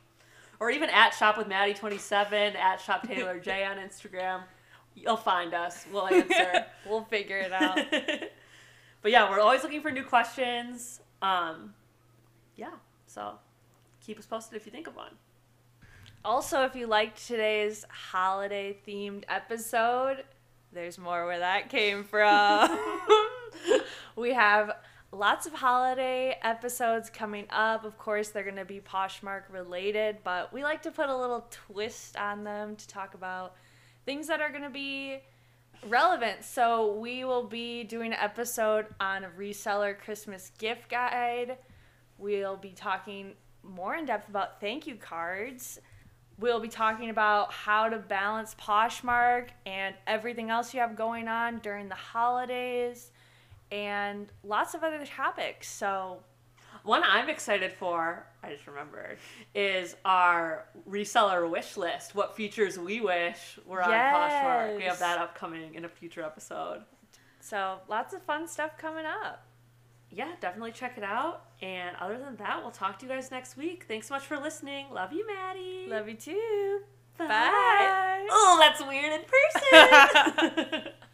or 0.60 0.70
even 0.70 0.90
at 0.90 1.12
shop 1.12 1.38
with 1.38 1.48
Maddie 1.48 1.74
27 1.74 2.56
at 2.56 2.82
shop 2.82 3.08
Taylor 3.08 3.40
J 3.40 3.66
on 3.66 3.78
Instagram. 3.78 4.42
You'll 4.96 5.18
find 5.18 5.54
us. 5.54 5.86
We'll 5.92 6.08
answer. 6.08 6.66
We'll 6.88 7.04
figure 7.04 7.38
it 7.38 7.52
out. 7.52 7.80
but 9.02 9.12
yeah, 9.12 9.28
we're 9.28 9.40
always 9.40 9.64
looking 9.64 9.82
for 9.82 9.90
new 9.90 10.04
questions. 10.04 11.02
Um, 11.20 11.74
yeah, 12.56 12.74
so 13.08 13.40
keep 14.06 14.20
us 14.20 14.28
posted 14.28 14.56
if 14.56 14.68
you 14.68 14.72
think 14.72 14.86
of 14.86 14.96
one. 14.96 15.14
Also, 16.24 16.64
if 16.64 16.76
you 16.76 16.86
liked 16.86 17.26
today's 17.28 17.86
holiday 17.90 18.78
themed 18.88 19.24
episode, 19.28 20.24
there's 20.72 20.98
more 20.98 21.26
where 21.26 21.40
that 21.40 21.70
came 21.70 22.04
from. 22.04 22.80
we 24.16 24.34
have 24.34 24.72
lots 25.12 25.46
of 25.46 25.54
holiday 25.54 26.38
episodes 26.42 27.10
coming 27.10 27.46
up. 27.50 27.86
Of 27.86 27.98
course, 27.98 28.30
they're 28.30 28.44
going 28.44 28.56
to 28.56 28.66
be 28.66 28.80
Poshmark 28.80 29.44
related, 29.50 30.18
but 30.24 30.54
we 30.54 30.64
like 30.64 30.82
to 30.84 30.92
put 30.92 31.10
a 31.10 31.16
little 31.16 31.48
twist 31.50 32.18
on 32.18 32.44
them 32.44 32.76
to 32.76 32.88
talk 32.88 33.14
about 33.14 33.56
things 34.06 34.28
that 34.28 34.42
are 34.42 34.50
going 34.50 34.64
to 34.64 34.70
be 34.70 35.20
relevant. 35.88 36.44
So, 36.44 36.96
we 36.96 37.24
will 37.24 37.48
be 37.48 37.84
doing 37.84 38.14
an 38.14 38.20
episode 38.20 38.88
on 39.00 39.24
a 39.24 39.30
reseller 39.30 39.98
Christmas 39.98 40.52
gift 40.58 40.90
guide. 40.90 41.58
We'll 42.18 42.58
be 42.58 42.72
talking 42.72 43.34
more 43.64 43.96
in 43.96 44.06
depth 44.06 44.30
about 44.30 44.62
thank 44.62 44.88
you 44.88 44.96
cards. 44.96 45.80
We'll 46.38 46.60
be 46.60 46.68
talking 46.68 47.10
about 47.10 47.54
how 47.54 47.88
to 47.88 47.98
balance 47.98 48.56
Poshmark 48.56 49.50
and 49.66 49.96
everything 50.06 50.50
else 50.50 50.74
you 50.74 50.82
have 50.82 50.96
going 50.96 51.30
on 51.30 51.60
during 51.60 51.88
the 51.88 51.96
holidays 51.96 53.12
and 53.76 54.32
lots 54.44 54.74
of 54.74 54.84
other 54.84 55.06
topics. 55.06 55.68
So, 55.70 56.20
One 56.84 57.04
I'm 57.04 57.30
excited 57.30 57.74
for, 57.74 58.26
I 58.42 58.52
just 58.54 58.66
remembered, 58.68 59.18
is 59.54 59.96
our 60.06 60.66
reseller 60.90 61.50
wish 61.50 61.76
list. 61.78 62.16
What 62.16 62.36
features 62.36 62.78
we 62.80 63.02
wish 63.02 63.60
were 63.66 63.82
on 63.84 63.90
Poshmark. 63.92 64.78
We 64.78 64.84
have 64.84 65.00
that 65.00 65.18
upcoming 65.18 65.76
in 65.76 65.84
a 65.86 65.90
future 65.90 66.24
episode. 66.24 66.84
so 67.40 67.80
lots 67.90 68.14
of 68.14 68.22
fun 68.24 68.48
stuff 68.48 68.78
coming 68.78 69.06
up. 69.06 69.46
Yeah, 70.12 70.32
definitely 70.40 70.72
check 70.72 70.98
it 70.98 71.04
out. 71.04 71.46
And 71.62 71.96
other 71.98 72.18
than 72.18 72.38
that, 72.38 72.62
we'll 72.62 72.72
talk 72.72 73.00
to 73.00 73.06
you 73.06 73.12
guys 73.12 73.32
next 73.32 73.58
week. 73.58 73.86
Thanks 73.88 74.08
so 74.08 74.14
much 74.14 74.24
for 74.24 74.38
listening. 74.38 74.86
Love 74.94 75.12
you, 75.12 75.28
Maddie. 75.28 75.88
Love 75.90 76.08
you 76.08 76.16
too. 76.16 76.82
Bye. 77.18 77.28
Bye. 77.28 78.28
Oh, 78.30 78.58
that's 78.62 78.82
weird 78.86 79.12
in 79.12 79.22
person. 79.28 80.84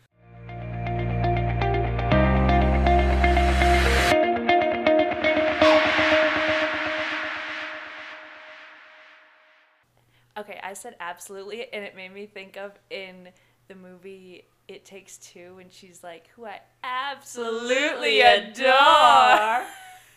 I 10.71 10.73
said 10.73 10.95
absolutely, 11.01 11.65
and 11.73 11.83
it 11.83 11.97
made 11.97 12.13
me 12.13 12.27
think 12.27 12.55
of 12.55 12.71
in 12.89 13.27
the 13.67 13.75
movie 13.75 14.45
It 14.69 14.85
Takes 14.85 15.17
Two 15.17 15.55
when 15.55 15.69
she's 15.69 16.01
like, 16.01 16.29
who 16.33 16.45
I 16.45 16.61
absolutely 16.81 18.21
Absolutely 18.21 18.61
adore. 18.61 19.65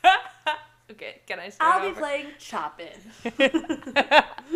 okay, 0.93 1.23
can 1.27 1.41
I 1.41 1.49
start 1.49 1.83
I'll 1.83 1.93
be 1.93 1.99
playing 1.99 2.27
Choppin'. 2.39 2.87